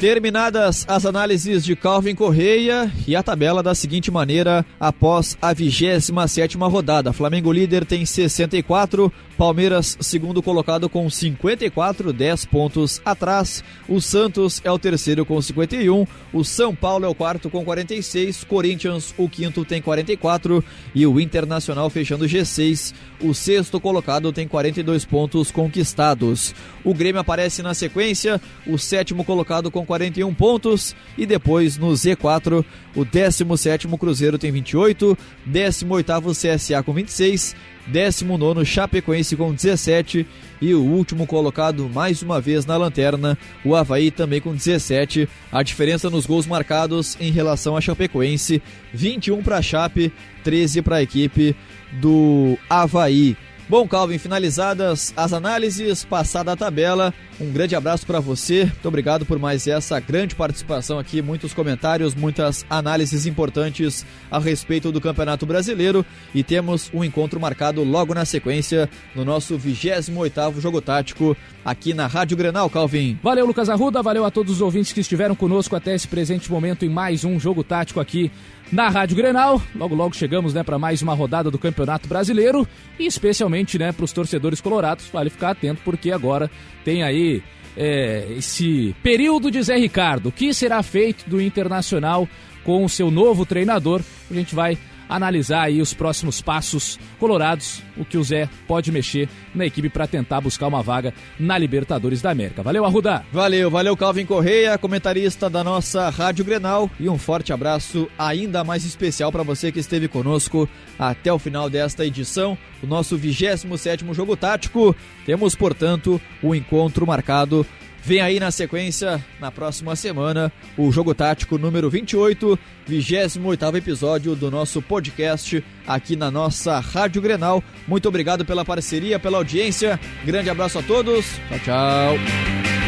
Terminadas 0.00 0.86
as 0.88 1.04
análises 1.04 1.62
de 1.62 1.76
Calvin 1.76 2.14
Correia 2.14 2.90
e 3.06 3.14
a 3.14 3.22
tabela 3.22 3.62
da 3.62 3.74
seguinte 3.74 4.10
maneira 4.10 4.64
após 4.80 5.36
a 5.42 5.52
27 5.52 6.56
rodada. 6.56 7.12
Flamengo 7.12 7.52
líder 7.52 7.84
tem 7.84 8.06
64, 8.06 9.12
Palmeiras 9.36 9.98
segundo 10.00 10.42
colocado 10.42 10.88
com 10.88 11.10
54, 11.10 12.14
10 12.14 12.44
pontos 12.46 13.02
atrás. 13.04 13.62
O 13.86 14.00
Santos 14.00 14.62
é 14.64 14.70
o 14.70 14.78
terceiro 14.78 15.26
com 15.26 15.40
51, 15.40 16.06
o 16.32 16.44
São 16.44 16.74
Paulo 16.74 17.04
é 17.04 17.08
o 17.08 17.14
quarto 17.14 17.50
com 17.50 17.62
46, 17.62 18.44
Corinthians 18.44 19.14
o 19.18 19.28
quinto 19.28 19.66
tem 19.66 19.82
44 19.82 20.64
e 20.94 21.06
o 21.06 21.20
Internacional 21.20 21.90
fechando 21.90 22.24
o 22.24 22.28
G6. 22.28 22.94
O 23.20 23.34
sexto 23.34 23.78
colocado 23.78 24.32
tem 24.32 24.48
42 24.48 25.04
pontos 25.04 25.50
conquistados. 25.50 26.54
O 26.82 26.94
Grêmio 26.94 27.20
aparece 27.20 27.62
na 27.62 27.74
sequência, 27.74 28.40
o 28.66 28.78
sétimo 28.78 29.24
colocado 29.24 29.70
com 29.70 29.89
41 29.90 30.32
pontos. 30.32 30.94
E 31.18 31.26
depois 31.26 31.76
no 31.76 31.88
Z4, 31.88 32.64
o 32.94 33.04
17 33.04 33.88
Cruzeiro 33.98 34.38
tem 34.38 34.52
28, 34.52 35.18
18 35.44 36.12
CSA 36.30 36.82
com 36.84 36.92
26, 36.92 37.56
19 37.88 38.64
Chapecoense 38.64 39.34
com 39.34 39.52
17 39.52 40.24
e 40.62 40.74
o 40.74 40.80
último 40.80 41.26
colocado 41.26 41.88
mais 41.88 42.22
uma 42.22 42.40
vez 42.40 42.64
na 42.64 42.76
lanterna, 42.76 43.36
o 43.64 43.74
Havaí 43.74 44.12
também 44.12 44.40
com 44.40 44.54
17. 44.54 45.28
A 45.50 45.60
diferença 45.64 46.08
nos 46.08 46.24
gols 46.24 46.46
marcados 46.46 47.16
em 47.20 47.32
relação 47.32 47.76
a 47.76 47.80
Chapecoense: 47.80 48.62
21 48.94 49.42
para 49.42 49.60
Chape, 49.60 50.12
13 50.44 50.82
para 50.82 50.96
a 50.96 51.02
equipe 51.02 51.56
do 52.00 52.56
Havaí. 52.68 53.36
Bom, 53.70 53.86
Calvin, 53.86 54.18
finalizadas 54.18 55.14
as 55.16 55.32
análises, 55.32 56.04
passada 56.04 56.50
a 56.50 56.56
tabela, 56.56 57.14
um 57.40 57.52
grande 57.52 57.76
abraço 57.76 58.04
para 58.04 58.18
você. 58.18 58.64
Muito 58.64 58.88
obrigado 58.88 59.24
por 59.24 59.38
mais 59.38 59.68
essa 59.68 60.00
grande 60.00 60.34
participação 60.34 60.98
aqui, 60.98 61.22
muitos 61.22 61.54
comentários, 61.54 62.12
muitas 62.12 62.66
análises 62.68 63.26
importantes 63.26 64.04
a 64.28 64.40
respeito 64.40 64.90
do 64.90 65.00
Campeonato 65.00 65.46
Brasileiro 65.46 66.04
e 66.34 66.42
temos 66.42 66.90
um 66.92 67.04
encontro 67.04 67.38
marcado 67.38 67.84
logo 67.84 68.12
na 68.12 68.24
sequência 68.24 68.90
no 69.14 69.24
nosso 69.24 69.56
28º 69.56 70.60
jogo 70.60 70.80
tático 70.80 71.36
aqui 71.64 71.94
na 71.94 72.08
Rádio 72.08 72.36
Grenal, 72.36 72.68
Calvin. 72.68 73.20
Valeu, 73.22 73.46
Lucas 73.46 73.68
Arruda, 73.68 74.02
valeu 74.02 74.24
a 74.24 74.32
todos 74.32 74.54
os 74.54 74.60
ouvintes 74.60 74.92
que 74.92 75.00
estiveram 75.00 75.36
conosco 75.36 75.76
até 75.76 75.94
esse 75.94 76.08
presente 76.08 76.50
momento 76.50 76.84
em 76.84 76.88
mais 76.88 77.24
um 77.24 77.38
jogo 77.38 77.62
tático 77.62 78.00
aqui 78.00 78.32
na 78.70 78.88
Rádio 78.88 79.16
Grenal. 79.16 79.60
Logo, 79.74 79.94
logo 79.94 80.14
chegamos 80.14 80.54
né, 80.54 80.62
para 80.62 80.78
mais 80.78 81.02
uma 81.02 81.14
rodada 81.14 81.50
do 81.50 81.58
Campeonato 81.58 82.08
Brasileiro 82.08 82.66
e 82.98 83.06
especialmente 83.06 83.78
né, 83.78 83.92
para 83.92 84.04
os 84.04 84.12
torcedores 84.12 84.60
colorados. 84.60 85.08
Vale 85.12 85.30
ficar 85.30 85.50
atento 85.50 85.82
porque 85.84 86.10
agora 86.12 86.50
tem 86.84 87.02
aí 87.02 87.42
é, 87.76 88.26
esse 88.36 88.94
período 89.02 89.50
de 89.50 89.62
Zé 89.62 89.76
Ricardo. 89.76 90.28
O 90.28 90.32
que 90.32 90.52
será 90.54 90.82
feito 90.82 91.28
do 91.28 91.40
Internacional 91.40 92.28
com 92.64 92.84
o 92.84 92.88
seu 92.88 93.10
novo 93.10 93.44
treinador? 93.44 94.02
A 94.30 94.34
gente 94.34 94.54
vai 94.54 94.78
analisar 95.10 95.62
aí 95.62 95.82
os 95.82 95.92
próximos 95.92 96.40
passos 96.40 96.98
colorados, 97.18 97.82
o 97.96 98.04
que 98.04 98.16
o 98.16 98.22
Zé 98.24 98.48
pode 98.66 98.92
mexer 98.92 99.28
na 99.54 99.66
equipe 99.66 99.88
para 99.88 100.06
tentar 100.06 100.40
buscar 100.40 100.68
uma 100.68 100.82
vaga 100.82 101.12
na 101.38 101.58
Libertadores 101.58 102.22
da 102.22 102.30
América. 102.30 102.62
Valeu, 102.62 102.84
Arruda! 102.84 103.24
Valeu, 103.32 103.68
valeu, 103.68 103.96
Calvin 103.96 104.24
Correia, 104.24 104.78
comentarista 104.78 105.50
da 105.50 105.64
nossa 105.64 106.08
Rádio 106.08 106.44
Grenal. 106.44 106.88
E 106.98 107.08
um 107.08 107.18
forte 107.18 107.52
abraço 107.52 108.08
ainda 108.16 108.62
mais 108.62 108.84
especial 108.84 109.32
para 109.32 109.42
você 109.42 109.72
que 109.72 109.80
esteve 109.80 110.06
conosco 110.06 110.68
até 110.98 111.32
o 111.32 111.38
final 111.38 111.68
desta 111.68 112.06
edição, 112.06 112.56
o 112.82 112.86
nosso 112.86 113.16
27 113.16 114.06
jogo 114.12 114.36
tático. 114.36 114.94
Temos, 115.26 115.54
portanto, 115.54 116.20
o 116.42 116.54
encontro 116.54 117.06
marcado 117.06 117.66
Vem 118.02 118.20
aí 118.20 118.40
na 118.40 118.50
sequência, 118.50 119.22
na 119.38 119.50
próxima 119.50 119.94
semana, 119.94 120.52
o 120.76 120.90
Jogo 120.90 121.14
Tático 121.14 121.58
número 121.58 121.90
28, 121.90 122.58
28 122.86 123.76
episódio 123.76 124.34
do 124.34 124.50
nosso 124.50 124.80
podcast 124.80 125.62
aqui 125.86 126.16
na 126.16 126.30
nossa 126.30 126.80
Rádio 126.80 127.20
Grenal. 127.20 127.62
Muito 127.86 128.08
obrigado 128.08 128.44
pela 128.44 128.64
parceria, 128.64 129.18
pela 129.18 129.38
audiência. 129.38 130.00
Grande 130.24 130.48
abraço 130.50 130.78
a 130.78 130.82
todos. 130.82 131.26
Tchau, 131.48 131.58
tchau. 131.58 132.79